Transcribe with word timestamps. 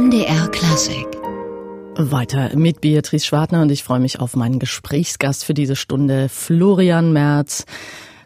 MDR 0.00 0.48
Klassik. 0.48 1.06
Weiter 1.94 2.56
mit 2.56 2.80
Beatrice 2.80 3.26
Schwartner 3.26 3.60
und 3.60 3.70
ich 3.70 3.84
freue 3.84 4.00
mich 4.00 4.18
auf 4.18 4.34
meinen 4.34 4.58
Gesprächsgast 4.58 5.44
für 5.44 5.52
diese 5.52 5.76
Stunde, 5.76 6.30
Florian 6.30 7.12
Merz. 7.12 7.66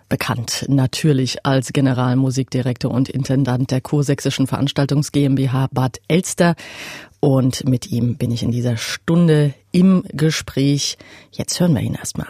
Bekannt 0.09 0.67
natürlich 0.69 1.45
als 1.45 1.73
Generalmusikdirektor 1.73 2.93
und 2.93 3.09
Intendant 3.09 3.73
der 3.73 3.81
Kursächsischen 3.81 4.47
Veranstaltungs 4.47 5.11
GmbH 5.11 5.67
Bad 5.73 6.01
Elster. 6.07 6.55
Und 7.19 7.69
mit 7.69 7.91
ihm 7.91 8.19
bin 8.19 8.31
ich 8.31 8.45
in 8.45 8.53
dieser 8.53 8.77
Stunde 8.77 9.53
im 9.73 10.05
Gespräch. 10.13 10.97
Jetzt 11.33 11.59
hören 11.59 11.75
wir 11.75 11.83
ihn 11.83 11.97
erstmal. 11.97 12.29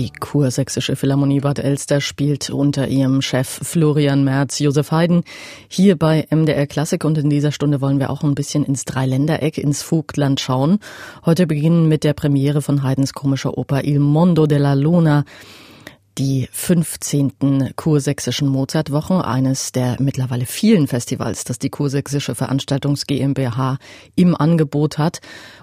Die 0.00 0.12
Kursächsische 0.18 0.96
Philharmonie 0.96 1.40
Bad 1.40 1.58
Elster 1.58 2.00
spielt 2.00 2.48
unter 2.48 2.88
ihrem 2.88 3.20
Chef 3.20 3.46
Florian 3.46 4.24
Merz 4.24 4.58
Josef 4.58 4.92
Haydn 4.92 5.24
hier 5.68 5.94
bei 5.98 6.26
MDR 6.30 6.66
Klassik 6.66 7.04
und 7.04 7.18
in 7.18 7.28
dieser 7.28 7.52
Stunde 7.52 7.82
wollen 7.82 8.00
wir 8.00 8.08
auch 8.08 8.22
ein 8.22 8.34
bisschen 8.34 8.64
ins 8.64 8.86
Dreiländereck, 8.86 9.58
ins 9.58 9.82
Vogtland 9.82 10.40
schauen. 10.40 10.78
Heute 11.26 11.46
beginnen 11.46 11.86
mit 11.86 12.02
der 12.02 12.14
Premiere 12.14 12.62
von 12.62 12.82
Haydns 12.82 13.12
komischer 13.12 13.58
Oper 13.58 13.84
Il 13.84 13.98
Mondo 13.98 14.46
della 14.46 14.72
Luna 14.72 15.26
die 16.20 16.50
15. 16.52 17.72
Kursächsischen 17.76 18.46
Mozartwochen, 18.46 19.22
eines 19.22 19.72
der 19.72 19.96
mittlerweile 20.00 20.44
vielen 20.44 20.86
Festivals, 20.86 21.44
das 21.44 21.58
die 21.58 21.70
Kursächsische 21.70 22.34
Veranstaltungs 22.34 23.06
GmbH 23.06 23.78
im 24.16 24.34
Angebot 24.34 24.98
hat. 24.98 25.20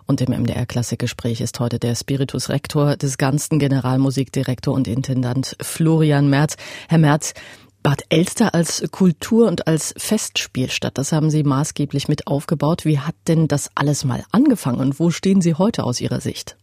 Und 0.08 0.19
im 0.19 0.31
MDR 0.31 0.66
Klassikgespräch 0.66 1.41
ist 1.41 1.59
heute 1.59 1.78
der 1.78 1.94
Spiritus 1.94 2.50
Rektor 2.50 2.95
des 2.95 3.19
ganzen 3.19 3.59
Generalmusikdirektor 3.59 4.73
und 4.73 4.88
Intendant 4.88 5.55
Florian 5.61 6.28
Merz. 6.28 6.55
Herr 6.89 6.97
Merz, 6.97 7.35
Bad 7.83 8.02
Elster 8.09 8.55
als 8.55 8.83
Kultur- 8.89 9.47
und 9.47 9.67
als 9.67 9.94
Festspielstadt, 9.95 10.97
das 10.97 11.11
haben 11.11 11.30
Sie 11.30 11.44
maßgeblich 11.44 12.08
mit 12.08 12.25
aufgebaut. 12.25 12.83
Wie 12.83 12.97
hat 12.97 13.16
denn 13.28 13.47
das 13.47 13.69
alles 13.75 14.05
mal 14.05 14.23
angefangen 14.31 14.80
und 14.80 15.00
wo 15.00 15.11
stehen 15.11 15.39
Sie 15.39 15.53
heute 15.53 15.83
aus 15.83 16.02
Ihrer 16.02 16.19
Sicht? 16.19 16.58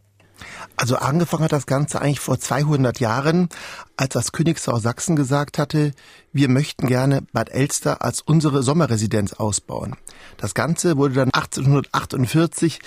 Also 0.76 0.96
angefangen 0.96 1.44
hat 1.44 1.52
das 1.52 1.66
Ganze 1.66 2.00
eigentlich 2.00 2.20
vor 2.20 2.38
200 2.38 3.00
Jahren, 3.00 3.48
als 3.96 4.14
das 4.14 4.32
Königshaus 4.32 4.82
Sachsen 4.82 5.16
gesagt 5.16 5.58
hatte, 5.58 5.92
wir 6.32 6.48
möchten 6.48 6.86
gerne 6.86 7.22
Bad 7.32 7.50
Elster 7.50 8.02
als 8.02 8.20
unsere 8.20 8.62
Sommerresidenz 8.62 9.34
ausbauen. 9.34 9.96
Das 10.36 10.54
Ganze 10.54 10.96
wurde 10.96 11.14
dann 11.14 11.30
1848 11.32 12.80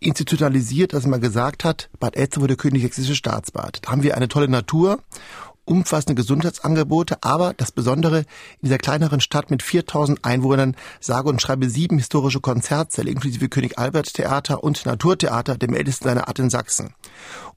institutionalisiert, 0.00 0.92
dass 0.92 1.06
man 1.06 1.20
gesagt 1.20 1.64
hat, 1.64 1.90
Bad 1.98 2.16
Elster 2.16 2.40
wurde 2.40 2.56
königssächsische 2.56 3.16
Staatsbad. 3.16 3.80
Da 3.82 3.90
haben 3.90 4.02
wir 4.02 4.16
eine 4.16 4.28
tolle 4.28 4.48
Natur 4.48 5.00
umfassende 5.68 6.14
Gesundheitsangebote, 6.14 7.18
aber 7.22 7.54
das 7.54 7.72
Besondere, 7.72 8.20
in 8.20 8.26
dieser 8.62 8.78
kleineren 8.78 9.20
Stadt 9.20 9.50
mit 9.50 9.62
4000 9.62 10.24
Einwohnern 10.24 10.76
sage 11.00 11.28
und 11.28 11.42
schreibe 11.42 11.68
sieben 11.68 11.98
historische 11.98 12.40
Konzertsäle 12.40 13.10
inklusive 13.10 13.48
König 13.48 13.78
Albert 13.78 14.14
Theater 14.14 14.64
und 14.64 14.86
Naturtheater, 14.86 15.56
dem 15.56 15.74
ältesten 15.74 16.04
seiner 16.04 16.28
Art 16.28 16.38
in 16.38 16.50
Sachsen. 16.50 16.94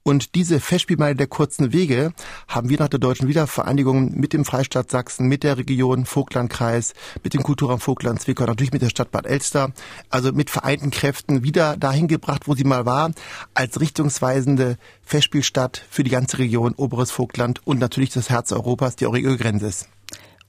Und 0.04 0.34
diese 0.34 0.60
Festspielmeile 0.60 1.16
der 1.16 1.28
kurzen 1.28 1.74
Wege 1.74 2.14
haben 2.48 2.70
wir 2.70 2.80
nach 2.80 2.88
der 2.88 3.00
deutschen 3.00 3.28
Wiedervereinigung 3.28 4.18
mit 4.20 4.34
dem 4.34 4.46
Freistaat 4.46 4.90
Sachsen, 4.90 5.28
mit 5.28 5.44
der 5.44 5.60
Region 5.60 6.06
Vogtlandkreis, 6.06 6.94
mit 7.24 7.36
dem 7.36 7.44
Kulturraum 7.44 7.80
Vogtland 7.80 8.20
Zwickau, 8.20 8.46
natürlich 8.46 8.74
mit 8.74 8.82
der 8.82 8.90
Stadt 8.90 9.12
Bad 9.12 9.28
Elster, 9.28 9.74
also 10.10 10.32
mit 10.32 10.50
vereinten 10.50 10.90
Kräften 10.90 11.44
wieder 11.44 11.78
dahin 11.78 12.08
gebracht, 12.08 12.48
wo 12.48 12.56
sie 12.56 12.64
mal 12.64 12.88
war, 12.88 13.12
als 13.54 13.80
richtungsweisende 13.80 14.78
Festspielstadt 15.04 15.86
für 15.90 16.04
die 16.04 16.10
ganze 16.10 16.40
Region 16.40 16.74
Oberes 16.74 17.12
Vogtland 17.12 17.62
und 17.68 17.80
natürlich 17.80 18.01
das 18.10 18.30
Herz 18.30 18.52
Europas, 18.52 18.96
die 18.96 19.08
Eurige 19.08 19.38
Grenze 19.38 19.72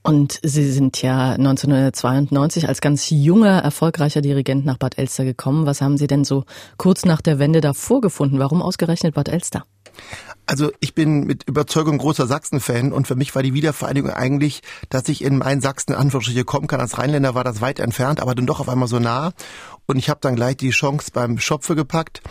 Und 0.01 0.39
Sie 0.43 0.71
sind 0.71 1.01
ja 1.01 1.33
1992 1.33 2.67
als 2.67 2.81
ganz 2.81 3.09
junger, 3.09 3.59
erfolgreicher 3.59 4.21
Dirigent 4.21 4.65
nach 4.65 4.77
Bad 4.77 4.97
Elster 4.97 5.23
gekommen. 5.23 5.65
Was 5.65 5.81
haben 5.81 5.97
Sie 5.97 6.07
denn 6.07 6.23
so 6.23 6.45
kurz 6.77 7.05
nach 7.05 7.21
der 7.21 7.39
Wende 7.39 7.61
da 7.61 7.73
vorgefunden? 7.73 8.39
Warum 8.39 8.61
ausgerechnet 8.61 9.15
Bad 9.15 9.29
Elster? 9.29 9.63
Also 10.45 10.71
ich 10.81 10.93
bin 10.93 11.25
mit 11.25 11.47
Überzeugung 11.47 11.97
großer 11.97 12.27
Sachsen-Fan 12.27 12.91
und 12.91 13.07
für 13.07 13.15
mich 13.15 13.33
war 13.33 13.43
die 13.43 13.53
Wiedervereinigung 13.53 14.11
eigentlich, 14.11 14.61
dass 14.89 15.07
ich 15.07 15.23
in 15.23 15.37
mein 15.37 15.61
Sachsen 15.61 15.93
Anführungsstriche 15.93 16.43
kommen 16.43 16.67
kann. 16.67 16.81
Als 16.81 16.97
Rheinländer 16.97 17.33
war 17.33 17.45
das 17.45 17.61
weit 17.61 17.79
entfernt, 17.79 18.19
aber 18.19 18.35
dann 18.35 18.45
doch 18.45 18.59
auf 18.59 18.67
einmal 18.67 18.89
so 18.89 18.99
nah. 18.99 19.31
Und 19.85 19.97
ich 19.97 20.09
habe 20.09 20.19
dann 20.21 20.35
gleich 20.35 20.57
die 20.57 20.69
Chance 20.69 21.11
beim 21.13 21.39
Schopfe 21.39 21.75
gepackt 21.75 22.21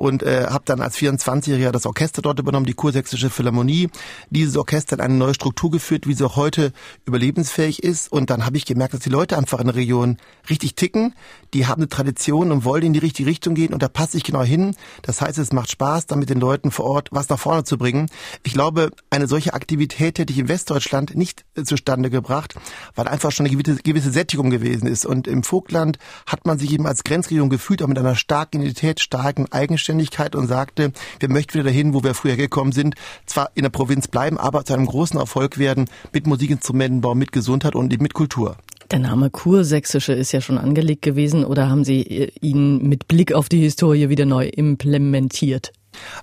und 0.00 0.22
äh, 0.22 0.46
habe 0.48 0.64
dann 0.64 0.80
als 0.80 0.96
24-Jähriger 0.96 1.72
das 1.72 1.84
Orchester 1.84 2.22
dort 2.22 2.38
übernommen, 2.38 2.64
die 2.64 2.72
Kursächsische 2.72 3.28
Philharmonie. 3.28 3.90
Dieses 4.30 4.56
Orchester 4.56 4.94
hat 4.94 5.04
eine 5.04 5.14
neue 5.14 5.34
Struktur 5.34 5.70
geführt, 5.70 6.06
wie 6.06 6.14
sie 6.14 6.24
auch 6.24 6.36
heute 6.36 6.72
überlebensfähig 7.04 7.82
ist. 7.82 8.10
Und 8.10 8.30
dann 8.30 8.46
habe 8.46 8.56
ich 8.56 8.64
gemerkt, 8.64 8.94
dass 8.94 9.00
die 9.00 9.10
Leute 9.10 9.36
einfach 9.36 9.60
in 9.60 9.66
der 9.66 9.74
Region 9.74 10.16
richtig 10.48 10.74
ticken. 10.74 11.14
Die 11.52 11.66
haben 11.66 11.82
eine 11.82 11.88
Tradition 11.90 12.50
und 12.50 12.64
wollen 12.64 12.84
in 12.84 12.92
die 12.92 12.98
richtige 12.98 13.28
Richtung 13.28 13.54
gehen 13.54 13.74
und 13.74 13.82
da 13.82 13.88
passe 13.88 14.16
ich 14.16 14.24
genau 14.24 14.42
hin. 14.42 14.74
Das 15.02 15.20
heißt, 15.20 15.36
es 15.36 15.52
macht 15.52 15.70
Spaß, 15.70 16.06
dann 16.06 16.18
mit 16.18 16.30
den 16.30 16.40
Leuten 16.40 16.70
vor 16.70 16.86
Ort 16.86 17.08
was 17.10 17.28
nach 17.28 17.38
vorne 17.38 17.64
zu 17.64 17.76
bringen. 17.76 18.08
Ich 18.42 18.54
glaube, 18.54 18.90
eine 19.10 19.26
solche 19.26 19.52
Aktivität 19.52 20.18
hätte 20.18 20.32
ich 20.32 20.38
in 20.38 20.48
Westdeutschland 20.48 21.14
nicht 21.14 21.44
äh, 21.56 21.64
zustande 21.64 22.08
gebracht, 22.08 22.54
weil 22.94 23.06
einfach 23.06 23.32
schon 23.32 23.44
eine 23.46 23.54
gewisse, 23.54 23.82
gewisse 23.82 24.12
Sättigung 24.12 24.48
gewesen 24.48 24.86
ist. 24.86 25.04
Und 25.04 25.26
im 25.26 25.42
Vogtland 25.42 25.98
hat 26.26 26.46
man 26.46 26.58
sich 26.58 26.72
eben 26.72 26.86
als 26.86 26.99
als 27.00 27.04
Grenzregierung 27.04 27.48
gefühlt, 27.48 27.82
auch 27.82 27.86
mit 27.86 27.98
einer 27.98 28.14
starken 28.14 28.60
Identität, 28.60 29.00
starken 29.00 29.50
Eigenständigkeit 29.50 30.34
und 30.36 30.48
sagte, 30.48 30.92
wir 31.18 31.30
möchten 31.30 31.54
wieder 31.54 31.64
dahin, 31.64 31.94
wo 31.94 32.04
wir 32.04 32.12
früher 32.14 32.36
gekommen 32.36 32.72
sind, 32.72 32.94
zwar 33.24 33.50
in 33.54 33.62
der 33.62 33.70
Provinz 33.70 34.06
bleiben, 34.06 34.36
aber 34.36 34.66
zu 34.66 34.74
einem 34.74 34.84
großen 34.84 35.18
Erfolg 35.18 35.56
werden 35.56 35.86
mit 36.12 36.26
Musikinstrumentenbau, 36.26 37.14
mit 37.14 37.32
Gesundheit 37.32 37.74
und 37.74 37.98
mit 38.02 38.12
Kultur. 38.12 38.56
Der 38.90 38.98
Name 38.98 39.30
Kursächsische 39.30 40.12
ist 40.12 40.32
ja 40.32 40.42
schon 40.42 40.58
angelegt 40.58 41.00
gewesen 41.00 41.44
oder 41.44 41.70
haben 41.70 41.84
Sie 41.84 42.02
äh, 42.02 42.32
ihn 42.40 42.86
mit 42.86 43.08
Blick 43.08 43.32
auf 43.32 43.48
die 43.48 43.60
Historie 43.60 44.10
wieder 44.10 44.26
neu 44.26 44.48
implementiert? 44.48 45.72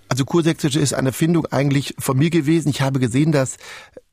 Also 0.09 0.25
Kursächsische 0.25 0.79
ist 0.79 0.94
eine 0.94 1.11
Findung 1.11 1.47
eigentlich 1.47 1.95
von 1.97 2.17
mir 2.17 2.29
gewesen. 2.29 2.69
Ich 2.69 2.81
habe 2.81 2.99
gesehen, 2.99 3.31
dass 3.31 3.57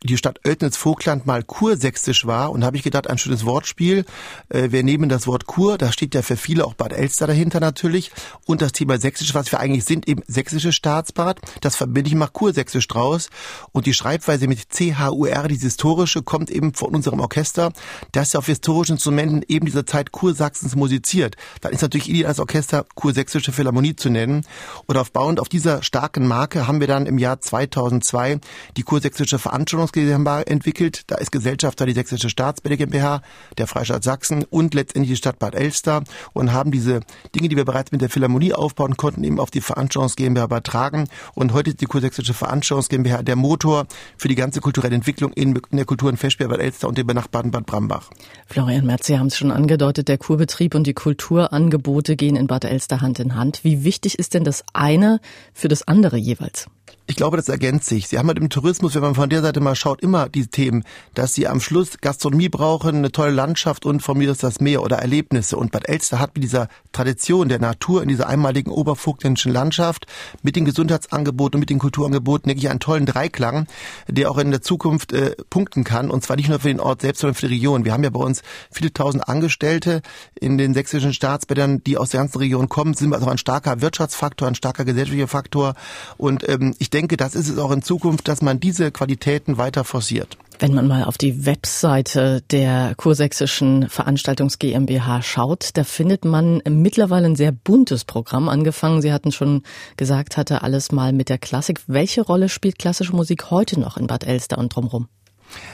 die 0.04 0.18
Stadt 0.18 0.40
Oeltnitz-Vogtland 0.46 1.26
mal 1.26 1.42
kursächsisch 1.42 2.26
war 2.26 2.52
und 2.52 2.62
habe 2.62 2.76
ich 2.76 2.82
gedacht, 2.82 3.08
ein 3.08 3.16
schönes 3.16 3.46
Wortspiel. 3.46 4.04
Äh, 4.50 4.70
wir 4.70 4.82
nehmen 4.82 5.08
das 5.08 5.26
Wort 5.26 5.46
Kur, 5.46 5.78
da 5.78 5.90
steht 5.92 6.14
ja 6.14 6.22
für 6.22 6.36
viele 6.36 6.66
auch 6.66 6.74
Bad 6.74 6.92
Elster 6.92 7.26
dahinter 7.26 7.58
natürlich 7.58 8.12
und 8.46 8.60
das 8.60 8.72
Thema 8.72 8.98
Sächsisch, 8.98 9.34
was 9.34 9.50
wir 9.50 9.60
eigentlich 9.60 9.84
sind, 9.84 10.06
eben 10.06 10.22
sächsische 10.26 10.72
Staatsbad. 10.72 11.40
Das 11.62 11.76
verbinde 11.76 12.08
ich 12.08 12.14
mal 12.14 12.28
Kursächsisch 12.28 12.86
draus 12.86 13.30
und 13.72 13.86
die 13.86 13.94
Schreibweise 13.94 14.46
mit 14.46 14.72
C-H-U-R, 14.72 15.48
dieses 15.48 15.64
historische, 15.64 16.22
kommt 16.22 16.50
eben 16.50 16.74
von 16.74 16.94
unserem 16.94 17.20
Orchester, 17.20 17.72
das 18.12 18.34
ja 18.34 18.38
auf 18.38 18.46
historischen 18.46 18.92
Instrumenten 18.92 19.42
eben 19.48 19.64
dieser 19.64 19.86
Zeit 19.86 20.12
Kursachsens 20.12 20.76
musiziert. 20.76 21.36
Dann 21.62 21.72
ist 21.72 21.80
natürlich 21.80 22.10
ideal 22.10 22.28
als 22.28 22.40
Orchester 22.40 22.84
Kursächsische 22.94 23.52
Philharmonie 23.52 23.96
zu 23.96 24.10
nennen 24.10 24.44
und 24.86 24.98
aufbauend 24.98 25.40
auf 25.40 25.48
dieser 25.48 25.82
starken 25.82 26.26
Marke 26.26 26.66
haben 26.66 26.80
wir 26.80 26.86
dann 26.86 27.06
im 27.06 27.16
Jahr 27.16 27.40
2002 27.40 28.40
die 28.76 28.82
Kursächsische 28.82 29.38
Veranstaltungs 29.38 29.93
GmbH 29.94 30.42
entwickelt. 30.42 31.02
Da 31.06 31.16
ist 31.16 31.32
Gesellschafter 31.32 31.86
die 31.86 31.92
Sächsische 31.92 32.28
Staatsbäder 32.28 32.76
GmbH, 32.76 33.22
der 33.56 33.66
Freistaat 33.66 34.04
Sachsen 34.04 34.44
und 34.44 34.74
letztendlich 34.74 35.12
die 35.12 35.16
Stadt 35.16 35.38
Bad 35.38 35.54
Elster 35.54 36.02
und 36.32 36.52
haben 36.52 36.70
diese 36.70 37.00
Dinge, 37.34 37.48
die 37.48 37.56
wir 37.56 37.64
bereits 37.64 37.92
mit 37.92 38.00
der 38.00 38.10
Philharmonie 38.10 38.52
aufbauen 38.52 38.96
konnten, 38.96 39.24
eben 39.24 39.40
auf 39.40 39.50
die 39.50 39.60
Veranstaltungs 39.60 40.16
GmbH 40.16 40.44
übertragen. 40.44 41.08
Und 41.34 41.52
heute 41.52 41.70
ist 41.70 41.80
die 41.80 41.86
Kursächsische 41.86 42.34
Veranstaltungs 42.34 42.88
GmbH 42.88 43.22
der 43.22 43.36
Motor 43.36 43.86
für 44.18 44.28
die 44.28 44.34
ganze 44.34 44.60
kulturelle 44.60 44.94
Entwicklung 44.94 45.32
in, 45.32 45.60
der 45.70 45.84
Kultur- 45.84 46.08
und 46.08 46.16
Festspiel 46.16 46.48
Bad 46.48 46.60
Elster 46.60 46.88
und 46.88 46.98
dem 46.98 47.06
benachbarten 47.06 47.50
Bad 47.50 47.66
Brambach. 47.66 48.10
Florian 48.46 48.86
Merz, 48.86 49.06
Sie 49.06 49.18
haben 49.18 49.28
es 49.28 49.36
schon 49.36 49.50
angedeutet, 49.50 50.08
der 50.08 50.18
Kurbetrieb 50.18 50.74
und 50.74 50.86
die 50.86 50.94
Kulturangebote 50.94 52.16
gehen 52.16 52.36
in 52.36 52.46
Bad 52.46 52.64
Elster 52.64 53.00
Hand 53.00 53.20
in 53.20 53.36
Hand. 53.36 53.60
Wie 53.62 53.84
wichtig 53.84 54.18
ist 54.18 54.34
denn 54.34 54.44
das 54.44 54.64
eine 54.72 55.20
für 55.52 55.68
das 55.68 55.86
andere 55.86 56.16
jeweils? 56.16 56.66
Ich 57.06 57.16
glaube, 57.16 57.36
das 57.36 57.50
ergänzt 57.50 57.86
sich. 57.86 58.08
Sie 58.08 58.18
haben 58.18 58.28
halt 58.28 58.38
im 58.38 58.48
Tourismus, 58.48 58.94
wenn 58.94 59.02
man 59.02 59.14
von 59.14 59.28
der 59.28 59.42
Seite 59.42 59.60
mal 59.60 59.74
schaut, 59.74 60.00
immer 60.00 60.30
die 60.30 60.46
Themen, 60.46 60.84
dass 61.12 61.34
sie 61.34 61.46
am 61.46 61.60
Schluss 61.60 61.98
Gastronomie 62.00 62.48
brauchen, 62.48 62.96
eine 62.96 63.12
tolle 63.12 63.30
Landschaft 63.30 63.84
und 63.84 64.00
von 64.00 64.16
mir 64.16 64.30
ist 64.30 64.42
das 64.42 64.58
Meer 64.58 64.82
oder 64.82 64.96
Erlebnisse. 64.96 65.58
Und 65.58 65.70
Bad 65.70 65.86
Elster 65.86 66.18
hat 66.18 66.34
mit 66.34 66.44
dieser 66.44 66.68
Tradition 66.92 67.50
der 67.50 67.58
Natur 67.58 68.02
in 68.02 68.08
dieser 68.08 68.26
einmaligen 68.26 68.70
obervogtländischen 68.70 69.52
Landschaft 69.52 70.06
mit 70.42 70.56
den 70.56 70.64
Gesundheitsangeboten 70.64 71.58
und 71.58 71.60
mit 71.60 71.68
den 71.68 71.78
Kulturangeboten, 71.78 72.48
denke 72.48 72.60
ich, 72.60 72.70
einen 72.70 72.80
tollen 72.80 73.04
Dreiklang, 73.04 73.66
der 74.08 74.30
auch 74.30 74.38
in 74.38 74.50
der 74.50 74.62
Zukunft 74.62 75.12
äh, 75.12 75.36
punkten 75.50 75.84
kann. 75.84 76.10
Und 76.10 76.24
zwar 76.24 76.36
nicht 76.36 76.48
nur 76.48 76.60
für 76.60 76.68
den 76.68 76.80
Ort 76.80 77.02
selbst, 77.02 77.20
sondern 77.20 77.34
für 77.34 77.48
die 77.48 77.54
Region. 77.54 77.84
Wir 77.84 77.92
haben 77.92 78.04
ja 78.04 78.10
bei 78.10 78.20
uns 78.20 78.40
viele 78.70 78.94
tausend 78.94 79.28
Angestellte 79.28 80.00
in 80.40 80.56
den 80.56 80.72
sächsischen 80.72 81.12
Staatsbädern, 81.12 81.84
die 81.84 81.98
aus 81.98 82.10
der 82.10 82.20
ganzen 82.20 82.38
Region 82.38 82.70
kommen, 82.70 82.94
sind 82.94 83.12
also 83.12 83.26
ein 83.26 83.36
starker 83.38 83.82
Wirtschaftsfaktor, 83.82 84.48
ein 84.48 84.54
starker 84.54 84.86
gesellschaftlicher 84.86 85.28
Faktor. 85.28 85.74
Und 86.16 86.48
ähm, 86.48 86.74
ich 86.84 86.90
denke, 86.90 87.16
das 87.16 87.34
ist 87.34 87.48
es 87.48 87.56
auch 87.56 87.70
in 87.70 87.80
Zukunft, 87.80 88.28
dass 88.28 88.42
man 88.42 88.60
diese 88.60 88.90
Qualitäten 88.90 89.56
weiter 89.56 89.84
forciert. 89.84 90.36
Wenn 90.58 90.74
man 90.74 90.86
mal 90.86 91.04
auf 91.04 91.16
die 91.16 91.46
Webseite 91.46 92.42
der 92.50 92.94
Kursächsischen 92.94 93.88
Veranstaltungs 93.88 94.58
GmbH 94.58 95.22
schaut, 95.22 95.70
da 95.72 95.82
findet 95.82 96.26
man 96.26 96.60
mittlerweile 96.68 97.24
ein 97.24 97.36
sehr 97.36 97.52
buntes 97.52 98.04
Programm 98.04 98.50
angefangen. 98.50 99.00
Sie 99.00 99.14
hatten 99.14 99.32
schon 99.32 99.62
gesagt, 99.96 100.36
hatte 100.36 100.60
alles 100.60 100.92
mal 100.92 101.14
mit 101.14 101.30
der 101.30 101.38
Klassik. 101.38 101.80
Welche 101.86 102.20
Rolle 102.20 102.50
spielt 102.50 102.78
klassische 102.78 103.16
Musik 103.16 103.50
heute 103.50 103.80
noch 103.80 103.96
in 103.96 104.06
Bad 104.06 104.24
Elster 104.24 104.58
und 104.58 104.76
drumherum? 104.76 105.08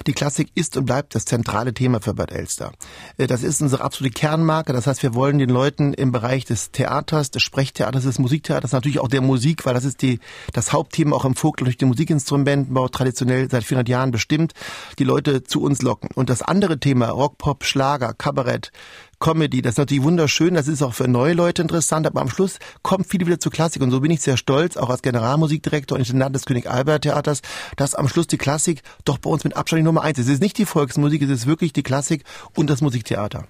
Die 0.07 0.13
Klassik 0.13 0.51
ist 0.55 0.77
und 0.77 0.87
bleibt 0.87 1.15
das 1.15 1.25
zentrale 1.25 1.75
Thema 1.75 2.01
für 2.01 2.15
Bad 2.15 2.33
Elster. 2.33 2.73
Äh, 3.17 3.27
das 3.27 3.43
ist 3.43 3.63
unsere 3.63 3.83
absolute 3.83 4.13
Kernmarke. 4.13 4.73
Das 4.73 4.87
heißt, 4.87 5.03
wir 5.03 5.15
wollen 5.15 5.39
den 5.39 5.51
Leuten 5.51 5.93
im 5.93 6.13
Bereich 6.13 6.45
des 6.45 6.71
Theaters, 6.71 7.31
des 7.31 7.43
Sprechtheaters, 7.43 8.05
des 8.05 8.19
Musiktheaters, 8.19 8.73
natürlich 8.73 9.01
auch 9.01 9.09
der 9.09 9.21
Musik, 9.21 9.67
weil 9.67 9.75
das 9.75 9.85
ist 9.85 10.03
die, 10.03 10.21
das 10.53 10.73
Hauptthema 10.73 11.17
auch 11.17 11.25
im 11.25 11.35
Vogel 11.35 11.65
durch 11.65 11.77
den 11.77 11.89
Musikinstrumentenbau 11.89 12.89
traditionell 12.89 13.51
seit 13.51 13.65
400 13.65 13.89
Jahren 13.89 14.11
bestimmt, 14.11 14.53
die 14.99 15.05
Leute 15.05 15.45
zu 15.45 15.63
uns 15.63 15.83
locken. 15.83 16.11
Und 16.15 16.31
das 16.31 16.43
andere 16.43 16.79
Thema, 16.79 17.09
Rock, 17.09 17.39
Pop, 17.39 17.65
Schlager, 17.65 18.15
Kabarett, 18.15 18.73
Comedy. 19.21 19.61
Das 19.61 19.73
ist 19.73 19.79
natürlich 19.79 20.03
wunderschön, 20.03 20.55
das 20.55 20.67
ist 20.67 20.83
auch 20.83 20.95
für 20.95 21.07
neue 21.07 21.35
Leute 21.35 21.61
interessant, 21.61 22.07
aber 22.07 22.23
am 22.23 22.31
Schluss 22.31 22.59
kommt 22.83 23.07
viele 23.07 23.27
wieder 23.27 23.39
zur 23.39 23.53
Klassik 23.53 23.83
und 23.83 23.91
so 23.91 24.01
bin 24.01 24.11
ich 24.11 24.23
sehr 24.23 24.39
stolz, 24.39 24.79
auch 24.79 24.89
als 24.89 25.03
Generalmusikdirektor 25.03 25.97
und 25.97 26.01
Intendant 26.01 26.35
des 26.35 26.47
König 26.47 26.69
Albert 26.69 27.03
Theaters, 27.03 27.43
dass 27.77 27.95
am 27.95 28.09
Schluss 28.09 28.27
die 28.27 28.39
Klassik 28.39 28.83
doch 29.05 29.19
bei 29.19 29.29
uns 29.29 29.45
mit 29.45 29.57
Abstand 29.57 29.81
die 29.81 29.85
Nummer 29.85 30.03
eins 30.03 30.19
ist. 30.19 30.27
Es 30.27 30.35
ist 30.35 30.43
nicht 30.43 30.57
die 30.57 30.65
Volksmusik, 30.65 31.21
es 31.21 31.31
ist 31.31 31.47
wirklich 31.47 31.75
die 31.75 31.83
Klassik 31.83 32.25
und 32.57 32.71
das 32.71 32.81
Musiktheater. 32.81 33.47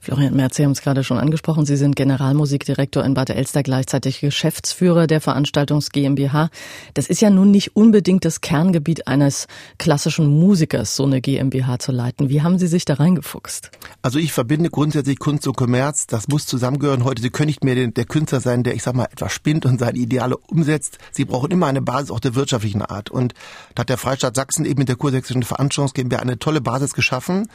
Florian 0.00 0.34
Merz, 0.34 0.56
Sie 0.56 0.64
haben 0.64 0.72
es 0.72 0.80
gerade 0.80 1.04
schon 1.04 1.18
angesprochen. 1.18 1.66
Sie 1.66 1.76
sind 1.76 1.96
Generalmusikdirektor 1.96 3.04
in 3.04 3.14
Bad 3.14 3.30
Elster, 3.30 3.62
gleichzeitig 3.62 4.20
Geschäftsführer 4.20 5.06
der 5.06 5.20
Veranstaltungs 5.20 5.90
GmbH. 5.90 6.50
Das 6.94 7.08
ist 7.08 7.20
ja 7.20 7.30
nun 7.30 7.50
nicht 7.50 7.76
unbedingt 7.76 8.24
das 8.24 8.40
Kerngebiet 8.40 9.06
eines 9.06 9.46
klassischen 9.78 10.26
Musikers, 10.26 10.96
so 10.96 11.04
eine 11.04 11.20
GmbH 11.20 11.78
zu 11.78 11.92
leiten. 11.92 12.28
Wie 12.28 12.42
haben 12.42 12.58
Sie 12.58 12.66
sich 12.66 12.84
da 12.84 12.94
reingefuchst? 12.94 13.70
Also 14.02 14.18
ich 14.18 14.32
verbinde 14.32 14.70
grundsätzlich 14.70 15.18
Kunst 15.18 15.46
und 15.46 15.56
Kommerz. 15.56 16.06
Das 16.06 16.28
muss 16.28 16.46
zusammengehören 16.46 17.04
heute. 17.04 17.20
Sie 17.20 17.30
können 17.30 17.48
nicht 17.48 17.64
mehr 17.64 17.74
der 17.88 18.04
Künstler 18.04 18.40
sein, 18.40 18.62
der, 18.62 18.74
ich 18.74 18.82
sag 18.82 18.94
mal, 18.94 19.08
etwas 19.10 19.32
spinnt 19.32 19.66
und 19.66 19.78
seine 19.78 19.98
Ideale 19.98 20.36
umsetzt. 20.36 20.98
Sie 21.12 21.24
brauchen 21.24 21.50
immer 21.50 21.66
eine 21.66 21.82
Basis 21.82 22.10
auch 22.10 22.20
der 22.20 22.34
wirtschaftlichen 22.34 22.82
Art. 22.82 23.10
Und 23.10 23.34
da 23.74 23.80
hat 23.80 23.88
der 23.88 23.98
Freistaat 23.98 24.36
Sachsen 24.36 24.64
eben 24.64 24.78
mit 24.78 24.88
der 24.88 24.96
Kursächsischen 24.96 25.42
Veranstaltungs 25.42 25.94
GmbH 25.94 26.20
eine 26.20 26.38
tolle 26.38 26.60
Basis 26.60 26.94
geschaffen. 26.94 27.48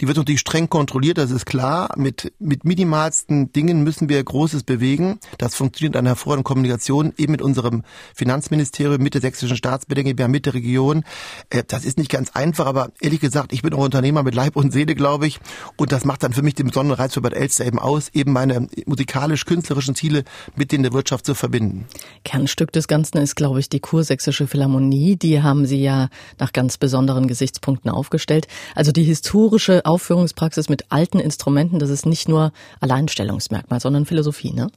Die 0.00 0.06
wird 0.06 0.16
natürlich 0.16 0.40
streng 0.40 0.68
kontrolliert, 0.68 1.18
das 1.18 1.30
ist 1.30 1.46
klar. 1.46 1.90
Mit, 1.96 2.32
mit 2.38 2.64
minimalsten 2.64 3.52
Dingen 3.52 3.82
müssen 3.82 4.08
wir 4.08 4.22
Großes 4.22 4.62
bewegen. 4.62 5.18
Das 5.38 5.54
funktioniert 5.54 5.96
an 5.96 6.06
hervorragenden 6.06 6.44
Kommunikation, 6.44 7.12
eben 7.16 7.32
mit 7.32 7.42
unserem 7.42 7.82
Finanzministerium, 8.14 9.02
mit 9.02 9.14
der 9.14 9.20
sächsischen 9.20 9.56
Staatsbedingungen, 9.56 10.30
mit 10.30 10.46
der 10.46 10.54
Region. 10.54 11.04
Äh, 11.50 11.64
das 11.66 11.84
ist 11.84 11.98
nicht 11.98 12.10
ganz 12.10 12.30
einfach, 12.34 12.66
aber 12.66 12.90
ehrlich 13.00 13.20
gesagt, 13.20 13.52
ich 13.52 13.62
bin 13.62 13.74
auch 13.74 13.84
Unternehmer 13.84 14.22
mit 14.22 14.34
Leib 14.34 14.56
und 14.56 14.72
Seele, 14.72 14.94
glaube 14.94 15.26
ich. 15.26 15.40
Und 15.76 15.92
das 15.92 16.04
macht 16.04 16.22
dann 16.22 16.32
für 16.32 16.42
mich 16.42 16.54
den 16.54 16.68
besonderen 16.68 17.00
Reiz 17.00 17.14
für 17.14 17.20
Bad 17.20 17.34
Elster 17.34 17.66
eben 17.66 17.78
aus, 17.78 18.08
eben 18.12 18.32
meine 18.32 18.68
musikalisch-künstlerischen 18.86 19.94
Ziele 19.94 20.24
mit 20.56 20.72
denen 20.72 20.82
der 20.82 20.92
Wirtschaft 20.92 21.26
zu 21.26 21.34
verbinden. 21.34 21.86
Kernstück 22.24 22.72
des 22.72 22.88
Ganzen 22.88 23.18
ist, 23.18 23.34
glaube 23.34 23.60
ich, 23.60 23.68
die 23.68 23.80
Kursächsische 23.80 24.46
Philharmonie. 24.46 25.16
Die 25.16 25.42
haben 25.42 25.66
Sie 25.66 25.82
ja 25.82 26.08
nach 26.38 26.52
ganz 26.52 26.78
besonderen 26.78 27.26
Gesichtspunkten 27.26 27.90
aufgestellt. 27.90 28.46
Also 28.74 28.92
die 28.92 29.04
historische 29.04 29.84
Aufführungspraxis 29.88 30.68
mit 30.68 30.90
alten 30.90 31.18
Instrumenten, 31.18 31.78
das 31.78 31.90
ist 31.90 32.06
nicht 32.06 32.28
nur 32.28 32.52
Alleinstellungsmerkmal, 32.80 33.80
sondern 33.80 34.06
Philosophie, 34.06 34.52
ne? 34.52 34.68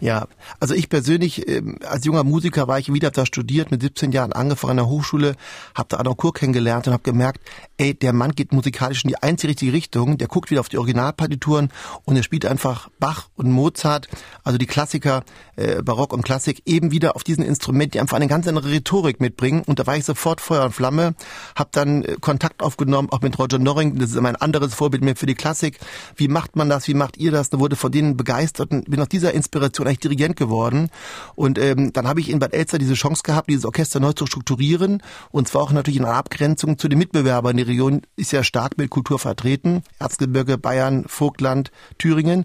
Ja, 0.00 0.26
also 0.60 0.74
ich 0.74 0.88
persönlich 0.88 1.48
ähm, 1.48 1.78
als 1.86 2.04
junger 2.04 2.24
Musiker 2.24 2.68
war 2.68 2.78
ich 2.78 2.92
wieder 2.92 3.10
da 3.10 3.26
studiert, 3.26 3.70
mit 3.70 3.82
17 3.82 4.12
Jahren 4.12 4.32
angefangen 4.32 4.72
an 4.72 4.76
der 4.78 4.88
Hochschule, 4.88 5.36
habe 5.74 5.88
da 5.88 5.98
Arno 5.98 6.14
Kur 6.14 6.32
kennengelernt 6.32 6.86
und 6.86 6.92
habe 6.92 7.02
gemerkt, 7.02 7.40
ey, 7.76 7.94
der 7.94 8.12
Mann 8.12 8.32
geht 8.32 8.52
musikalisch 8.52 9.04
in 9.04 9.08
die 9.08 9.22
einzige 9.22 9.50
richtige 9.50 9.72
Richtung, 9.72 10.18
der 10.18 10.28
guckt 10.28 10.50
wieder 10.50 10.60
auf 10.60 10.68
die 10.68 10.78
Originalpartituren 10.78 11.70
und 12.04 12.16
er 12.16 12.22
spielt 12.22 12.46
einfach 12.46 12.88
Bach 12.98 13.28
und 13.36 13.50
Mozart, 13.50 14.08
also 14.42 14.58
die 14.58 14.66
Klassiker, 14.66 15.24
äh, 15.56 15.82
Barock 15.82 16.12
und 16.12 16.24
Klassik, 16.24 16.62
eben 16.66 16.90
wieder 16.90 17.16
auf 17.16 17.24
diesen 17.24 17.44
Instrumenten, 17.44 17.92
die 17.92 18.00
einfach 18.00 18.16
eine 18.16 18.26
ganz 18.26 18.48
andere 18.48 18.70
Rhetorik 18.70 19.20
mitbringen. 19.20 19.62
Und 19.66 19.78
da 19.78 19.86
war 19.86 19.96
ich 19.96 20.04
sofort 20.04 20.40
Feuer 20.40 20.64
und 20.64 20.72
Flamme, 20.72 21.14
habe 21.56 21.70
dann 21.72 22.04
äh, 22.04 22.16
Kontakt 22.20 22.62
aufgenommen, 22.62 23.08
auch 23.10 23.20
mit 23.20 23.38
Roger 23.38 23.58
Norring, 23.58 23.98
das 23.98 24.10
ist 24.10 24.16
immer 24.16 24.28
ein 24.28 24.36
anderes 24.36 24.74
Vorbild 24.74 25.04
mehr 25.04 25.16
für 25.16 25.26
die 25.26 25.34
Klassik, 25.34 25.78
wie 26.16 26.28
macht 26.28 26.56
man 26.56 26.68
das, 26.68 26.88
wie 26.88 26.94
macht 26.94 27.16
ihr 27.16 27.30
das, 27.30 27.50
da 27.50 27.58
wurde 27.58 27.76
von 27.76 27.92
denen 27.92 28.16
begeistert 28.16 28.70
und 28.72 28.90
bin 28.90 29.00
auf 29.00 29.08
dieser 29.08 29.32
Inspiration 29.32 29.73
Situation 29.74 29.88
eigentlich 29.88 29.98
Dirigent 30.00 30.36
geworden. 30.36 30.88
Und 31.34 31.58
ähm, 31.58 31.92
dann 31.92 32.06
habe 32.06 32.20
ich 32.20 32.30
in 32.30 32.38
Bad 32.38 32.54
Elster 32.54 32.78
diese 32.78 32.94
Chance 32.94 33.22
gehabt, 33.24 33.50
dieses 33.50 33.64
Orchester 33.64 34.00
neu 34.00 34.12
zu 34.12 34.26
strukturieren. 34.26 35.02
Und 35.30 35.48
zwar 35.48 35.62
auch 35.62 35.72
natürlich 35.72 35.98
in 35.98 36.04
einer 36.04 36.14
Abgrenzung 36.14 36.78
zu 36.78 36.88
den 36.88 36.98
Mitbewerbern. 36.98 37.56
Die 37.56 37.62
Region 37.62 38.02
ist 38.16 38.32
ja 38.32 38.44
stark 38.44 38.78
mit 38.78 38.90
Kultur 38.90 39.18
vertreten. 39.18 39.82
Erzgebirge, 39.98 40.58
Bayern, 40.58 41.04
Vogtland, 41.08 41.70
Thüringen. 41.98 42.44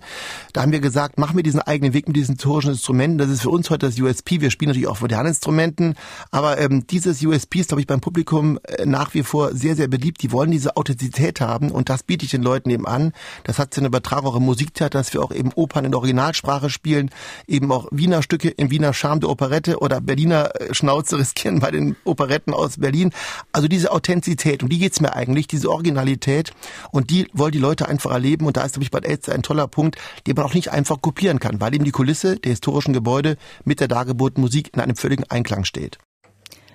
Da 0.54 0.62
haben 0.62 0.72
wir 0.72 0.80
gesagt, 0.80 1.18
machen 1.20 1.36
wir 1.36 1.44
diesen 1.44 1.62
eigenen 1.62 1.94
Weg 1.94 2.08
mit 2.08 2.16
diesen 2.16 2.36
historischen 2.36 2.72
Instrumenten. 2.72 3.18
Das 3.18 3.30
ist 3.30 3.42
für 3.42 3.50
uns 3.50 3.70
heute 3.70 3.88
das 3.88 4.00
USP. 4.00 4.42
Wir 4.42 4.52
spielen 4.52 4.70
natürlich 4.70 4.88
auch 4.88 5.02
moderne 5.02 5.30
Instrumenten. 5.30 5.96
Aber 6.32 6.58
ähm, 6.60 6.88
dieses 6.88 7.24
USP 7.24 7.60
ist, 7.60 7.70
glaube 7.70 7.82
ich, 7.82 7.88
beim 7.88 8.02
Publikum 8.02 8.60
äh, 8.64 8.86
nach 8.86 9.14
wie 9.14 9.24
vor 9.24 9.54
sehr, 9.54 9.76
sehr 9.76 9.88
beliebt. 9.88 10.22
Die 10.24 10.32
wollen 10.32 10.52
diese 10.52 10.78
Authentizität 10.78 11.42
haben. 11.42 11.72
Und 11.72 11.90
das 11.90 12.04
biete 12.04 12.26
ich 12.26 12.32
den 12.32 12.44
Leuten 12.44 12.70
eben 12.70 12.88
an. 12.88 13.14
Das 13.44 13.60
hat 13.60 13.74
sie 13.74 13.82
eine 13.82 13.88
Übertragung 13.88 14.32
auch 14.32 14.36
im 14.36 14.44
Musiktheater, 14.44 14.98
dass 14.98 15.14
wir 15.14 15.22
auch 15.22 15.32
eben 15.32 15.52
Opern 15.54 15.86
in 15.86 15.96
Originalsprache 15.96 16.70
spielen 16.70 17.10
eben 17.48 17.72
auch 17.72 17.88
Wiener 17.92 18.22
Stücke 18.22 18.50
im 18.50 18.72
Wiener 18.72 18.94
Charme 18.94 19.22
der 19.22 19.30
Operette 19.30 19.80
oder 19.80 20.02
Berliner 20.02 20.52
äh, 20.56 20.74
Schnauze 20.74 21.18
riskieren 21.18 21.60
bei 21.60 21.72
den 21.72 21.96
Operetten 22.04 22.54
aus 22.54 22.78
Berlin. 22.78 23.12
Also 23.52 23.68
diese 23.68 23.92
Authentizität, 23.92 24.64
um 24.64 24.70
die 24.70 24.80
geht's 24.80 25.02
mir 25.02 25.16
eigentlich, 25.16 25.48
diese 25.48 25.70
Originalität 25.70 26.52
und 26.92 27.10
die 27.10 27.28
wollen 27.34 27.52
die 27.52 27.60
Leute 27.60 27.88
einfach 27.88 28.12
erleben 28.12 28.46
und 28.46 28.58
da 28.58 28.64
ist, 28.64 28.74
glaube 28.74 28.84
ich, 28.84 28.92
Bad 28.92 29.06
Elster 29.06 29.34
ein 29.34 29.44
toller 29.44 29.68
Punkt, 29.68 29.98
den 30.28 30.36
man 30.36 30.46
auch 30.46 30.54
nicht 30.54 30.72
einfach 30.72 31.02
kopieren 31.02 31.40
kann, 31.40 31.62
weil 31.62 31.74
eben 31.74 31.86
die 31.86 31.92
Kulisse 31.92 32.38
der 32.38 32.52
historischen 32.52 32.94
Gebäude 32.94 33.38
mit 33.66 33.80
der 33.80 33.88
dargebotenen 33.88 34.46
Musik 34.46 34.72
in 34.74 34.82
einem 34.82 34.96
völligen 34.96 35.24
Einklang 35.30 35.66
steht. 35.66 35.98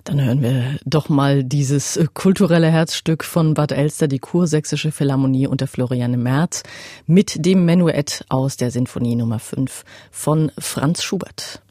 Dann 0.05 0.23
hören 0.23 0.43
wir 0.43 0.79
doch 0.85 1.09
mal 1.09 1.43
dieses 1.43 1.97
äh, 1.97 2.07
kulturelle 2.13 2.71
Herzstück 2.71 3.25
von 3.25 3.55
Bad 3.55 3.73
Elster, 3.73 4.07
die 4.07 4.19
Kursächsische 4.19 4.93
Philharmonie 4.93 5.47
unter 5.47 5.67
Floriane 5.67 6.19
Merz 6.19 6.63
mit 7.07 7.45
dem 7.47 7.65
Menuett 7.65 8.25
aus 8.29 8.59
der 8.59 8.71
Sinfonie 8.71 9.17
Nummer 9.17 9.39
5 9.39 9.83
von 10.11 10.53
Franz 10.59 11.03
Schubert. 11.03 11.64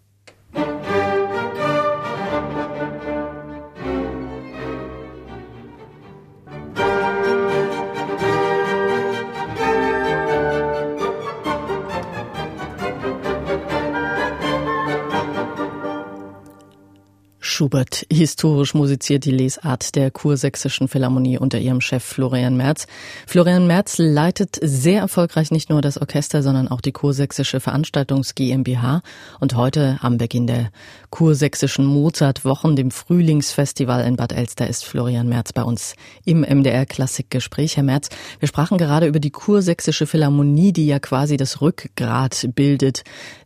Schubert 17.53 18.07
historisch 18.11 18.73
musiziert 18.73 19.25
die 19.25 19.31
Lesart 19.31 19.93
der 19.93 20.09
Kursächsischen 20.09 20.87
Philharmonie 20.87 21.37
unter 21.37 21.59
ihrem 21.59 21.81
Chef 21.81 22.03
Florian 22.03 22.57
Merz. 22.57 22.87
Florian 23.27 23.67
Merz 23.67 23.99
leitet 23.99 24.57
sehr 24.59 25.01
erfolgreich 25.01 25.51
nicht 25.51 25.69
nur 25.69 25.79
das 25.79 25.99
Orchester, 25.99 26.41
sondern 26.41 26.67
auch 26.67 26.81
die 26.81 26.91
Kursächsische 26.91 27.59
Veranstaltungs 27.59 28.33
GmbH. 28.33 29.03
Und 29.39 29.55
heute 29.55 29.99
am 30.01 30.17
Beginn 30.17 30.47
der 30.47 30.71
Kursächsischen 31.11 31.85
Mozartwochen, 31.85 32.75
dem 32.75 32.89
Frühlingsfestival 32.89 34.03
in 34.03 34.15
Bad 34.15 34.31
Elster, 34.31 34.67
ist 34.67 34.83
Florian 34.83 35.29
Merz 35.29 35.53
bei 35.53 35.61
uns 35.61 35.93
im 36.25 36.41
MDR 36.41 36.87
Klassikgespräch. 36.87 37.77
Herr 37.77 37.83
Merz, 37.83 38.09
wir 38.39 38.47
sprachen 38.47 38.79
gerade 38.79 39.05
über 39.05 39.19
die 39.19 39.29
Kursächsische 39.29 40.07
Philharmonie, 40.07 40.73
die 40.73 40.87
ja 40.87 40.97
quasi 40.97 41.37
das 41.37 41.61
Rückgrat 41.61 42.49
bildet 42.55 43.03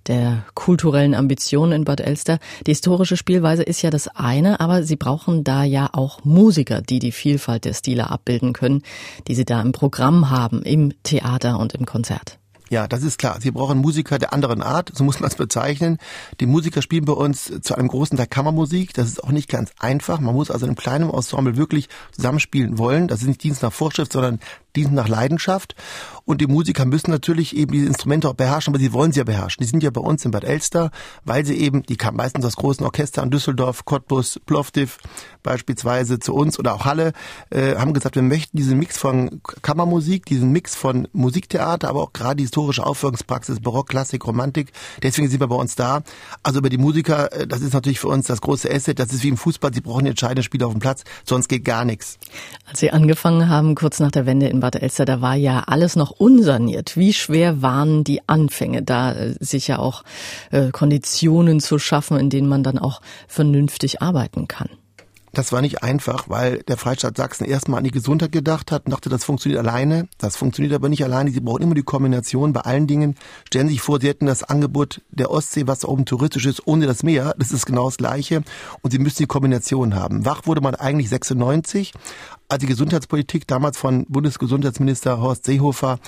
der 0.08 0.46
kulturellen 0.54 1.14
Ambitionen 1.14 1.74
in 1.74 1.84
Bad 1.84 2.02
Elster. 2.02 2.40
Die 2.66 2.72
historische 2.72 3.18
Spielweise 3.18 3.64
ist 3.64 3.82
ja 3.82 3.90
das 3.90 3.97
eine, 4.06 4.60
aber 4.60 4.84
Sie 4.84 4.96
brauchen 4.96 5.44
da 5.44 5.64
ja 5.64 5.90
auch 5.94 6.24
Musiker, 6.24 6.82
die 6.82 7.00
die 7.00 7.12
Vielfalt 7.12 7.66
der 7.66 7.74
Stile 7.74 8.10
abbilden 8.10 8.54
können, 8.54 8.84
die 9.28 9.36
Sie 9.36 9.46
da 9.46 9.62
im 9.62 9.72
Programm 9.72 10.30
haben, 10.30 10.62
im 10.62 10.94
Theater 11.04 11.58
und 11.60 11.74
im 11.74 11.86
Konzert. 11.86 12.38
Ja, 12.70 12.88
das 12.88 13.04
ist 13.04 13.18
klar. 13.18 13.38
Sie 13.40 13.52
brauchen 13.52 13.78
Musiker 13.78 14.20
der 14.20 14.34
anderen 14.34 14.62
Art, 14.62 14.92
so 14.94 15.04
muss 15.04 15.20
man 15.20 15.30
es 15.30 15.36
bezeichnen. 15.36 15.98
Die 16.40 16.46
Musiker 16.46 16.82
spielen 16.82 17.06
bei 17.06 17.14
uns 17.14 17.52
zu 17.62 17.76
einem 17.76 17.88
großen 17.88 18.18
Teil 18.18 18.28
Kammermusik. 18.28 18.94
Das 18.94 19.08
ist 19.08 19.24
auch 19.24 19.32
nicht 19.32 19.50
ganz 19.50 19.72
einfach. 19.80 20.20
Man 20.20 20.36
muss 20.36 20.52
also 20.52 20.66
in 20.66 20.72
einem 20.72 20.78
kleinen 20.78 21.10
Ensemble 21.10 21.56
wirklich 21.56 21.88
zusammenspielen 22.12 22.78
wollen. 22.78 23.08
Das 23.08 23.22
ist 23.22 23.28
nicht 23.28 23.44
Dienst 23.44 23.64
nach 23.64 23.72
Vorschrift, 23.72 24.12
sondern 24.12 24.40
dient 24.78 24.94
nach 24.94 25.08
Leidenschaft. 25.08 25.76
Und 26.24 26.42
die 26.42 26.48
Musiker 26.48 26.86
müssen 26.86 27.10
natürlich 27.10 27.56
eben 27.56 27.72
diese 27.72 27.88
Instrumente 27.88 28.30
auch 28.30 28.34
beherrschen, 28.34 28.74
aber 28.74 28.80
sie 28.80 28.94
wollen 28.94 29.12
sie 29.12 29.20
ja 29.20 29.24
beherrschen. 29.24 29.64
Die 29.64 29.70
sind 29.70 29.82
ja 29.82 29.90
bei 29.90 30.02
uns 30.02 30.26
in 30.26 30.32
Bad 30.32 30.44
Elster, 30.44 30.92
weil 31.24 31.46
sie 31.46 31.56
eben, 31.56 31.84
die 31.84 31.96
kamen 31.96 32.18
meistens 32.18 32.46
aus 32.46 32.58
großen 32.58 32.86
Orchestern, 32.86 33.32
Düsseldorf, 33.32 33.86
Cottbus, 33.86 34.40
Plovdiv 34.46 34.98
beispielsweise 35.42 36.20
zu 36.20 36.34
uns 36.34 36.60
oder 36.60 36.76
auch 36.76 36.84
Halle, 36.84 37.14
äh, 37.50 37.76
haben 37.76 37.94
gesagt, 37.94 38.16
wir 38.16 38.22
möchten 38.22 38.58
diesen 38.58 38.78
Mix 38.78 38.98
von 38.98 39.42
Kammermusik, 39.62 40.26
diesen 40.26 40.52
Mix 40.52 40.76
von 40.76 41.08
Musiktheater, 41.14 41.88
aber 41.88 42.04
auch 42.04 42.12
gerade 42.12 42.36
die 42.36 42.44
historische 42.44 42.86
Aufführungspraxis, 42.86 43.62
Barock, 43.62 43.88
Klassik, 43.88 44.28
Romantik. 44.28 44.74
Deswegen 45.02 45.30
sind 45.30 45.40
wir 45.40 45.48
bei 45.48 45.56
uns 45.56 45.76
da. 45.76 46.02
Also 46.44 46.60
über 46.60 46.70
die 46.70 46.78
Musiker, 46.78 47.32
äh, 47.32 47.48
das 47.48 47.62
ist 47.62 47.74
natürlich 47.74 48.00
für 48.00 48.10
uns 48.10 48.28
das 48.28 48.42
große 48.42 48.70
Asset. 48.70 49.00
Das 49.00 49.14
ist 49.14 49.24
wie 49.24 49.30
im 49.30 49.38
Fußball, 49.38 49.74
sie 49.74 49.82
brauchen 49.82 50.06
entscheidende 50.06 50.44
Spieler 50.44 50.68
auf 50.68 50.74
dem 50.74 50.82
Platz, 50.82 51.06
sonst 51.24 51.48
geht 51.48 51.64
gar 51.64 51.86
nichts. 51.86 52.20
Als 52.68 52.82
Sie 52.82 52.92
angefangen 52.92 53.48
haben, 53.48 53.76
kurz 53.76 54.02
nach 54.02 54.12
der 54.12 54.26
Wende 54.26 54.48
in 54.48 54.60
Bad 54.60 54.67
Elster, 54.76 55.06
da 55.06 55.22
war 55.22 55.36
ja 55.36 55.64
alles 55.68 55.96
noch 55.96 56.12
unsaniert. 56.12 56.98
Wie 56.98 57.14
schwer 57.14 57.62
waren 57.62 58.04
die 58.04 58.28
Anfänge, 58.28 58.84
da 58.84 59.14
äh, 59.14 59.36
sich 59.40 59.68
ja 59.68 59.80
auch 59.80 60.04
äh, 60.52 60.72
Konditionen 60.72 61.60
zu 61.60 61.80
schaffen, 61.80 62.18
in 62.18 62.30
denen 62.30 62.48
man 62.48 62.64
dann 62.64 62.78
auch 62.78 63.02
vernünftig 63.28 64.02
arbeiten 64.02 64.48
kann? 64.48 64.70
Das 65.38 65.52
war 65.52 65.62
nicht 65.62 65.84
einfach, 65.84 66.30
weil 66.30 66.64
der 66.68 66.78
Freistaat 66.78 67.16
Sachsen 67.16 67.46
erstmal 67.46 67.78
an 67.78 67.84
die 67.84 67.92
Gesundheit 67.92 68.32
gedacht 68.32 68.72
hat 68.72 68.86
und 68.86 68.92
dachte, 68.92 69.08
das 69.08 69.24
funktioniert 69.24 69.60
alleine. 69.60 70.08
Das 70.18 70.36
funktioniert 70.36 70.74
aber 70.74 70.90
nicht 70.90 71.04
alleine. 71.04 71.30
Sie 71.30 71.42
brauchen 71.42 71.62
immer 71.62 71.76
die 71.76 71.84
Kombination 71.84 72.54
bei 72.54 72.62
allen 72.62 72.88
Dingen. 72.88 73.14
Stellen 73.46 73.68
Sie 73.68 73.74
sich 73.74 73.82
vor, 73.82 74.00
Sie 74.02 74.08
hätten 74.08 74.26
das 74.26 74.44
Angebot 74.44 75.02
der 75.12 75.30
Ostsee, 75.30 75.68
was 75.68 75.86
oben 75.86 76.06
touristisch 76.06 76.48
ist, 76.48 76.66
ohne 76.66 76.88
das 76.88 77.04
Meer. 77.04 77.36
Das 77.38 77.52
ist 77.52 77.68
genau 77.68 77.86
das 77.86 77.98
Gleiche. 77.98 78.42
Und 78.82 78.90
Sie 78.90 78.98
müssen 78.98 79.20
die 79.20 79.28
Kombination 79.28 79.94
haben. 79.94 80.26
Wach 80.26 80.48
wurde 80.48 80.62
man 80.62 80.74
eigentlich 80.74 81.10
96, 81.10 81.94
als 82.50 82.62
die 82.62 82.68
Gesundheitspolitik 82.68 83.46
damals 83.48 83.78
von 83.78 84.06
Bundesgesundheitsminister 84.08 85.20
Horst 85.20 85.46
Seehofer 85.46 86.00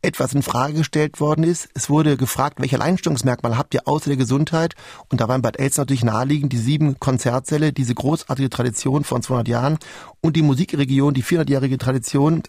etwas 0.00 0.32
in 0.32 0.42
Frage 0.42 0.74
gestellt 0.74 1.20
worden 1.20 1.42
ist. 1.42 1.68
Es 1.74 1.90
wurde 1.90 2.16
gefragt, 2.16 2.60
welche 2.60 2.76
Alleinstellungsmerkmale 2.76 3.58
habt 3.58 3.74
ihr 3.74 3.88
außer 3.88 4.10
der 4.10 4.16
Gesundheit? 4.16 4.74
Und 5.08 5.20
da 5.20 5.26
war 5.26 5.34
in 5.34 5.42
Bad 5.42 5.58
Elster 5.58 5.82
natürlich 5.82 6.04
naheliegend 6.04 6.52
die 6.52 6.58
sieben 6.58 7.00
Konzertsäle, 7.00 7.72
diese 7.72 7.94
großartige 7.94 8.48
Tradition 8.48 9.02
von 9.02 9.22
200 9.22 9.48
Jahren 9.48 9.78
und 10.20 10.36
die 10.36 10.42
Musikregion, 10.42 11.14
die 11.14 11.24
400-jährige 11.24 11.78
Tradition 11.78 12.44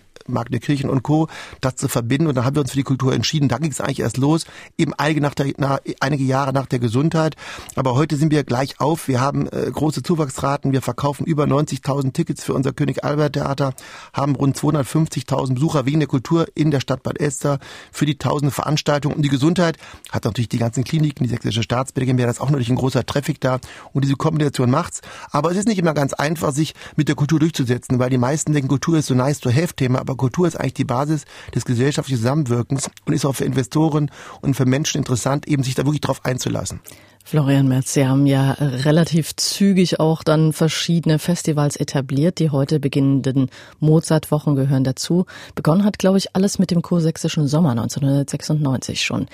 Kirchen 0.59 0.89
und 0.89 1.03
Co., 1.03 1.27
das 1.61 1.75
zu 1.75 1.87
verbinden. 1.87 2.27
Und 2.27 2.35
dann 2.35 2.45
haben 2.45 2.55
wir 2.55 2.61
uns 2.61 2.71
für 2.71 2.77
die 2.77 2.83
Kultur 2.83 3.13
entschieden. 3.13 3.49
Da 3.49 3.57
ging 3.57 3.71
es 3.71 3.81
eigentlich 3.81 3.99
erst 3.99 4.17
los, 4.17 4.45
eben 4.77 4.93
einige, 4.95 5.21
nach 5.21 5.33
der, 5.33 5.53
na, 5.57 5.79
einige 5.99 6.23
Jahre 6.23 6.53
nach 6.53 6.65
der 6.65 6.79
Gesundheit. 6.79 7.35
Aber 7.75 7.95
heute 7.95 8.15
sind 8.17 8.31
wir 8.31 8.43
gleich 8.43 8.79
auf. 8.79 9.07
Wir 9.07 9.21
haben 9.21 9.47
äh, 9.47 9.69
große 9.71 10.03
Zuwachsraten. 10.03 10.71
Wir 10.71 10.81
verkaufen 10.81 11.25
über 11.25 11.45
90.000 11.45 12.13
Tickets 12.13 12.43
für 12.43 12.53
unser 12.53 12.73
König 12.73 13.03
Albert 13.03 13.33
Theater, 13.33 13.73
haben 14.13 14.35
rund 14.35 14.57
250.000 14.57 15.53
Besucher 15.53 15.85
wegen 15.85 15.99
der 15.99 16.07
Kultur 16.07 16.47
in 16.55 16.71
der 16.71 16.79
Stadt 16.79 17.03
Bad 17.03 17.19
Elster 17.19 17.59
für 17.91 18.05
die 18.05 18.17
tausende 18.17 18.51
Veranstaltungen. 18.51 19.15
Und 19.15 19.23
die 19.23 19.29
Gesundheit 19.29 19.77
hat 20.11 20.25
natürlich 20.25 20.49
die 20.49 20.57
ganzen 20.57 20.83
Kliniken, 20.83 21.23
die 21.23 21.29
sächsische 21.29 21.63
Staatsbäder, 21.63 22.09
das 22.25 22.37
ist 22.37 22.41
auch 22.41 22.49
natürlich 22.49 22.69
ein 22.69 22.75
großer 22.75 23.05
Traffic 23.05 23.41
da. 23.41 23.59
Und 23.93 24.03
diese 24.03 24.15
Kombination 24.15 24.69
macht's. 24.69 25.01
Aber 25.31 25.51
es 25.51 25.57
ist 25.57 25.67
nicht 25.67 25.77
immer 25.77 25.93
ganz 25.93 26.13
einfach, 26.13 26.51
sich 26.51 26.73
mit 26.95 27.07
der 27.07 27.15
Kultur 27.15 27.39
durchzusetzen, 27.39 27.99
weil 27.99 28.09
die 28.09 28.17
meisten 28.17 28.53
denken, 28.53 28.69
Kultur 28.69 28.97
ist 28.97 29.07
so 29.07 29.15
nice 29.15 29.39
to 29.39 29.51
have 29.51 29.73
Thema, 29.75 29.99
aber 29.99 30.15
Kultur 30.19 30.47
ist 30.47 30.59
eigentlich 30.59 30.75
die 30.75 30.85
Basis 30.85 31.25
des 31.55 31.65
gesellschaftlichen 31.65 32.19
Zusammenwirkens 32.19 32.91
und 33.05 33.13
ist 33.13 33.25
auch 33.25 33.35
für 33.35 33.45
Investoren 33.45 34.11
und 34.41 34.53
für 34.53 34.65
Menschen 34.65 34.99
interessant, 34.99 35.47
eben 35.47 35.63
sich 35.63 35.73
da 35.73 35.85
wirklich 35.85 36.01
drauf 36.01 36.23
einzulassen. 36.23 36.79
Florian 37.23 37.67
Merz, 37.67 37.93
Sie 37.93 38.07
haben 38.07 38.25
ja 38.25 38.53
relativ 38.53 39.35
zügig 39.35 39.99
auch 39.99 40.23
dann 40.23 40.51
verschiedene 40.51 41.19
Festivals 41.19 41.75
etabliert. 41.75 42.39
Die 42.39 42.49
heute 42.49 42.79
beginnenden 42.79 43.49
Mozart-Wochen 43.79 44.55
gehören 44.55 44.83
dazu. 44.83 45.25
Begonnen 45.53 45.83
hat, 45.83 45.99
glaube 45.99 46.17
ich, 46.17 46.35
alles 46.35 46.57
mit 46.57 46.71
dem 46.71 46.81
kursächsischen 46.81 47.47
Sommer 47.47 47.71
1996 47.71 49.03
schon. 49.03 49.27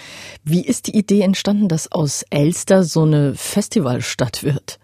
Wie 0.44 0.65
ist 0.65 0.88
die 0.88 0.98
Idee 0.98 1.22
entstanden, 1.22 1.70
dass 1.70 1.89
aus 1.89 2.25
Elster 2.30 2.84
so 2.84 3.04
eine 3.04 3.34
Festivalstadt 3.34 4.44
wird? 4.44 4.77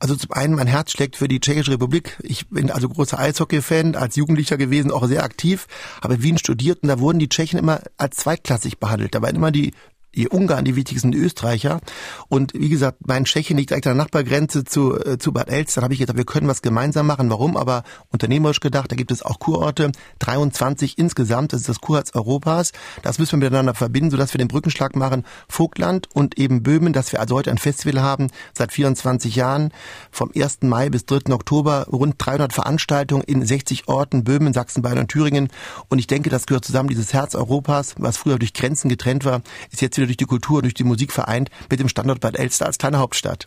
Also 0.00 0.14
zum 0.14 0.32
einen, 0.32 0.54
mein 0.54 0.68
Herz 0.68 0.92
schlägt 0.92 1.16
für 1.16 1.26
die 1.26 1.40
Tschechische 1.40 1.72
Republik. 1.72 2.18
Ich 2.22 2.48
bin 2.48 2.70
also 2.70 2.88
großer 2.88 3.18
Eishockey-Fan, 3.18 3.96
als 3.96 4.14
Jugendlicher 4.14 4.56
gewesen, 4.56 4.92
auch 4.92 5.06
sehr 5.06 5.24
aktiv, 5.24 5.66
habe 6.02 6.14
in 6.14 6.22
Wien 6.22 6.38
studiert 6.38 6.82
und 6.82 6.88
da 6.88 7.00
wurden 7.00 7.18
die 7.18 7.28
Tschechen 7.28 7.58
immer 7.58 7.80
als 7.96 8.16
zweitklassig 8.16 8.78
behandelt. 8.78 9.14
Da 9.14 9.22
waren 9.22 9.34
immer 9.34 9.50
die 9.50 9.72
die 10.14 10.28
Ungarn 10.28 10.64
die 10.64 10.76
wichtigsten 10.76 11.12
Österreicher. 11.12 11.80
Und 12.28 12.52
wie 12.54 12.68
gesagt, 12.68 13.06
mein 13.06 13.24
Tschechien 13.24 13.56
liegt 13.56 13.70
direkt 13.70 13.86
an 13.86 13.96
der 13.96 14.04
Nachbargrenze 14.04 14.64
zu, 14.64 14.98
äh, 14.98 15.18
zu 15.18 15.32
Bad 15.32 15.50
Elster. 15.50 15.80
Da 15.80 15.84
habe 15.84 15.94
ich 15.94 16.00
gedacht, 16.00 16.16
wir 16.16 16.24
können 16.24 16.48
was 16.48 16.62
gemeinsam 16.62 17.06
machen. 17.06 17.30
Warum? 17.30 17.56
Aber 17.56 17.84
unternehmerisch 18.10 18.60
gedacht, 18.60 18.90
da 18.90 18.96
gibt 18.96 19.10
es 19.10 19.22
auch 19.22 19.38
Kurorte, 19.38 19.92
23 20.20 20.98
insgesamt. 20.98 21.52
Das 21.52 21.60
ist 21.60 21.68
das 21.68 21.80
Kurherz 21.80 22.14
Europas. 22.14 22.72
Das 23.02 23.18
müssen 23.18 23.40
wir 23.40 23.46
miteinander 23.46 23.74
verbinden, 23.74 24.10
sodass 24.10 24.32
wir 24.32 24.38
den 24.38 24.48
Brückenschlag 24.48 24.96
machen. 24.96 25.24
Vogtland 25.48 26.08
und 26.14 26.38
eben 26.38 26.62
Böhmen, 26.62 26.92
dass 26.92 27.12
wir 27.12 27.20
also 27.20 27.36
heute 27.36 27.50
ein 27.50 27.58
Festival 27.58 28.02
haben, 28.02 28.28
seit 28.54 28.72
24 28.72 29.36
Jahren, 29.36 29.72
vom 30.10 30.30
1. 30.34 30.58
Mai 30.62 30.88
bis 30.88 31.04
3. 31.04 31.32
Oktober, 31.32 31.86
rund 31.92 32.14
300 32.18 32.52
Veranstaltungen 32.52 33.22
in 33.24 33.44
60 33.44 33.88
Orten, 33.88 34.24
Böhmen, 34.24 34.52
Sachsen, 34.52 34.82
Bayern 34.82 34.98
und 34.98 35.08
Thüringen. 35.08 35.48
Und 35.88 35.98
ich 35.98 36.06
denke, 36.06 36.30
das 36.30 36.46
gehört 36.46 36.64
zusammen, 36.64 36.88
dieses 36.88 37.12
Herz 37.12 37.34
Europas, 37.34 37.94
was 37.98 38.16
früher 38.16 38.38
durch 38.38 38.54
Grenzen 38.54 38.88
getrennt 38.88 39.24
war, 39.24 39.42
ist 39.70 39.82
jetzt 39.82 39.97
wieder 39.98 40.06
durch 40.06 40.16
die 40.16 40.24
Kultur, 40.24 40.62
durch 40.62 40.74
die 40.74 40.84
Musik 40.84 41.12
vereint 41.12 41.50
mit 41.70 41.80
dem 41.80 41.88
Standort 41.88 42.20
Bad 42.20 42.38
Elster 42.38 42.66
als 42.66 42.78
kleine 42.78 42.98
Hauptstadt. 42.98 43.46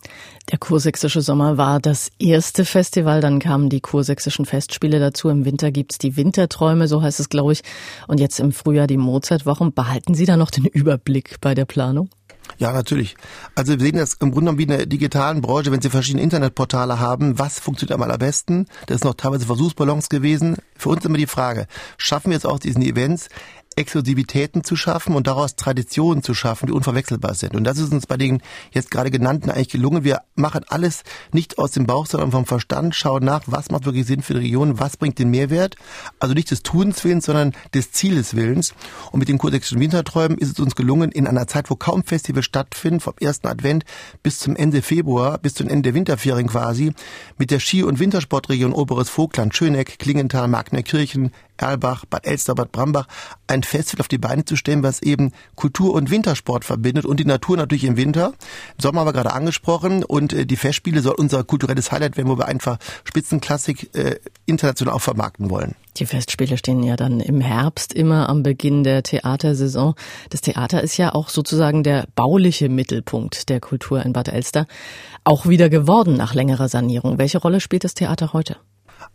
Der 0.51 0.59
Kursächsische 0.59 1.21
Sommer 1.21 1.57
war 1.57 1.79
das 1.79 2.11
erste 2.19 2.65
Festival, 2.65 3.21
dann 3.21 3.39
kamen 3.39 3.69
die 3.69 3.81
Kursächsischen 3.81 4.45
Festspiele 4.45 4.99
dazu. 4.99 5.29
Im 5.29 5.45
Winter 5.45 5.71
gibt's 5.71 5.97
die 5.97 6.17
Winterträume, 6.17 6.87
so 6.87 7.01
heißt 7.01 7.19
es, 7.19 7.29
glaube 7.29 7.53
ich. 7.53 7.63
Und 8.07 8.19
jetzt 8.19 8.39
im 8.39 8.51
Frühjahr 8.51 8.87
die 8.87 8.97
Mozartwochen. 8.97 9.73
Behalten 9.73 10.13
Sie 10.13 10.25
da 10.25 10.37
noch 10.37 10.51
den 10.51 10.65
Überblick 10.65 11.37
bei 11.41 11.55
der 11.55 11.65
Planung? 11.65 12.09
Ja, 12.57 12.73
natürlich. 12.73 13.15
Also 13.55 13.73
wir 13.73 13.79
sehen 13.79 13.97
das 13.97 14.13
im 14.15 14.31
Grunde 14.31 14.51
genommen 14.51 14.57
wie 14.59 14.63
in 14.63 14.69
der 14.69 14.85
digitalen 14.85 15.41
Branche, 15.41 15.71
wenn 15.71 15.81
Sie 15.81 15.89
verschiedene 15.89 16.23
Internetportale 16.23 16.99
haben, 16.99 17.39
was 17.39 17.59
funktioniert 17.59 17.95
am 17.95 18.03
allerbesten? 18.03 18.67
Das 18.87 18.97
ist 18.97 19.03
noch 19.03 19.13
teilweise 19.13 19.45
Versuchsballons 19.45 20.09
gewesen. 20.09 20.57
Für 20.75 20.89
uns 20.89 21.05
immer 21.05 21.17
die 21.17 21.27
Frage, 21.27 21.67
schaffen 21.97 22.29
wir 22.29 22.35
jetzt 22.35 22.45
auch 22.45 22.59
diesen 22.59 22.81
Events 22.81 23.29
Exklusivitäten 23.75 24.63
zu 24.63 24.75
schaffen 24.75 25.15
und 25.15 25.27
daraus 25.27 25.55
Traditionen 25.55 26.23
zu 26.23 26.33
schaffen, 26.33 26.67
die 26.67 26.73
unverwechselbar 26.73 27.35
sind. 27.35 27.55
Und 27.55 27.63
das 27.63 27.77
ist 27.77 27.93
uns 27.93 28.05
bei 28.05 28.17
den 28.17 28.41
jetzt 28.71 28.91
gerade 28.91 29.11
genannten 29.11 29.49
eigentlich 29.49 29.69
gelungen. 29.69 30.03
Wir 30.03 30.21
machen 30.35 30.65
alles 30.67 31.03
nicht 31.31 31.57
aus 31.57 31.71
dem 31.71 31.85
Bauch, 31.85 32.05
sondern 32.05 32.31
vom 32.31 32.45
Verstand, 32.45 32.95
schauen 32.95 33.23
nach, 33.23 33.43
was 33.45 33.71
macht 33.71 33.85
wirklich 33.85 34.05
Sinn 34.05 34.21
für 34.21 34.33
die 34.33 34.41
Region, 34.41 34.79
was 34.79 34.97
bringt 34.97 35.19
den 35.19 35.29
Mehrwert. 35.29 35.75
Also 36.19 36.33
nicht 36.33 36.51
des 36.51 36.63
Tuns 36.63 37.03
Willens, 37.03 37.25
sondern 37.25 37.53
des 37.73 37.91
Zieles 37.91 38.35
Willens. 38.35 38.73
Und 39.11 39.19
mit 39.19 39.29
den 39.29 39.37
kursächsischen 39.37 39.79
Winterträumen 39.79 40.37
ist 40.37 40.51
es 40.51 40.59
uns 40.59 40.75
gelungen, 40.75 41.11
in 41.11 41.25
einer 41.25 41.47
Zeit, 41.47 41.69
wo 41.69 41.75
kaum 41.75 42.03
Festivals 42.03 42.45
stattfinden, 42.45 42.99
vom 42.99 43.13
ersten 43.19 43.47
Advent 43.47 43.85
bis 44.21 44.39
zum 44.39 44.55
Ende 44.55 44.81
Februar, 44.81 45.37
bis 45.37 45.53
zum 45.53 45.69
Ende 45.69 45.83
der 45.83 45.93
Winterferien 45.93 46.47
quasi, 46.47 46.93
mit 47.37 47.51
der 47.51 47.59
Ski- 47.59 47.83
und 47.83 47.99
Wintersportregion 47.99 48.73
Oberes 48.73 49.09
Vogtland, 49.09 49.55
Schöneck, 49.55 49.97
Klingenthal, 49.97 50.47
Magnerkirchen, 50.47 51.31
Erlbach, 51.61 52.05
Bad 52.05 52.25
Elster, 52.25 52.55
Bad 52.55 52.71
Brambach 52.71 53.07
ein 53.47 53.63
Festival 53.63 54.01
auf 54.01 54.07
die 54.07 54.17
Beine 54.17 54.45
zu 54.45 54.55
stellen, 54.55 54.83
was 54.83 55.01
eben 55.01 55.31
Kultur 55.55 55.93
und 55.93 56.09
Wintersport 56.09 56.65
verbindet 56.65 57.05
und 57.05 57.19
die 57.19 57.25
Natur 57.25 57.57
natürlich 57.57 57.83
im 57.83 57.97
Winter. 57.97 58.27
Im 58.27 58.81
Sommer 58.81 59.01
haben 59.01 59.07
wir 59.07 59.13
gerade 59.13 59.33
angesprochen 59.33 60.03
und 60.03 60.33
äh, 60.33 60.45
die 60.45 60.55
Festspiele 60.55 61.01
soll 61.01 61.15
unser 61.17 61.43
kulturelles 61.43 61.91
Highlight 61.91 62.17
werden, 62.17 62.29
wo 62.29 62.37
wir 62.37 62.47
einfach 62.47 62.77
Spitzenklassik 63.03 63.95
äh, 63.95 64.15
international 64.45 64.95
auch 64.95 65.01
vermarkten 65.01 65.49
wollen. 65.49 65.75
Die 65.97 66.05
Festspiele 66.05 66.57
stehen 66.57 66.83
ja 66.83 66.95
dann 66.95 67.19
im 67.19 67.41
Herbst 67.41 67.93
immer 67.93 68.29
am 68.29 68.43
Beginn 68.43 68.83
der 68.83 69.03
Theatersaison. 69.03 69.93
Das 70.29 70.39
Theater 70.39 70.81
ist 70.81 70.95
ja 70.95 71.13
auch 71.13 71.27
sozusagen 71.27 71.83
der 71.83 72.07
bauliche 72.15 72.69
Mittelpunkt 72.69 73.49
der 73.49 73.59
Kultur 73.59 74.03
in 74.03 74.13
Bad 74.13 74.29
Elster. 74.29 74.67
Auch 75.25 75.47
wieder 75.47 75.69
geworden 75.69 76.15
nach 76.15 76.33
längerer 76.33 76.69
Sanierung. 76.69 77.17
Welche 77.17 77.39
Rolle 77.39 77.59
spielt 77.59 77.83
das 77.83 77.93
Theater 77.93 78.31
heute? 78.31 78.55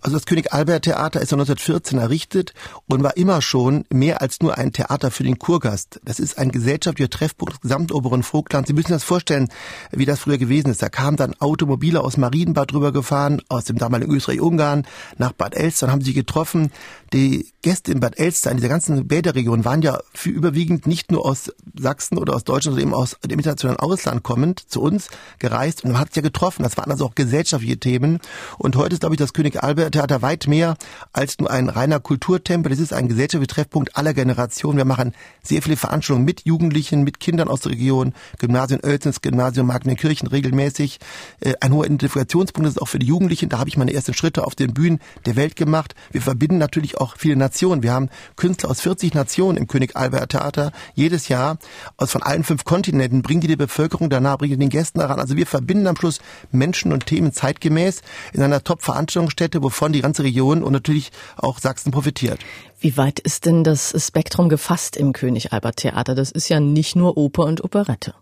Also 0.01 0.17
das 0.17 0.27
König 0.27 0.53
Albert 0.53 0.85
Theater 0.85 1.21
ist 1.21 1.33
1914 1.33 1.99
errichtet 1.99 2.55
und 2.87 3.03
war 3.03 3.17
immer 3.17 3.43
schon 3.43 3.85
mehr 3.91 4.23
als 4.23 4.41
nur 4.41 4.57
ein 4.59 4.73
Theater 4.73 5.11
für 5.11 5.25
den 5.25 5.39
Kurgast. 5.39 6.01
Das 6.05 6.21
ist 6.21 6.39
ein 6.39 6.51
gesellschaftlicher 6.51 7.11
Treffpunkt 7.11 7.55
des 7.55 7.61
gesamtoberen 7.61 8.23
Vogtlands. 8.23 8.69
Sie 8.69 8.75
müssen 8.75 8.89
sich 8.89 8.97
das 8.97 9.05
vorstellen, 9.05 9.49
wie 9.91 10.05
das 10.05 10.21
früher 10.21 10.39
gewesen 10.39 10.71
ist. 10.71 10.83
Da 10.83 10.89
kamen 10.89 11.17
dann 11.17 11.35
Automobile 11.41 12.01
aus 12.01 12.17
Marienbad 12.17 12.73
drüber 12.73 12.93
gefahren, 12.93 13.43
aus 13.49 13.65
dem 13.65 13.79
damaligen 13.79 14.13
Österreich-Ungarn 14.13 14.87
nach 15.19 15.33
Bad 15.33 15.55
Elster 15.55 15.87
und 15.87 15.93
haben 15.93 16.03
sie 16.03 16.15
getroffen. 16.15 16.71
Die 17.13 17.53
Gäste 17.63 17.93
in 17.93 18.01
Bad 18.01 18.19
Elster, 18.19 18.51
in 18.51 18.57
dieser 18.57 18.69
ganzen 18.69 19.07
Bäderregion, 19.07 19.65
waren 19.65 19.83
ja 19.83 20.01
für 20.13 20.31
überwiegend 20.31 20.87
nicht 20.87 21.11
nur 21.11 21.25
aus 21.25 21.53
Sachsen 21.79 22.19
oder 22.19 22.35
aus 22.35 22.45
Deutschland, 22.45 22.77
sondern 22.77 22.89
eben 22.89 22.95
aus 22.95 23.17
dem 23.25 23.39
internationalen 23.39 23.79
Ausland 23.79 24.23
kommend 24.23 24.61
zu 24.71 24.81
uns 24.81 25.09
gereist 25.39 25.85
und 25.85 25.93
man 25.93 26.01
hat 26.01 26.09
sich 26.09 26.17
ja 26.17 26.23
getroffen. 26.23 26.63
Das 26.63 26.77
waren 26.77 26.91
also 26.91 27.07
auch 27.07 27.15
gesellschaftliche 27.15 27.79
Themen. 27.79 28.19
Und 28.59 28.77
heute 28.77 28.95
ist, 28.95 29.01
glaube 29.01 29.15
ich, 29.15 29.19
das 29.19 29.33
König 29.33 29.63
Albert 29.63 29.76
Albert-Theater 29.77 30.23
weit 30.23 30.47
mehr 30.47 30.77
als 31.13 31.39
nur 31.39 31.51
ein 31.51 31.69
reiner 31.69 32.01
Kulturtempel. 32.01 32.73
Es 32.73 32.79
ist 32.79 32.95
ein 32.95 33.09
gesellschaftlicher 33.09 33.55
Treffpunkt 33.55 33.95
aller 33.97 34.15
Generationen. 34.15 34.79
Wir 34.79 34.87
machen 34.87 35.13
sehr 35.43 35.61
viele 35.61 35.77
Veranstaltungen 35.77 36.25
mit 36.25 36.47
Jugendlichen, 36.47 37.03
mit 37.05 37.21
Kindern 37.21 37.49
aus 37.49 37.61
der 37.61 37.73
Region, 37.73 38.15
Gymnasium 38.39 38.81
Oelzens, 38.83 39.21
Gymnasium 39.21 39.67
Magnenkirchen 39.67 40.29
regelmäßig. 40.29 40.99
Äh, 41.41 41.55
ein 41.61 41.75
hoher 41.75 41.85
Identifikationspunkt 41.85 42.71
ist 42.71 42.81
auch 42.81 42.89
für 42.89 42.99
die 42.99 43.07
Jugendlichen. 43.07 43.51
Da 43.51 43.59
habe 43.59 43.69
ich 43.69 43.77
meine 43.77 43.93
ersten 43.93 44.15
Schritte 44.15 44.47
auf 44.47 44.55
den 44.55 44.73
Bühnen 44.73 44.99
der 45.27 45.37
Welt 45.37 45.57
gemacht. 45.57 45.95
Wir 46.11 46.23
verbinden 46.23 46.57
natürlich 46.57 46.97
auch 46.97 47.17
viele 47.19 47.37
Nationen. 47.37 47.83
Wir 47.83 47.93
haben 47.93 48.09
Künstler 48.37 48.71
aus 48.71 48.81
40 48.81 49.13
Nationen 49.13 49.59
im 49.59 49.67
König 49.67 49.95
Albert 49.95 50.31
Theater 50.31 50.73
jedes 50.95 51.29
Jahr 51.29 51.59
aus 51.99 52.13
von 52.13 52.23
allen 52.23 52.45
fünf 52.45 52.65
Kontinenten 52.65 53.21
bringen 53.21 53.43
die 53.43 53.49
die 53.49 53.57
Bevölkerung 53.57 54.09
danach, 54.09 54.39
bringen 54.39 54.55
die 54.55 54.59
den 54.59 54.71
Gästen 54.71 55.01
daran. 55.01 55.21
Also 55.21 55.37
wir 55.37 55.47
verbinden 55.47 55.87
am 55.87 55.97
Schluss 55.97 56.21
Menschen 56.51 56.93
und 56.93 57.05
Themen 57.05 57.35
zeitgemäß 57.35 58.01
in 58.33 58.43
einer 58.43 58.65
Top-Veranstaltungsstätte, 58.65 59.63
wovon 59.67 59.93
die 59.93 60.01
ganze 60.01 60.23
Region 60.23 60.63
und 60.63 60.73
natürlich 60.73 61.11
auch 61.37 61.59
Sachsen 61.59 61.91
profitiert. 61.91 62.39
Wie 62.79 62.97
weit 62.97 63.19
ist 63.19 63.47
denn 63.47 63.65
das 63.65 63.93
Spektrum 63.99 64.49
gefasst 64.49 64.97
im 64.97 65.13
König 65.13 65.53
Albert 65.53 65.79
Theater? 65.79 66.15
Das 66.15 66.31
ist 66.31 66.49
ja 66.49 66.61
nicht 66.61 66.95
nur 66.95 67.17
Oper 67.17 67.45
und 67.47 67.65
Operette. 67.65 68.15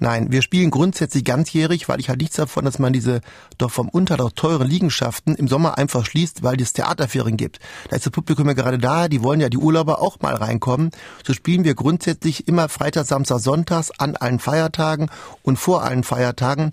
Nein, 0.00 0.32
wir 0.32 0.42
spielen 0.42 0.70
grundsätzlich 0.70 1.24
ganzjährig, 1.24 1.88
weil 1.88 2.00
ich 2.00 2.08
halt 2.08 2.20
nichts 2.20 2.36
davon, 2.36 2.64
dass 2.64 2.78
man 2.78 2.92
diese 2.92 3.20
doch 3.58 3.70
vom 3.70 3.88
Unterlauf 3.88 4.32
teuren 4.32 4.68
Liegenschaften 4.68 5.34
im 5.34 5.48
Sommer 5.48 5.78
einfach 5.78 6.04
schließt, 6.04 6.42
weil 6.42 6.60
es 6.60 6.72
Theaterferien 6.72 7.36
gibt. 7.36 7.58
Da 7.88 7.96
ist 7.96 8.04
das 8.04 8.12
Publikum 8.12 8.48
ja 8.48 8.54
gerade 8.54 8.78
da, 8.78 9.08
die 9.08 9.22
wollen 9.22 9.40
ja 9.40 9.48
die 9.48 9.56
Urlauber 9.56 10.02
auch 10.02 10.20
mal 10.20 10.34
reinkommen. 10.34 10.90
So 11.24 11.32
spielen 11.32 11.64
wir 11.64 11.74
grundsätzlich 11.74 12.48
immer 12.48 12.68
Freitag, 12.68 13.06
Samstag, 13.06 13.38
Sonntags 13.38 13.92
an 13.98 14.16
allen 14.16 14.40
Feiertagen 14.40 15.10
und 15.42 15.58
vor 15.58 15.84
allen 15.84 16.04
Feiertagen 16.04 16.72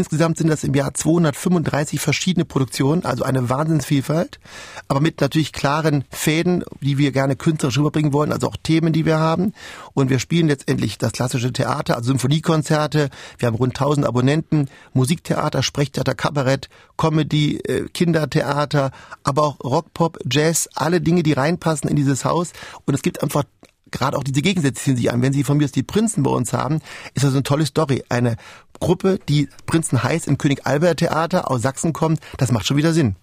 Insgesamt 0.00 0.38
sind 0.38 0.48
das 0.48 0.64
im 0.64 0.72
Jahr 0.72 0.94
235 0.94 2.00
verschiedene 2.00 2.46
Produktionen, 2.46 3.04
also 3.04 3.22
eine 3.22 3.50
Wahnsinnsvielfalt, 3.50 4.40
aber 4.88 5.00
mit 5.00 5.20
natürlich 5.20 5.52
klaren 5.52 6.04
Fäden, 6.08 6.64
die 6.80 6.96
wir 6.96 7.12
gerne 7.12 7.36
künstlerisch 7.36 7.76
rüberbringen 7.76 8.14
wollen, 8.14 8.32
also 8.32 8.48
auch 8.48 8.56
Themen, 8.62 8.94
die 8.94 9.04
wir 9.04 9.18
haben. 9.18 9.52
Und 9.92 10.08
wir 10.08 10.18
spielen 10.18 10.48
letztendlich 10.48 10.96
das 10.96 11.12
klassische 11.12 11.52
Theater, 11.52 11.96
also 11.96 12.12
Symphoniekonzerte. 12.12 13.10
Wir 13.36 13.46
haben 13.46 13.56
rund 13.56 13.78
1000 13.78 14.06
Abonnenten, 14.06 14.70
Musiktheater, 14.94 15.62
Sprechtheater, 15.62 16.14
Kabarett, 16.14 16.70
Comedy, 16.96 17.58
äh, 17.58 17.86
Kindertheater, 17.92 18.92
aber 19.22 19.42
auch 19.42 19.60
Rock, 19.62 19.92
Pop, 19.92 20.18
Jazz, 20.24 20.70
alle 20.76 21.02
Dinge, 21.02 21.22
die 21.22 21.34
reinpassen 21.34 21.90
in 21.90 21.96
dieses 21.96 22.24
Haus. 22.24 22.54
Und 22.86 22.94
es 22.94 23.02
gibt 23.02 23.22
einfach 23.22 23.44
gerade 23.90 24.16
auch 24.16 24.24
diese 24.24 24.42
Gegensätze 24.42 24.82
ziehen 24.82 24.96
sich 24.96 25.10
an. 25.10 25.22
Wenn 25.22 25.32
Sie 25.32 25.44
von 25.44 25.56
mir 25.56 25.64
aus 25.64 25.72
die 25.72 25.82
Prinzen 25.82 26.22
bei 26.22 26.30
uns 26.30 26.52
haben, 26.52 26.80
ist 27.14 27.24
das 27.24 27.32
eine 27.32 27.42
tolle 27.42 27.66
Story. 27.66 28.02
Eine 28.08 28.36
Gruppe, 28.80 29.20
die 29.28 29.48
Prinzen 29.66 30.02
heißt 30.02 30.26
im 30.26 30.38
König 30.38 30.66
Albert 30.66 30.98
Theater 30.98 31.50
aus 31.50 31.62
Sachsen 31.62 31.92
kommt, 31.92 32.20
das 32.38 32.50
macht 32.50 32.66
schon 32.66 32.76
wieder 32.76 32.92
Sinn. 32.92 33.16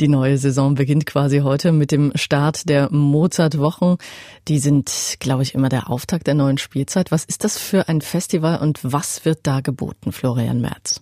Die 0.00 0.08
neue 0.08 0.38
Saison 0.38 0.74
beginnt 0.74 1.06
quasi 1.06 1.38
heute 1.38 1.72
mit 1.72 1.92
dem 1.92 2.12
Start 2.16 2.68
der 2.68 2.92
Mozart-Wochen. 2.92 3.96
Die 4.48 4.58
sind, 4.58 5.16
glaube 5.20 5.44
ich, 5.44 5.54
immer 5.54 5.68
der 5.68 5.88
Auftakt 5.88 6.26
der 6.26 6.34
neuen 6.34 6.58
Spielzeit. 6.58 7.12
Was 7.12 7.24
ist 7.24 7.44
das 7.44 7.58
für 7.58 7.88
ein 7.88 8.00
Festival 8.00 8.58
und 8.58 8.80
was 8.82 9.24
wird 9.24 9.40
da 9.44 9.60
geboten, 9.60 10.12
Florian 10.12 10.60
Merz? 10.60 11.00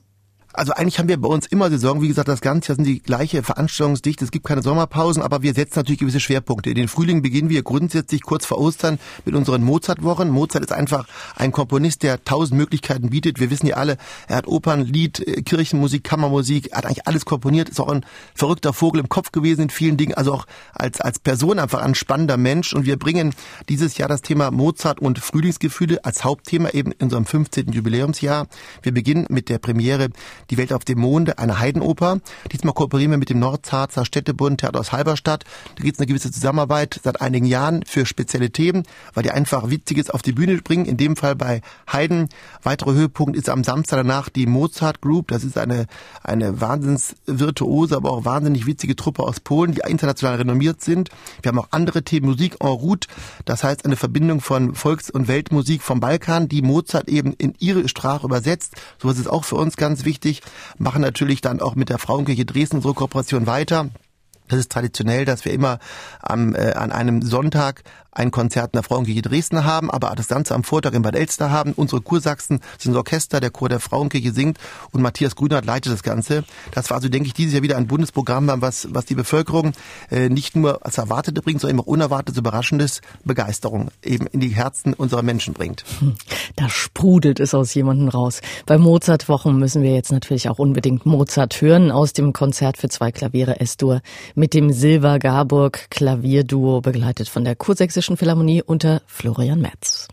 Also 0.52 0.73
eigentlich 0.73 0.99
haben 0.99 1.09
wir 1.09 1.21
bei 1.21 1.28
uns 1.28 1.47
immer 1.47 1.71
Saison, 1.71 2.02
wie 2.02 2.09
gesagt, 2.09 2.28
das 2.28 2.40
Ganze 2.40 2.71
Jahr 2.71 2.76
sind 2.76 2.85
die 2.85 3.00
gleiche 3.00 3.42
Veranstaltungsdichte, 3.42 4.25
es 4.25 4.33
gibt 4.33 4.47
keine 4.47 4.62
Sommerpausen, 4.62 5.23
aber 5.23 5.42
wir 5.42 5.54
setzen 5.54 5.78
natürlich 5.78 6.00
gewisse 6.00 6.19
Schwerpunkte. 6.19 6.71
In 6.71 6.76
den 6.76 6.88
Frühling 6.88 7.23
beginnen 7.23 7.50
wir 7.50 7.62
grundsätzlich 7.62 8.23
kurz 8.23 8.47
vor 8.47 8.59
Ostern 8.59 8.99
mit 9.25 9.35
unseren 9.37 9.62
Mozart-Wochen. 9.62 10.28
Mozart 10.28 10.64
ist 10.64 10.73
einfach 10.73 11.07
ein 11.37 11.52
Komponist, 11.52 12.02
der 12.02 12.25
tausend 12.25 12.59
Möglichkeiten 12.59 13.11
bietet. 13.11 13.38
Wir 13.38 13.50
wissen 13.50 13.66
ja 13.66 13.76
alle, 13.76 13.97
er 14.26 14.37
hat 14.37 14.49
Opern, 14.49 14.85
Lied, 14.85 15.21
äh, 15.21 15.42
Kirchenmusik, 15.42 16.02
Kammermusik, 16.02 16.73
er 16.73 16.78
hat 16.78 16.87
eigentlich 16.87 17.07
alles 17.07 17.25
komponiert, 17.25 17.69
ist 17.69 17.80
auch 17.80 17.88
ein 17.88 18.04
verrückter 18.35 18.73
Vogel 18.73 19.00
im 19.00 19.09
Kopf 19.09 19.30
gewesen 19.30 19.62
in 19.62 19.71
vielen 19.71 19.97
Dingen, 19.97 20.14
also 20.14 20.35
auch 20.35 20.47
als, 20.73 21.00
als 21.00 21.21
Person 21.21 21.59
einfach 21.59 21.80
ein 21.80 21.95
spannender 21.95 22.37
Mensch. 22.37 22.73
Und 22.73 22.87
wir 22.87 22.99
bringen 22.99 23.35
dieses 23.69 23.99
Jahr 23.99 24.09
das 24.09 24.23
Thema 24.23 24.50
Mozart 24.50 25.00
und 25.00 25.21
Frühlingsgefühle 25.21 26.04
als 26.04 26.25
Hauptthema 26.25 26.71
eben 26.71 26.92
in 26.92 27.04
unserem 27.04 27.26
15. 27.26 27.73
Jubiläumsjahr. 27.73 28.49
Wir 28.83 28.92
beginnen 28.92 29.26
mit 29.28 29.49
der 29.49 29.59
Premiere 29.59 30.09
die 30.50 30.59
Welt 30.59 30.73
auf 30.73 30.85
dem 30.85 30.99
Monde, 30.99 31.38
eine 31.38 31.59
Heidenoper. 31.59 32.21
Diesmal 32.52 32.75
kooperieren 32.75 33.12
wir 33.12 33.19
mit 33.19 33.30
dem 33.30 33.38
Nordharzer 33.38 34.04
Städtebund 34.04 34.61
Theater 34.61 34.80
aus 34.80 34.92
Halberstadt. 34.92 35.45
Da 35.76 35.85
gibt 35.85 35.97
es 35.97 36.00
eine 36.00 36.07
gewisse 36.07 36.33
Zusammenarbeit 36.33 37.00
seit 37.02 37.21
einigen 37.21 37.47
Jahren 37.47 37.85
für 37.87 38.07
spezielle 38.07 38.50
Themen, 38.50 38.85
weil 39.14 39.23
die 39.23 39.30
einfach 39.30 39.71
Witziges 39.71 40.11
auf 40.11 40.23
die 40.23 40.33
Bühne 40.33 40.57
bringen. 40.59 40.85
In 40.85 40.97
dem 40.97 41.16
Fall 41.16 41.37
bei 41.37 41.62
Heiden. 41.90 42.28
Weiterer 42.62 42.92
Höhepunkt 42.92 43.37
ist 43.37 43.49
am 43.49 43.64
Samstag 43.64 43.99
danach 43.99 44.28
die 44.28 44.47
Mozart 44.47 45.00
Group. 45.00 45.28
Das 45.28 45.45
ist 45.45 45.57
eine, 45.57 45.87
eine 46.23 46.61
wahnsinns 46.61 47.14
virtuose, 47.26 47.97
aber 47.97 48.11
auch 48.11 48.25
wahnsinnig 48.25 48.66
witzige 48.66 48.97
Truppe 48.97 49.23
aus 49.23 49.40
Polen, 49.40 49.73
die 49.73 49.83
international 49.88 50.37
renommiert 50.37 50.83
sind. 50.83 51.11
Wir 51.42 51.50
haben 51.50 51.59
auch 51.59 51.69
andere 51.71 52.02
Themen, 52.02 52.26
Musik 52.26 52.57
en 52.61 52.69
route. 52.69 53.09
Das 53.45 53.64
heißt 53.64 53.85
eine 53.85 53.97
Verbindung 53.97 54.40
von 54.40 54.75
Volks- 54.75 55.11
und 55.11 55.28
Weltmusik 55.28 55.83
vom 55.83 56.00
Balkan, 56.00 56.49
die 56.49 56.62
Mozart 56.62 57.09
eben 57.09 57.33
in 57.35 57.54
ihre 57.59 57.88
Sprache 57.88 58.26
übersetzt. 58.26 58.75
Sowas 59.00 59.19
ist 59.19 59.28
auch 59.28 59.45
für 59.45 59.57
uns 59.57 59.76
ganz 59.76 60.04
wichtig 60.04 60.39
machen 60.78 61.02
natürlich 61.02 61.40
dann 61.40 61.61
auch 61.61 61.75
mit 61.75 61.88
der 61.88 61.99
Frauenkirche 61.99 62.44
Dresden 62.44 62.76
unsere 62.76 62.94
Kooperation 62.94 63.47
weiter. 63.47 63.90
Das 64.49 64.59
ist 64.59 64.73
traditionell, 64.73 65.25
dass 65.25 65.44
wir 65.44 65.52
immer 65.52 65.78
am, 66.20 66.54
äh, 66.54 66.73
an 66.73 66.90
einem 66.90 67.23
Sonntag 67.23 67.85
ein 68.12 68.31
Konzert 68.31 68.73
in 68.73 68.79
der 68.79 68.83
Frauenkirche 68.83 69.23
Dresden 69.23 69.64
haben, 69.64 69.90
aber 69.90 70.12
das 70.17 70.29
Ganze 70.29 70.55
am 70.55 70.64
Vortag 70.64 70.93
in 70.95 71.02
Bad 71.02 71.14
Elster 71.14 71.50
haben. 71.50 71.73
Unsere 71.73 72.01
Kursachsen 72.01 72.61
sind 72.79 72.96
Orchester, 72.96 73.40
der 73.40 73.51
Chor 73.51 73.68
der 73.68 73.81
Frauenkirche 73.81 74.33
singt 74.33 74.59
und 74.90 75.03
Matthias 75.03 75.37
Grünert 75.37 75.64
leitet 75.64 75.92
das 75.92 76.03
Ganze. 76.03 76.44
Das 76.73 76.90
war 76.90 76.96
also, 76.96 77.09
denke 77.09 77.29
ich, 77.29 77.35
dieses 77.35 77.55
Jahr 77.55 77.62
wieder 77.62 77.77
ein 77.77 77.87
Bundesprogramm, 77.87 78.51
was, 78.57 78.88
was 78.90 79.05
die 79.05 79.14
Bevölkerung 79.14 79.73
äh, 80.11 80.29
nicht 80.29 80.57
nur 80.57 80.85
als 80.85 80.99
Erwartete 80.99 81.40
bringt, 81.42 81.61
sondern 81.61 81.79
eben 81.79 81.85
auch 81.85 81.90
unerwartetes, 81.90 82.38
überraschendes 82.38 83.01
Begeisterung 83.25 83.90
eben 84.05 84.27
in 84.27 84.40
die 84.40 84.49
Herzen 84.49 84.94
unserer 84.94 85.23
Menschen 85.23 85.55
bringt. 85.55 85.85
Da 86.57 86.68
sprudelt 86.68 87.40
es 87.40 87.55
aus 87.55 87.73
jemandem 87.75 88.09
raus. 88.09 88.40
Bei 88.66 88.77
Mozart-Wochen 88.77 89.57
müssen 89.57 89.83
wir 89.83 89.94
jetzt 89.94 90.11
natürlich 90.12 90.49
auch 90.49 90.59
unbedingt 90.59 91.07
Mozart 91.07 91.61
hören 91.61 91.90
aus 91.90 92.12
dem 92.12 92.33
Konzert 92.33 92.77
für 92.77 92.88
zwei 92.88 93.12
Klaviere 93.12 93.61
S-Dur 93.61 94.01
mit 94.35 94.53
dem 94.53 94.73
Silva 94.73 95.18
Garburg 95.18 95.90
Klavierduo 95.90 96.81
begleitet 96.81 97.29
von 97.29 97.44
der 97.44 97.55
Kursächsischen 97.55 98.00
Sächsischen 98.01 98.17
Philharmonie 98.17 98.63
unter 98.63 99.03
Florian 99.07 99.61
Metz. 99.61 100.09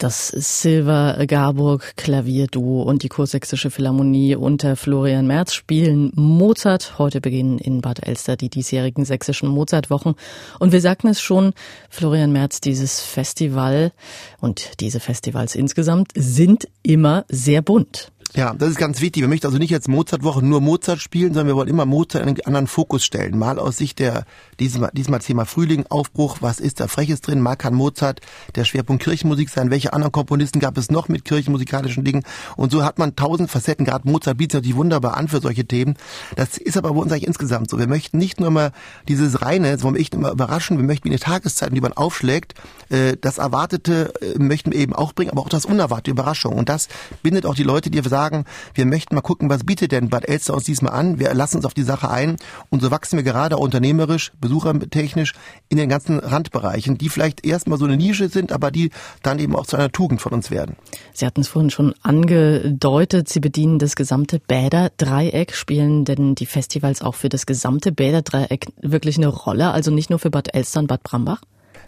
Das 0.00 0.28
Silver 0.28 1.26
Garburg 1.26 1.94
Klavierduo 1.94 2.80
und 2.80 3.02
die 3.02 3.10
Kursächsische 3.10 3.70
Philharmonie 3.70 4.34
unter 4.34 4.74
Florian 4.74 5.26
Merz 5.26 5.52
spielen 5.52 6.10
Mozart. 6.14 6.98
Heute 6.98 7.20
beginnen 7.20 7.58
in 7.58 7.82
Bad 7.82 8.08
Elster 8.08 8.36
die 8.36 8.48
diesjährigen 8.48 9.04
sächsischen 9.04 9.50
Mozartwochen. 9.50 10.14
Und 10.58 10.72
wir 10.72 10.80
sagten 10.80 11.08
es 11.08 11.20
schon, 11.20 11.52
Florian 11.90 12.32
Merz, 12.32 12.62
dieses 12.62 13.02
Festival 13.02 13.92
und 14.40 14.80
diese 14.80 15.00
Festivals 15.00 15.54
insgesamt 15.54 16.12
sind 16.14 16.66
immer 16.82 17.26
sehr 17.28 17.60
bunt. 17.60 18.10
Ja, 18.36 18.54
das 18.54 18.70
ist 18.70 18.78
ganz 18.78 19.00
wichtig. 19.00 19.22
Wir 19.22 19.28
möchten 19.28 19.46
also 19.46 19.58
nicht 19.58 19.70
jetzt 19.70 19.88
Mozartwoche 19.88 20.44
nur 20.44 20.60
Mozart 20.60 21.00
spielen, 21.00 21.34
sondern 21.34 21.48
wir 21.48 21.56
wollen 21.56 21.68
immer 21.68 21.84
Mozart 21.84 22.22
in 22.22 22.28
einen 22.28 22.40
anderen 22.42 22.66
Fokus 22.68 23.04
stellen. 23.04 23.36
Mal 23.36 23.58
aus 23.58 23.76
Sicht 23.76 23.98
der, 23.98 24.24
diesmal, 24.60 24.90
diesmal 24.92 25.18
Thema 25.18 25.46
Frühling, 25.46 25.84
Aufbruch, 25.88 26.38
was 26.40 26.60
ist 26.60 26.78
da 26.78 26.86
Freches 26.86 27.22
drin? 27.22 27.40
Mal 27.40 27.56
kann 27.56 27.74
Mozart 27.74 28.20
der 28.54 28.64
Schwerpunkt 28.64 29.02
Kirchenmusik 29.02 29.48
sein. 29.50 29.70
Welche 29.70 29.92
anderen 29.92 30.12
Komponisten 30.12 30.60
gab 30.60 30.78
es 30.78 30.92
noch 30.92 31.08
mit 31.08 31.24
kirchenmusikalischen 31.24 32.04
Dingen? 32.04 32.22
Und 32.56 32.70
so 32.70 32.84
hat 32.84 33.00
man 33.00 33.16
tausend 33.16 33.50
Facetten. 33.50 33.84
Gerade 33.84 34.08
Mozart 34.08 34.38
bietet 34.38 34.54
natürlich 34.54 34.76
wunderbar 34.76 35.16
an 35.16 35.26
für 35.26 35.40
solche 35.40 35.64
Themen. 35.64 35.96
Das 36.36 36.56
ist 36.56 36.76
aber 36.76 36.92
bei 36.92 37.00
uns 37.00 37.10
eigentlich 37.10 37.26
insgesamt 37.26 37.68
so. 37.68 37.80
Wir 37.80 37.88
möchten 37.88 38.18
nicht 38.18 38.38
nur 38.38 38.48
immer 38.48 38.70
dieses 39.08 39.42
reine, 39.42 39.72
das 39.72 39.82
wollen 39.82 39.94
wir 39.94 40.00
echt 40.00 40.14
immer 40.14 40.30
überraschen. 40.30 40.76
Wir 40.76 40.84
möchten 40.84 41.08
in 41.08 41.12
den 41.14 41.20
Tageszeiten, 41.20 41.74
die 41.74 41.80
man 41.80 41.94
aufschlägt, 41.94 42.54
äh, 42.90 43.16
das 43.20 43.38
Erwartete 43.38 44.12
äh, 44.20 44.38
möchten 44.38 44.70
wir 44.70 44.78
eben 44.78 44.94
auch 44.94 45.14
bringen, 45.14 45.30
aber 45.30 45.40
auch 45.40 45.48
das 45.48 45.64
Unerwartete, 45.64 46.12
Überraschung. 46.12 46.56
Und 46.56 46.68
das 46.68 46.86
bindet 47.24 47.44
auch 47.44 47.56
die 47.56 47.64
Leute, 47.64 47.90
die 47.90 48.00
sagen, 48.08 48.19
sagen, 48.20 48.44
wir 48.74 48.84
möchten 48.84 49.14
mal 49.14 49.22
gucken, 49.22 49.48
was 49.48 49.64
bietet 49.64 49.92
denn 49.92 50.10
Bad 50.10 50.28
Elster 50.28 50.52
uns 50.52 50.64
diesmal 50.64 50.92
an. 50.92 51.18
Wir 51.18 51.32
lassen 51.32 51.56
uns 51.56 51.64
auf 51.64 51.72
die 51.72 51.82
Sache 51.82 52.10
ein 52.10 52.36
und 52.68 52.82
so 52.82 52.90
wachsen 52.90 53.16
wir 53.16 53.22
gerade 53.22 53.56
unternehmerisch, 53.56 54.32
besuchertechnisch 54.40 55.32
in 55.70 55.78
den 55.78 55.88
ganzen 55.88 56.18
Randbereichen, 56.18 56.98
die 56.98 57.08
vielleicht 57.08 57.46
erstmal 57.46 57.78
so 57.78 57.86
eine 57.86 57.96
Nische 57.96 58.28
sind, 58.28 58.52
aber 58.52 58.70
die 58.70 58.90
dann 59.22 59.38
eben 59.38 59.56
auch 59.56 59.64
zu 59.64 59.76
einer 59.76 59.90
Tugend 59.90 60.20
von 60.20 60.32
uns 60.32 60.50
werden. 60.50 60.76
Sie 61.14 61.24
hatten 61.24 61.40
es 61.40 61.48
vorhin 61.48 61.70
schon 61.70 61.94
angedeutet, 62.02 63.28
Sie 63.28 63.40
bedienen 63.40 63.78
das 63.78 63.96
gesamte 63.96 64.38
Bäderdreieck. 64.38 65.54
Spielen 65.54 66.04
denn 66.04 66.34
die 66.34 66.46
Festivals 66.46 67.00
auch 67.00 67.14
für 67.14 67.30
das 67.30 67.46
gesamte 67.46 67.90
Bäderdreieck 67.90 68.66
wirklich 68.82 69.16
eine 69.16 69.28
Rolle? 69.28 69.70
Also 69.70 69.90
nicht 69.90 70.10
nur 70.10 70.18
für 70.18 70.30
Bad 70.30 70.54
Elster 70.54 70.80
und 70.80 70.88
Bad 70.88 71.02
Brambach? 71.02 71.40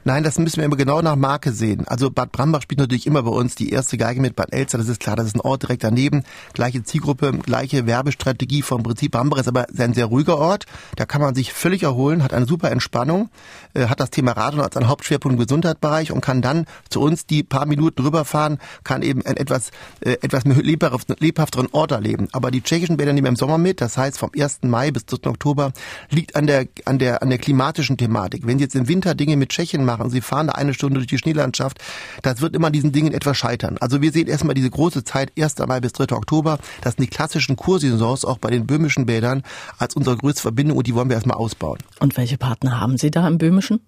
Nein, 0.05 0.25
das 0.25 0.37
müssen 0.37 0.57
wir 0.57 0.65
immer 0.65 0.77
genau 0.77 1.01
nach 1.01 1.15
Marke 1.15 1.53
sehen. 1.53 1.87
Also 1.87 2.11
Bad 2.11 2.33
Brambach 2.33 2.63
spielt 2.63 2.81
natürlich 2.81 3.07
immer 3.07 3.23
bei 3.23 3.31
uns 3.31 3.55
die 3.55 3.71
erste 3.71 3.97
Geige 3.97 4.21
mit 4.21 4.35
Bad 4.35 4.53
Elster, 4.53 4.77
das 4.77 4.89
ist 4.89 4.99
klar, 4.99 5.15
das 5.15 5.27
ist 5.27 5.37
ein 5.37 5.41
Ort 5.41 5.63
direkt 5.63 5.85
daneben. 5.85 6.25
Gleiche 6.55 6.83
Zielgruppe, 6.83 7.31
gleiche 7.33 7.87
Werbestrategie 7.87 8.63
vom 8.63 8.83
Prinzip. 8.83 9.13
Brambach 9.13 9.39
ist 9.39 9.47
aber 9.47 9.67
ein 9.79 9.95
sehr 9.95 10.07
ruhiger 10.07 10.39
Ort, 10.39 10.65
da 10.97 11.07
kann 11.07 11.21
man 11.21 11.37
sich 11.37 11.53
völlig 11.53 11.85
erholen, 11.85 12.25
hat 12.25 12.35
eine 12.35 12.47
super 12.47 12.73
Entspannung, 12.73 13.31
äh, 13.75 13.87
hat 13.87 14.01
das 14.01 14.11
Thema 14.11 14.33
Radon 14.33 14.61
als 14.61 14.77
einen 14.77 14.89
Hauptschwerpunkt 14.89 15.39
im 15.39 15.47
Gesundheitsbereich 15.47 16.11
und 16.11 16.21
kann 16.21 16.43
dann 16.43 16.67
zu 16.91 17.01
uns 17.01 17.27
die 17.27 17.45
paar 17.45 17.67
Minuten 17.67 18.03
rüberfahren, 18.03 18.59
kann 18.83 19.03
eben 19.03 19.25
ein 19.25 19.37
etwas, 19.37 19.71
äh, 20.01 20.15
etwas 20.21 20.43
lebhafteren 20.45 21.69
Ort 21.71 21.93
erleben. 21.93 22.27
Aber 22.33 22.51
die 22.51 22.63
tschechischen 22.63 22.97
Bäder 22.97 23.13
nehmen 23.13 23.29
im 23.29 23.37
Sommer 23.37 23.57
mit, 23.57 23.81
das 23.81 23.97
heißt 23.97 24.19
vom 24.19 24.33
1. 24.37 24.63
Mai 24.63 24.91
bis 24.91 25.07
3. 25.07 25.31
Oktober 25.31 25.73
liegt 26.11 26.35
an 26.35 26.49
der, 26.49 26.67
an 26.87 26.99
der, 26.99 27.23
an 27.23 27.31
der 27.31 27.39
klimatischen 27.39 27.97
Thematik. 27.97 28.45
Wenn 28.49 28.59
Sie 28.59 28.65
jetzt 28.65 28.75
im 28.75 28.89
Winter 28.89 29.15
Dinge 29.15 29.37
mit 29.37 29.51
Tschechien 29.51 29.85
machen, 29.85 29.92
machen. 29.99 30.11
Sie 30.11 30.21
fahren 30.21 30.47
da 30.49 30.55
eine 30.55 30.75
Stunde 30.75 30.99
durch 30.99 31.09
die 31.09 31.19
Schneelandschaft. 31.19 31.79
Das 32.23 32.41
wird 32.41 32.55
immer 32.55 32.69
an 32.69 32.73
diesen 32.73 32.93
Dingen 32.93 33.13
etwas 33.13 33.37
scheitern. 33.37 33.77
Also 33.81 34.03
wir 34.03 34.13
sehen 34.13 34.29
erstmal 34.29 34.55
diese 34.55 34.71
große 34.71 35.05
Zeit, 35.05 35.33
1. 35.39 35.59
Mai 35.67 35.81
bis 35.81 35.93
3. 35.93 36.15
Oktober. 36.15 36.59
Das 36.83 36.95
sind 36.95 37.05
die 37.05 37.15
klassischen 37.15 37.57
Kursaisons 37.57 38.25
auch 38.25 38.39
bei 38.39 38.51
den 38.51 38.67
böhmischen 38.67 39.07
Bädern 39.07 39.43
als 39.79 39.95
unsere 39.95 40.17
größte 40.17 40.43
Verbindung 40.43 40.77
und 40.79 40.87
die 40.87 40.95
wollen 40.95 41.09
wir 41.09 41.17
erstmal 41.17 41.37
ausbauen. 41.37 41.79
Und 42.01 42.17
welche 42.17 42.39
Partner 42.39 42.81
haben 42.81 42.97
Sie 42.99 43.11
da 43.11 43.27
im 43.27 43.39
böhmischen? 43.39 43.81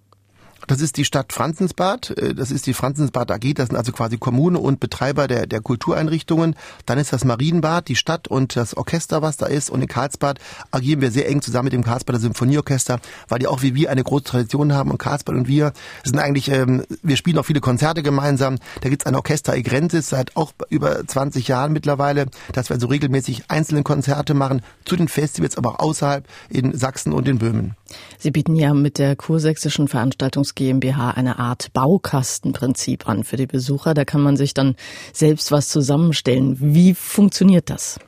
Das 0.67 0.81
ist 0.81 0.97
die 0.97 1.05
Stadt 1.05 1.33
Franzensbad, 1.33 2.11
äh, 2.11 2.33
das 2.33 2.51
ist 2.51 2.65
die 2.65 2.73
Franzensbad 2.73 3.31
AG, 3.31 3.53
das 3.55 3.69
sind 3.69 3.77
also 3.77 3.91
quasi 3.91 4.17
Kommune 4.17 4.59
und 4.59 4.79
Betreiber 4.79 5.27
der, 5.27 5.47
der 5.47 5.61
Kultureinrichtungen. 5.61 6.55
Dann 6.85 6.97
ist 6.97 7.13
das 7.13 7.25
Marienbad, 7.25 7.87
die 7.87 7.95
Stadt 7.95 8.27
und 8.27 8.55
das 8.55 8.75
Orchester, 8.75 9.21
was 9.21 9.37
da 9.37 9.45
ist. 9.45 9.69
Und 9.69 9.81
in 9.81 9.87
Karlsbad 9.87 10.39
agieren 10.71 11.01
wir 11.01 11.11
sehr 11.11 11.29
eng 11.29 11.41
zusammen 11.41 11.65
mit 11.65 11.73
dem 11.73 11.83
Karlsbader 11.83 12.19
Symphonieorchester, 12.19 12.99
weil 13.27 13.39
die 13.39 13.47
auch 13.47 13.61
wie 13.61 13.75
wir 13.75 13.89
eine 13.89 14.03
große 14.03 14.25
Tradition 14.25 14.73
haben. 14.73 14.91
Und 14.91 14.97
Karlsbad 14.97 15.35
und 15.35 15.47
wir 15.47 15.73
sind 16.03 16.19
eigentlich, 16.19 16.49
ähm, 16.49 16.83
wir 17.01 17.17
spielen 17.17 17.37
auch 17.37 17.45
viele 17.45 17.61
Konzerte 17.61 18.03
gemeinsam. 18.03 18.57
Da 18.81 18.89
gibt's 18.89 19.05
ein 19.05 19.15
Orchester 19.15 19.53
Egrensis 19.53 20.09
seit 20.09 20.35
auch 20.35 20.53
über 20.69 21.05
20 21.05 21.47
Jahren 21.47 21.73
mittlerweile, 21.73 22.25
dass 22.53 22.69
wir 22.69 22.79
so 22.79 22.87
regelmäßig 22.87 23.43
einzelne 23.49 23.83
Konzerte 23.83 24.33
machen, 24.33 24.61
zu 24.85 24.95
den 24.95 25.07
Festivals, 25.07 25.57
aber 25.57 25.79
auch 25.79 25.85
außerhalb 25.95 26.27
in 26.49 26.77
Sachsen 26.77 27.13
und 27.13 27.27
in 27.27 27.37
Böhmen. 27.37 27.75
Sie 28.17 28.31
bieten 28.31 28.55
ja 28.55 28.73
mit 28.73 28.97
der 28.97 29.15
kursächsischen 29.15 29.87
Veranstaltungs 29.87 30.54
GmbH 30.55 31.11
eine 31.11 31.39
Art 31.39 31.71
Baukastenprinzip 31.73 33.07
an 33.07 33.23
für 33.23 33.37
die 33.37 33.47
Besucher. 33.47 33.93
Da 33.93 34.05
kann 34.05 34.21
man 34.21 34.37
sich 34.37 34.53
dann 34.53 34.75
selbst 35.13 35.51
was 35.51 35.69
zusammenstellen. 35.69 36.57
Wie 36.59 36.93
funktioniert 36.93 37.69
das? 37.69 37.99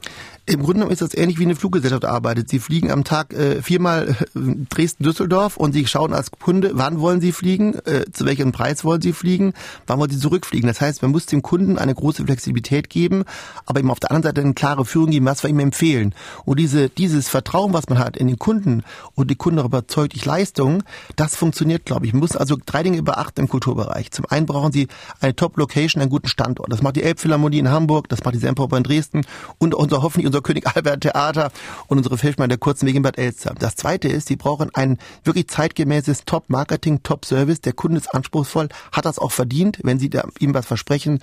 Im 0.50 0.60
Grunde 0.60 0.76
genommen 0.76 0.94
ist 0.94 1.02
das 1.02 1.14
ähnlich 1.14 1.40
wie 1.40 1.44
eine 1.44 1.58
Fluggesellschaft 1.58 2.06
arbeitet. 2.06 2.48
Sie 2.48 2.60
fliegen 2.60 2.90
am 2.90 3.04
Tag 3.04 3.34
äh, 3.34 3.62
viermal 3.62 4.16
äh, 4.34 4.40
Dresden-Düsseldorf 4.70 5.58
und 5.58 5.74
Sie 5.74 5.86
schauen 5.88 6.14
als 6.14 6.32
Kunde, 6.32 6.72
wann 6.74 7.02
wollen 7.02 7.20
Sie 7.20 7.34
fliegen, 7.34 7.76
äh, 7.84 8.06
zu 8.14 8.26
welchem 8.26 8.54
Preis 8.54 8.86
wollen 8.86 9.02
Sie 9.02 9.12
fliegen, 9.12 9.52
wann 9.88 10.00
wollen 10.00 10.10
Sie 10.10 10.18
zurückfliegen. 10.18 10.66
Das 10.66 10.80
heißt, 10.80 11.02
man 11.02 11.12
muss 11.12 11.26
dem 11.26 11.42
Kunden 11.42 11.78
eine 11.78 11.94
große 11.94 12.24
Flexibilität 12.24 12.90
geben, 12.90 13.26
aber 13.66 13.82
eben 13.82 13.92
auf 13.92 14.00
der 14.00 14.10
anderen 14.12 14.24
Seite 14.30 14.40
eine 14.40 14.54
klare 14.54 14.86
Führung 14.86 15.12
geben, 15.12 15.26
was 15.26 15.44
wir 15.44 15.50
ihm 15.50 15.60
empfehlen. 15.60 16.16
Und 16.46 16.60
diese, 16.60 16.88
dieses 16.88 17.28
Vertrauen, 17.28 17.74
was 17.74 17.90
man 17.90 18.00
hat 18.00 18.16
in 18.16 18.28
den 18.28 18.40
Kunden 18.40 18.84
und 19.16 19.30
die 19.30 19.36
Kunden 19.36 19.60
überzeugt 19.60 20.14
durch 20.14 20.24
Leistung, 20.24 20.82
das 21.18 21.36
funktioniert, 21.36 21.84
glaube 21.84 22.06
ich. 22.06 22.14
Man 22.14 22.22
muss 22.22 22.38
also 22.38 22.56
drei 22.66 22.84
Dinge 22.84 23.04
beachten 23.04 23.42
im 23.42 23.50
Kulturbereich. 23.50 24.12
Zum 24.12 24.24
einen 24.30 24.46
brauchen 24.46 24.72
Sie 24.72 24.88
eine 25.20 25.36
Top-Location, 25.36 26.02
einen 26.02 26.10
guten 26.10 26.30
Standort. 26.30 26.72
Das 26.72 26.82
macht 26.82 26.96
die 26.96 27.04
Elbphilharmonie 27.04 27.60
in 27.60 27.70
Hamburg, 27.70 28.08
das 28.08 28.24
macht 28.24 28.36
die 28.36 28.40
Semperoper 28.40 28.78
in 28.78 28.84
Dresden 28.84 29.26
und 29.58 29.76
unser 29.76 30.02
hoffentlich 30.02 30.26
unser 30.26 30.37
unser 30.38 30.42
König 30.42 30.68
Albert 30.68 31.02
Theater 31.02 31.52
und 31.88 31.98
unsere 31.98 32.18
Fischmann 32.18 32.50
der 32.50 32.58
kurzen 32.58 32.88
Weg 32.88 32.96
in 32.96 33.02
Bad 33.02 33.18
Elster. 33.18 33.56
Das 33.58 33.76
zweite 33.76 34.08
ist, 34.08 34.28
sie 34.28 34.36
brauchen 34.36 34.70
ein 34.74 34.98
wirklich 35.24 35.48
zeitgemäßes 35.48 36.26
Top-Marketing, 36.26 37.02
Top-Service. 37.02 37.62
Der 37.62 37.74
Kunde 37.74 37.98
ist 37.98 38.14
anspruchsvoll, 38.14 38.70
hat 38.92 39.06
das 39.06 39.18
auch 39.18 39.32
verdient, 39.32 39.80
wenn 39.84 40.00
sie 40.00 40.12
ihm 40.40 40.54
was 40.54 40.66
versprechen 40.66 41.20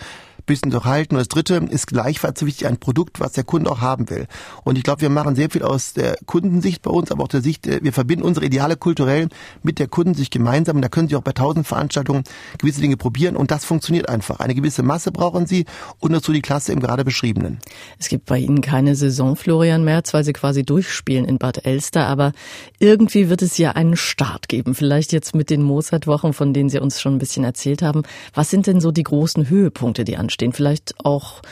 bisschen 0.46 0.70
durchhalten. 0.70 1.16
Und 1.16 1.20
das 1.20 1.28
dritte 1.28 1.56
ist 1.70 1.86
gleichfalls 1.86 2.40
so 2.40 2.46
wichtig 2.46 2.66
ein 2.66 2.78
Produkt, 2.78 3.20
was 3.20 3.32
der 3.32 3.44
Kunde 3.44 3.70
auch 3.70 3.80
haben 3.80 4.10
will. 4.10 4.26
Und 4.64 4.76
ich 4.76 4.84
glaube, 4.84 5.02
wir 5.02 5.10
machen 5.10 5.36
sehr 5.36 5.50
viel 5.50 5.62
aus 5.62 5.92
der 5.92 6.16
Kundensicht 6.26 6.82
bei 6.82 6.90
uns, 6.90 7.10
aber 7.10 7.24
auch 7.24 7.28
der 7.28 7.42
Sicht, 7.42 7.66
wir 7.66 7.92
verbinden 7.92 8.24
unsere 8.24 8.46
Ideale 8.46 8.76
kulturell 8.76 9.28
mit 9.62 9.78
der 9.78 9.88
Kundensicht 9.88 10.32
gemeinsam. 10.32 10.76
Und 10.76 10.82
da 10.82 10.88
können 10.88 11.08
Sie 11.08 11.16
auch 11.16 11.22
bei 11.22 11.32
tausend 11.32 11.66
Veranstaltungen 11.66 12.24
gewisse 12.58 12.80
Dinge 12.80 12.96
probieren 12.96 13.36
und 13.36 13.50
das 13.50 13.64
funktioniert 13.64 14.08
einfach. 14.08 14.40
Eine 14.40 14.54
gewisse 14.54 14.82
Masse 14.82 15.12
brauchen 15.12 15.46
Sie 15.46 15.64
und 16.00 16.12
dazu 16.12 16.32
die 16.32 16.42
Klasse 16.42 16.72
im 16.72 16.80
gerade 16.80 17.04
beschriebenen. 17.04 17.58
Es 17.98 18.08
gibt 18.08 18.26
bei 18.26 18.38
Ihnen 18.38 18.60
keine 18.60 18.96
Saison, 18.96 19.36
Florian 19.36 19.84
Merz, 19.84 20.12
weil 20.12 20.24
Sie 20.24 20.32
quasi 20.32 20.64
durchspielen 20.64 21.24
in 21.24 21.38
Bad 21.38 21.64
Elster, 21.64 22.06
aber 22.06 22.32
irgendwie 22.78 23.28
wird 23.28 23.42
es 23.42 23.56
ja 23.58 23.72
einen 23.72 23.96
Start 23.96 24.48
geben. 24.48 24.74
Vielleicht 24.74 25.12
jetzt 25.12 25.34
mit 25.34 25.50
den 25.50 25.62
Mozart-Wochen, 25.62 26.32
von 26.32 26.52
denen 26.52 26.68
Sie 26.68 26.78
uns 26.78 27.00
schon 27.00 27.14
ein 27.14 27.18
bisschen 27.18 27.44
erzählt 27.44 27.82
haben. 27.82 28.02
Was 28.34 28.50
sind 28.50 28.66
denn 28.66 28.80
so 28.80 28.90
die 28.90 29.04
großen 29.04 29.48
Höhepunkte, 29.48 30.04
die 30.04 30.16
anstehen? 30.16 30.33
Anstehen, 30.34 30.52
vielleicht 30.52 30.94
auch 31.04 31.42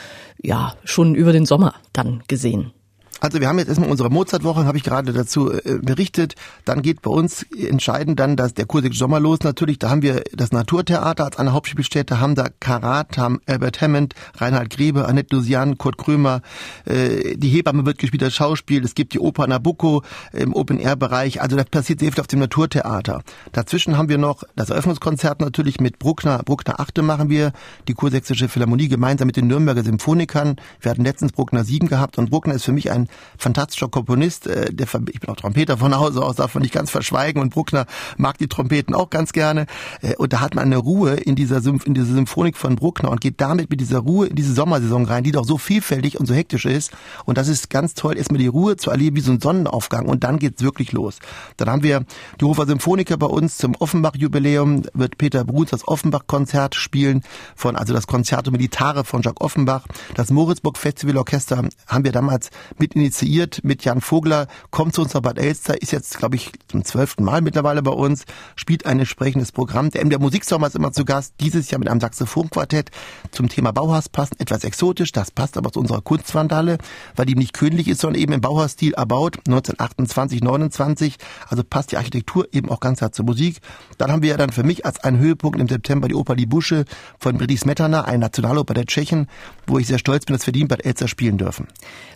ja 0.41 0.75
schon 0.83 1.15
über 1.15 1.31
den 1.31 1.45
Sommer 1.45 1.75
dann 1.93 2.21
gesehen. 2.27 2.73
Also 3.19 3.39
wir 3.39 3.47
haben 3.47 3.57
jetzt 3.59 3.69
erstmal 3.69 3.89
unsere 3.89 4.09
Mozartwoche, 4.09 4.65
habe 4.65 4.77
ich 4.77 4.83
gerade 4.83 5.13
dazu 5.13 5.51
äh, 5.51 5.79
berichtet. 5.81 6.35
Dann 6.65 6.81
geht 6.81 7.01
bei 7.01 7.11
uns 7.11 7.43
entscheidend 7.51 8.19
dann 8.19 8.35
das, 8.35 8.53
der 8.53 8.65
Kursig 8.65 8.95
Sommer 8.95 9.19
los 9.19 9.39
natürlich. 9.43 9.79
Da 9.79 9.89
haben 9.89 10.01
wir 10.01 10.23
das 10.33 10.51
Naturtheater 10.51 11.25
als 11.25 11.37
eine 11.37 11.53
Hauptspielstätte, 11.53 12.19
haben 12.19 12.35
da 12.35 12.49
Karat, 12.59 13.17
haben 13.17 13.39
Albert 13.45 13.81
Hammond, 13.81 14.13
Reinhard 14.35 14.69
Grebe, 14.69 15.07
Annette 15.07 15.35
Lusian, 15.35 15.77
Kurt 15.77 15.97
Krömer. 15.97 16.41
Äh, 16.85 17.37
die 17.37 17.49
Hebamme 17.49 17.85
wird 17.85 17.97
gespielt 17.97 18.23
als 18.23 18.33
Schauspiel. 18.33 18.83
Es 18.83 18.95
gibt 18.95 19.13
die 19.13 19.19
Oper 19.19 19.47
Nabucco 19.47 20.03
im 20.33 20.53
Open-Air-Bereich. 20.53 21.41
Also 21.41 21.55
da 21.55 21.63
passiert 21.63 21.99
sehr 21.99 22.11
viel 22.11 22.21
auf 22.21 22.27
dem 22.27 22.39
Naturtheater. 22.39 23.23
Dazwischen 23.51 23.97
haben 23.97 24.09
wir 24.09 24.17
noch 24.17 24.43
das 24.55 24.69
Eröffnungskonzert 24.69 25.39
natürlich 25.39 25.79
mit 25.79 25.99
Bruckner. 25.99 26.39
Bruckner 26.43 26.79
Achte 26.79 27.01
machen 27.01 27.29
wir, 27.29 27.53
die 27.87 27.93
Kursächsische 27.93 28.49
Philharmonie 28.49 28.89
gemeinsam 28.89 29.27
mit 29.27 29.37
den 29.37 29.47
Nürnberger 29.47 29.83
Symphonikern. 29.83 30.57
Wir 30.81 30.91
hatten 30.91 31.03
letztens 31.03 31.31
Bruckner 31.31 31.63
7 31.63 31.87
gehabt 31.87 32.17
und 32.17 32.29
Bruckner 32.29 32.55
ist 32.55 32.65
für 32.65 32.71
mich 32.71 32.91
ein 32.91 33.02
fantastischer 33.37 33.89
Komponist. 33.89 34.47
Äh, 34.47 34.73
der, 34.73 34.87
ich 35.11 35.19
bin 35.19 35.29
auch 35.29 35.35
Trompeter 35.35 35.77
von 35.77 35.95
Hause 35.95 36.21
aus, 36.21 36.37
darf 36.37 36.53
man 36.53 36.63
nicht 36.63 36.73
ganz 36.73 36.91
verschweigen. 36.91 37.41
Und 37.41 37.51
Bruckner 37.51 37.85
mag 38.17 38.37
die 38.37 38.47
Trompeten 38.47 38.95
auch 38.95 39.09
ganz 39.09 39.33
gerne. 39.33 39.65
Äh, 40.01 40.15
und 40.15 40.33
da 40.33 40.41
hat 40.41 40.55
man 40.55 40.65
eine 40.65 40.77
Ruhe 40.77 41.13
in 41.13 41.35
dieser, 41.35 41.61
Symph 41.61 41.85
in 41.85 41.93
dieser 41.93 42.13
Symphonik 42.13 42.57
von 42.57 42.75
Bruckner 42.75 43.09
und 43.11 43.21
geht 43.21 43.39
damit 43.41 43.69
mit 43.69 43.81
dieser 43.81 43.99
Ruhe 43.99 44.27
in 44.27 44.35
diese 44.35 44.53
Sommersaison 44.53 45.05
rein, 45.05 45.23
die 45.23 45.31
doch 45.31 45.45
so 45.45 45.57
vielfältig 45.57 46.19
und 46.19 46.25
so 46.25 46.33
hektisch 46.33 46.65
ist. 46.65 46.91
Und 47.25 47.37
das 47.37 47.47
ist 47.47 47.69
ganz 47.69 47.93
toll, 47.93 48.17
erstmal 48.17 48.39
die 48.39 48.47
Ruhe 48.47 48.77
zu 48.77 48.91
erleben 48.91 49.15
wie 49.15 49.21
so 49.21 49.31
ein 49.31 49.41
Sonnenaufgang. 49.41 50.07
Und 50.07 50.23
dann 50.23 50.39
geht's 50.39 50.61
wirklich 50.63 50.91
los. 50.91 51.19
Dann 51.57 51.69
haben 51.69 51.83
wir 51.83 52.05
die 52.39 52.45
Hofer 52.45 52.65
Symphoniker 52.65 53.17
bei 53.17 53.27
uns 53.27 53.57
zum 53.57 53.75
Offenbach-Jubiläum. 53.75 54.83
Wird 54.93 55.17
Peter 55.17 55.43
Bruns 55.43 55.71
das 55.71 55.87
Offenbach-Konzert 55.87 56.75
spielen 56.75 57.23
von, 57.55 57.75
also 57.75 57.93
das 57.93 58.07
Concerto 58.07 58.51
Militare 58.51 59.03
von 59.03 59.21
Jacques 59.21 59.41
Offenbach. 59.41 59.85
Das 60.15 60.31
Moritzburg 60.31 60.77
Festival 60.77 61.17
Orchester 61.17 61.63
haben 61.87 62.03
wir 62.03 62.11
damals 62.11 62.49
mit 62.77 62.92
initiiert 62.95 63.63
mit 63.63 63.83
Jan 63.83 64.01
Vogler, 64.01 64.47
kommt 64.71 64.93
zu 64.95 65.01
uns 65.01 65.13
nach 65.13 65.21
Bad 65.21 65.37
Elster, 65.37 65.81
ist 65.81 65.91
jetzt, 65.91 66.17
glaube 66.17 66.35
ich, 66.35 66.51
zum 66.67 66.83
zwölften 66.83 67.23
Mal 67.23 67.41
mittlerweile 67.41 67.81
bei 67.81 67.91
uns, 67.91 68.25
spielt 68.55 68.85
ein 68.85 68.99
entsprechendes 68.99 69.51
Programm. 69.51 69.89
Der 69.89 70.05
MDR 70.05 70.19
Musiksommer 70.19 70.67
ist 70.67 70.75
immer 70.75 70.91
zu 70.91 71.05
Gast, 71.05 71.35
dieses 71.39 71.69
Jahr 71.71 71.79
mit 71.79 71.89
einem 71.89 71.99
Saxophonquartett 71.99 72.91
zum 73.31 73.49
Thema 73.49 73.71
Bauhaus 73.71 74.09
passen, 74.09 74.35
etwas 74.39 74.63
exotisch, 74.63 75.11
das 75.11 75.31
passt 75.31 75.57
aber 75.57 75.71
zu 75.71 75.79
unserer 75.79 76.01
Kunstvandale, 76.01 76.77
weil 77.15 77.25
die 77.25 77.35
nicht 77.35 77.53
königlich 77.53 77.87
ist, 77.87 78.01
sondern 78.01 78.21
eben 78.21 78.33
im 78.33 78.41
Bauhausstil 78.41 78.93
erbaut, 78.93 79.37
1928, 79.47 80.41
29, 80.41 81.17
also 81.47 81.63
passt 81.63 81.91
die 81.91 81.97
Architektur 81.97 82.47
eben 82.51 82.69
auch 82.69 82.79
ganz 82.79 83.01
hart 83.01 83.15
zur 83.15 83.25
Musik. 83.25 83.59
Dann 83.97 84.11
haben 84.11 84.21
wir 84.21 84.29
ja 84.29 84.37
dann 84.37 84.51
für 84.51 84.63
mich 84.63 84.85
als 84.85 85.03
einen 85.03 85.19
Höhepunkt 85.19 85.59
im 85.59 85.67
September 85.67 86.07
die 86.07 86.15
Oper 86.15 86.35
Die 86.35 86.45
Busche 86.45 86.85
von 87.19 87.37
Briti 87.37 87.57
Smetana, 87.57 88.05
eine 88.05 88.19
Nationaloper 88.19 88.73
der 88.73 88.85
Tschechen, 88.85 89.27
wo 89.67 89.79
ich 89.79 89.87
sehr 89.87 89.99
stolz 89.99 90.25
bin, 90.25 90.35
dass 90.35 90.45
wir 90.45 90.53
die 90.53 90.61
in 90.61 90.67
Bad 90.67 90.85
Elster 90.85 91.07
spielen 91.07 91.37
dürfen. 91.37 91.67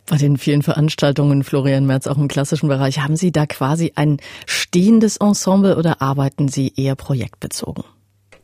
Bei 0.06 0.18
den 0.18 0.38
vielen 0.38 0.64
Veranstaltungen, 0.68 1.46
Florian 1.46 1.86
Merz, 1.86 2.08
auch 2.08 2.18
im 2.18 2.28
klassischen 2.28 2.68
Bereich, 2.68 3.00
haben 3.00 3.16
Sie 3.16 3.32
da 3.32 3.46
quasi 3.46 3.94
ein 3.96 4.18
stehendes 4.46 5.16
Ensemble 5.16 5.78
oder 5.78 6.02
arbeiten 6.02 6.50
Sie 6.50 6.74
eher 6.76 6.96
projektbezogen? 6.96 7.86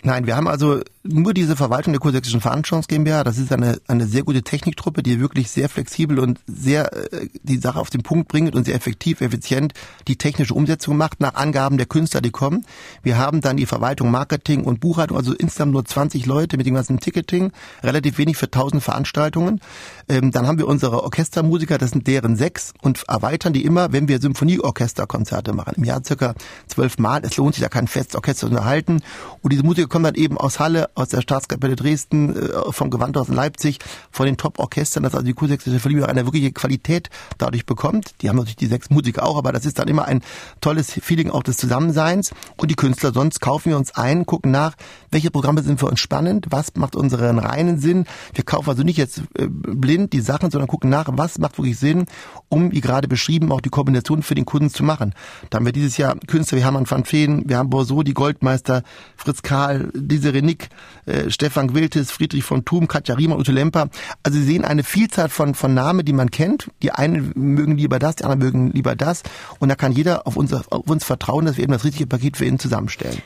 Nein, 0.03 0.25
wir 0.25 0.37
haben 0.37 0.47
also 0.47 0.79
nur 1.05 1.33
diese 1.33 1.57
Verwaltung 1.57 1.91
der 1.91 1.99
Kursächsischen 1.99 2.39
Veranstaltungs 2.39 2.87
GmbH, 2.87 3.25
das 3.25 3.37
ist 3.37 3.51
eine, 3.51 3.77
eine 3.87 4.07
sehr 4.07 4.23
gute 4.23 4.41
Techniktruppe, 4.41 5.03
die 5.03 5.19
wirklich 5.19 5.51
sehr 5.51 5.67
flexibel 5.67 6.17
und 6.17 6.39
sehr 6.47 6.93
äh, 6.93 7.27
die 7.43 7.57
Sache 7.57 7.79
auf 7.79 7.89
den 7.89 8.03
Punkt 8.03 8.29
bringt 8.29 8.55
und 8.55 8.65
sehr 8.65 8.75
effektiv, 8.75 9.19
effizient 9.19 9.73
die 10.07 10.15
technische 10.15 10.53
Umsetzung 10.53 10.95
macht, 10.95 11.19
nach 11.19 11.35
Angaben 11.35 11.77
der 11.77 11.87
Künstler, 11.87 12.21
die 12.21 12.31
kommen. 12.31 12.65
Wir 13.01 13.17
haben 13.17 13.41
dann 13.41 13.57
die 13.57 13.65
Verwaltung, 13.65 14.11
Marketing 14.11 14.63
und 14.63 14.79
Buchhaltung, 14.79 15.17
also 15.17 15.33
insgesamt 15.33 15.73
nur 15.73 15.83
20 15.83 16.25
Leute 16.25 16.55
mit 16.55 16.65
dem 16.67 16.75
ganzen 16.75 17.01
Ticketing, 17.01 17.51
relativ 17.83 18.17
wenig 18.17 18.37
für 18.37 18.45
1000 18.45 18.81
Veranstaltungen. 18.81 19.59
Ähm, 20.07 20.31
dann 20.31 20.47
haben 20.47 20.57
wir 20.57 20.67
unsere 20.67 21.03
Orchestermusiker, 21.03 21.77
das 21.77 21.91
sind 21.91 22.07
deren 22.07 22.37
sechs 22.37 22.73
und 22.81 23.03
erweitern 23.09 23.51
die 23.51 23.65
immer, 23.65 23.91
wenn 23.91 24.07
wir 24.07 24.21
Symphonieorchesterkonzerte 24.21 25.51
machen. 25.51 25.73
Im 25.75 25.83
Jahr 25.83 26.01
circa 26.03 26.33
zwölf 26.67 26.97
Mal. 26.97 27.23
Es 27.25 27.35
lohnt 27.35 27.55
sich 27.55 27.61
da 27.61 27.67
kein 27.67 27.87
Festorchester 27.87 28.47
zu 28.47 28.53
unterhalten. 28.53 29.01
Und 29.41 29.51
diese 29.51 29.63
Musiker 29.63 29.89
kommen 29.89 30.05
dann 30.05 30.15
eben 30.15 30.37
aus 30.37 30.59
Halle, 30.59 30.89
aus 30.95 31.09
der 31.09 31.21
Staatskapelle 31.21 31.75
Dresden, 31.75 32.35
äh, 32.35 32.71
vom 32.71 32.89
Gewandhaus 32.89 33.29
in 33.29 33.35
Leipzig, 33.35 33.79
von 34.11 34.25
den 34.25 34.37
Top-Orchestern, 34.37 35.03
dass 35.03 35.13
also 35.13 35.25
die 35.25 35.33
kursächsische 35.33 35.79
Verliebe 35.79 36.07
eine 36.07 36.25
wirkliche 36.25 36.51
Qualität 36.51 37.09
dadurch 37.37 37.65
bekommt. 37.65 38.15
Die 38.21 38.29
haben 38.29 38.37
natürlich 38.37 38.55
die 38.55 38.67
sechs 38.67 38.89
Musiker 38.89 39.23
auch, 39.23 39.37
aber 39.37 39.51
das 39.51 39.65
ist 39.65 39.79
dann 39.79 39.87
immer 39.87 40.05
ein 40.05 40.21
tolles 40.61 40.91
Feeling 40.91 41.29
auch 41.29 41.43
des 41.43 41.57
Zusammenseins. 41.57 42.31
Und 42.57 42.71
die 42.71 42.75
Künstler, 42.75 43.13
sonst 43.13 43.41
kaufen 43.41 43.69
wir 43.69 43.77
uns 43.77 43.95
ein, 43.95 44.25
gucken 44.25 44.51
nach, 44.51 44.75
welche 45.11 45.31
Programme 45.31 45.63
sind 45.63 45.79
für 45.79 45.87
uns 45.87 45.99
spannend, 45.99 46.47
was 46.49 46.75
macht 46.75 46.95
unseren 46.95 47.39
reinen 47.39 47.79
Sinn. 47.79 48.05
Wir 48.33 48.43
kaufen 48.43 48.69
also 48.69 48.83
nicht 48.83 48.97
jetzt 48.97 49.19
äh, 49.37 49.47
blind 49.47 50.13
die 50.13 50.21
Sachen, 50.21 50.51
sondern 50.51 50.67
gucken 50.67 50.89
nach, 50.89 51.07
was 51.11 51.37
macht 51.37 51.57
wirklich 51.57 51.77
Sinn, 51.77 52.05
um, 52.49 52.71
wie 52.71 52.81
gerade 52.81 53.07
beschrieben, 53.07 53.51
auch 53.51 53.61
die 53.61 53.69
Kombination 53.69 54.23
für 54.23 54.35
den 54.35 54.45
Kunden 54.45 54.69
zu 54.69 54.83
machen. 54.83 55.13
Da 55.49 55.57
haben 55.57 55.65
wir 55.65 55.73
dieses 55.73 55.97
Jahr 55.97 56.15
Künstler 56.27 56.57
wie 56.57 56.63
Hermann 56.63 56.89
van 56.89 57.05
Feen, 57.05 57.43
wir 57.47 57.57
haben 57.57 57.69
Borso, 57.69 58.03
die 58.03 58.13
Goldmeister, 58.13 58.83
Fritz 59.15 59.41
Karl, 59.41 59.91
diese 59.93 60.33
Renick, 60.33 60.69
äh, 61.05 61.29
Stefan 61.29 61.67
Gwiltes, 61.67 62.11
Friedrich 62.11 62.43
von 62.43 62.65
Thum, 62.65 62.87
Katja 62.87 63.15
Riemann, 63.15 63.39
Ute 63.39 63.51
Lemper. 63.51 63.89
Also 64.23 64.39
Sie 64.39 64.45
sehen 64.45 64.65
eine 64.65 64.83
Vielzahl 64.83 65.29
von, 65.29 65.55
von 65.55 65.73
Namen, 65.73 66.05
die 66.05 66.13
man 66.13 66.31
kennt. 66.31 66.69
Die 66.81 66.91
einen 66.91 67.31
mögen 67.35 67.77
lieber 67.77 67.99
das, 67.99 68.17
die 68.17 68.23
anderen 68.23 68.39
mögen 68.39 68.71
lieber 68.71 68.95
das. 68.95 69.23
Und 69.59 69.69
da 69.69 69.75
kann 69.75 69.91
jeder 69.91 70.27
auf 70.27 70.37
uns, 70.37 70.53
auf 70.53 70.89
uns 70.89 71.03
vertrauen, 71.03 71.45
dass 71.45 71.57
wir 71.57 71.63
eben 71.63 71.73
das 71.73 71.83
richtige 71.83 72.07
Paket 72.07 72.37
für 72.37 72.45
ihn 72.45 72.59
zusammenstellen. 72.59 73.21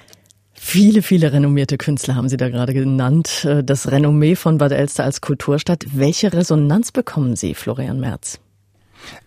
Viele, 0.59 1.03
viele 1.03 1.31
renommierte 1.31 1.77
Künstler 1.77 2.15
haben 2.15 2.29
Sie 2.29 2.37
da 2.37 2.49
gerade 2.49 2.73
genannt. 2.73 3.45
Äh, 3.45 3.63
das 3.63 3.91
Renommee 3.91 4.35
von 4.35 4.57
Bad 4.57 4.71
Elster 4.71 5.03
als 5.03 5.21
Kulturstadt. 5.21 5.85
Welche 5.93 6.33
Resonanz 6.33 6.91
bekommen 6.91 7.35
Sie, 7.35 7.53
Florian 7.53 7.99
Merz? 7.99 8.39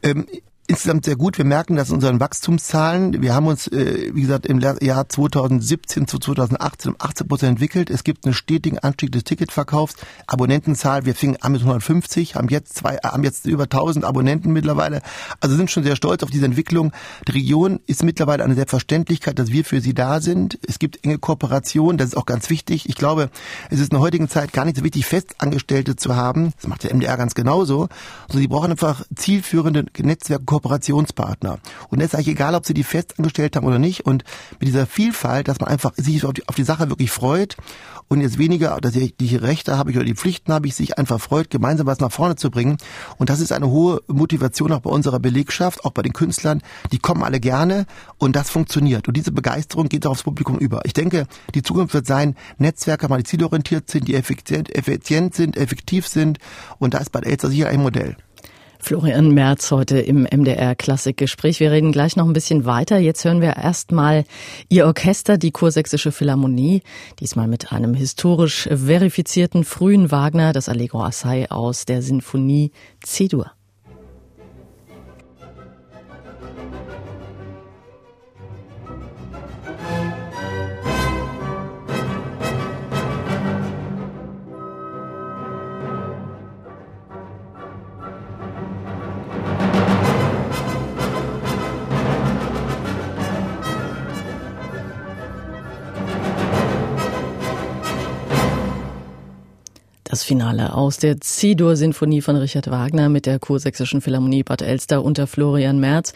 Ähm, 0.03 0.27
insgesamt 0.71 1.05
sehr 1.05 1.17
gut. 1.17 1.37
Wir 1.37 1.45
merken 1.45 1.75
das 1.75 1.89
in 1.89 1.97
unseren 1.97 2.21
Wachstumszahlen. 2.21 3.21
Wir 3.21 3.35
haben 3.35 3.49
uns, 3.49 3.67
äh, 3.67 4.13
wie 4.15 4.21
gesagt, 4.21 4.47
im 4.47 4.61
Jahr 4.61 5.09
2017 5.09 6.07
zu 6.07 6.19
2018 6.21 6.93
um 6.93 6.97
18 6.97 7.27
Prozent 7.27 7.51
entwickelt. 7.51 7.91
Es 7.91 8.05
gibt 8.05 8.25
einen 8.25 8.35
stetigen 8.35 8.79
Anstieg 8.79 9.11
des 9.11 9.25
Ticketverkaufs. 9.25 9.97
Abonnentenzahl, 10.29 11.07
wir 11.07 11.17
fingen 11.17 11.37
an 11.41 11.53
mit 11.53 11.63
150, 11.63 12.37
haben 12.37 12.49
jetzt 12.49 12.77
zwei, 12.77 12.95
äh, 12.95 13.01
haben 13.03 13.25
jetzt 13.25 13.47
über 13.47 13.65
1000 13.65 14.05
Abonnenten 14.05 14.53
mittlerweile. 14.53 15.03
Also 15.41 15.57
sind 15.57 15.73
schon 15.73 15.83
sehr 15.83 15.97
stolz 15.97 16.23
auf 16.23 16.31
diese 16.31 16.47
Entwicklung. 16.47 16.93
Die 17.27 17.33
Region 17.33 17.81
ist 17.87 18.05
mittlerweile 18.05 18.45
eine 18.45 18.55
Selbstverständlichkeit, 18.55 19.41
dass 19.41 19.51
wir 19.51 19.65
für 19.65 19.81
sie 19.81 19.93
da 19.93 20.21
sind. 20.21 20.57
Es 20.69 20.79
gibt 20.79 21.05
enge 21.05 21.19
Kooperation, 21.19 21.99
das 21.99 22.11
ist 22.11 22.17
auch 22.17 22.27
ganz 22.27 22.49
wichtig. 22.49 22.89
Ich 22.89 22.95
glaube, 22.95 23.31
es 23.71 23.81
ist 23.81 23.91
in 23.91 23.97
der 23.97 24.01
heutigen 24.01 24.29
Zeit 24.29 24.53
gar 24.53 24.65
nicht 24.65 24.77
so 24.77 24.85
wichtig, 24.85 25.05
Festangestellte 25.05 25.97
zu 25.97 26.15
haben. 26.15 26.53
Das 26.61 26.69
macht 26.69 26.85
der 26.85 26.95
MDR 26.95 27.17
ganz 27.17 27.35
genauso. 27.35 27.89
Also 28.29 28.39
sie 28.39 28.47
brauchen 28.47 28.71
einfach 28.71 29.05
zielführende 29.17 29.87
Netzwerke 29.99 30.45
Kooperationspartner. 30.61 31.59
Und 31.89 32.01
es 32.01 32.07
ist 32.07 32.15
eigentlich 32.15 32.29
egal, 32.29 32.55
ob 32.55 32.67
sie 32.67 32.75
die 32.75 32.85
festangestellt 32.85 33.57
haben 33.57 33.67
oder 33.67 33.79
nicht. 33.79 34.07
Und 34.07 34.25
mit 34.59 34.69
dieser 34.69 34.87
Vielfalt, 34.87 35.49
dass 35.49 35.61
man 35.61 35.69
einfach 35.69 35.93
sich 35.97 36.25
auf 36.25 36.35
die, 36.35 36.47
auf 36.49 36.55
die 36.55 36.65
Sache 36.65 36.89
wirklich 36.89 37.11
freut 37.11 37.57
und 38.09 38.21
jetzt 38.21 38.39
weniger, 38.39 38.81
dass 38.81 38.97
ich 38.97 39.17
die 39.17 39.37
Rechte 39.37 39.79
habe 39.79 39.91
ich 39.91 39.97
oder 39.97 40.05
die 40.05 40.15
Pflichten 40.15 40.53
habe 40.53 40.67
ich, 40.67 40.75
sich 40.75 40.99
einfach 40.99 41.21
freut, 41.21 41.49
gemeinsam 41.49 41.87
was 41.87 42.01
nach 42.01 42.11
vorne 42.11 42.37
zu 42.37 42.51
bringen. 42.51 42.77
Und 43.19 43.31
das 43.31 43.41
ist 43.41 43.53
eine 43.53 43.69
hohe 43.69 44.03
Motivation 44.09 44.73
auch 44.73 44.81
bei 44.81 44.91
unserer 44.91 45.21
Belegschaft, 45.21 45.85
auch 45.85 45.93
bei 45.93 46.03
den 46.03 46.13
Künstlern. 46.13 46.61
Die 46.93 46.99
kommen 46.99 47.23
alle 47.23 47.41
gerne 47.41 47.87
und 48.19 48.35
das 48.37 48.51
funktioniert. 48.51 49.07
Und 49.07 49.17
diese 49.17 49.33
Begeisterung 49.33 49.89
geht 49.89 50.07
auch 50.07 50.11
aufs 50.11 50.25
Publikum 50.25 50.59
über. 50.59 50.85
Ich 50.85 50.93
denke, 50.93 51.27
die 51.55 51.63
Zukunft 51.63 51.95
wird 51.95 52.07
sein, 52.07 52.35
Netzwerke 52.59 53.09
mal 53.09 53.23
zielorientiert 53.23 53.89
sind, 53.89 54.09
die 54.09 54.17
effizient, 54.17 54.75
effizient 54.75 55.35
sind, 55.35 55.57
effektiv 55.57 56.09
sind. 56.09 56.39
Und 56.79 56.95
da 56.95 56.99
ist 56.99 57.13
bei 57.13 57.21
Elster 57.21 57.49
sicher 57.49 57.69
ein 57.69 57.81
Modell. 57.81 58.17
Florian 58.81 59.31
Merz 59.33 59.71
heute 59.71 59.99
im 59.99 60.23
MDR 60.23 60.75
Klassikgespräch. 60.75 61.61
Wir 61.61 61.71
reden 61.71 61.93
gleich 61.93 62.17
noch 62.17 62.27
ein 62.27 62.33
bisschen 62.33 62.65
weiter. 62.65 62.99
Jetzt 62.99 63.25
hören 63.25 63.41
wir 63.41 63.57
erstmal 63.57 64.25
Ihr 64.69 64.87
Orchester, 64.87 65.39
die 65.39 65.51
Kursächsische 65.51 66.13
Philharmonie, 66.13 66.83
diesmal 67.21 67.47
mit 67.47 67.73
einem 67.73 67.95
historisch 67.95 68.69
verifizierten 68.73 69.65
frühen 69.65 70.11
Wagner, 70.11 70.53
das 70.53 70.69
Allegro 70.69 71.03
Assai 71.03 71.51
aus 71.51 71.85
der 71.85 72.03
Sinfonie 72.03 72.73
C-Dur. 73.05 73.53
Finale 100.31 100.75
aus 100.75 100.99
der 100.99 101.21
C-Dur-Sinfonie 101.21 102.21
von 102.21 102.37
Richard 102.37 102.71
Wagner 102.71 103.09
mit 103.09 103.27
der 103.27 103.41
Kursächsischen 103.41 104.01
Philharmonie 104.01 104.45
Bad 104.45 104.63
Elster 104.63 105.03
unter 105.03 105.27
Florian 105.27 105.81
Merz. 105.81 106.13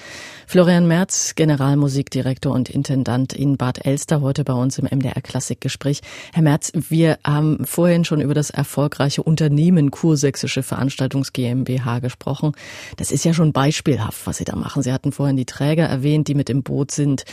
Florian 0.47 0.87
Merz, 0.87 1.35
Generalmusikdirektor 1.35 2.55
und 2.55 2.71
Intendant 2.71 3.33
in 3.33 3.57
Bad 3.57 3.85
Elster, 3.85 4.21
heute 4.21 4.45
bei 4.45 4.53
uns 4.53 4.79
im 4.79 4.85
MDR 4.85 5.21
Klassikgespräch. 5.21 6.01
Herr 6.33 6.45
Merz, 6.45 6.71
wir 6.75 7.19
haben 7.27 7.65
vorhin 7.65 8.05
schon 8.05 8.21
über 8.21 8.35
das 8.35 8.51
erfolgreiche 8.51 9.25
Unternehmen 9.25 9.91
Kursächsische 9.91 10.63
Veranstaltungs 10.63 11.33
GmbH 11.33 11.99
gesprochen. 11.99 12.53
Das 12.97 13.11
ist 13.11 13.25
ja 13.25 13.35
schon 13.35 13.53
beispielhaft, 13.53 14.29
was 14.29 14.37
Sie 14.37 14.45
da 14.45 14.55
machen. 14.55 14.85
Sie 14.85 14.93
hatten 14.93 15.11
vorhin 15.11 15.37
die 15.37 15.45
Träger 15.45 15.87
erwähnt, 15.87 16.29
die 16.29 16.37
mit 16.37 16.51
im 16.51 16.63
Boot 16.63 16.93
sind. 16.93 17.25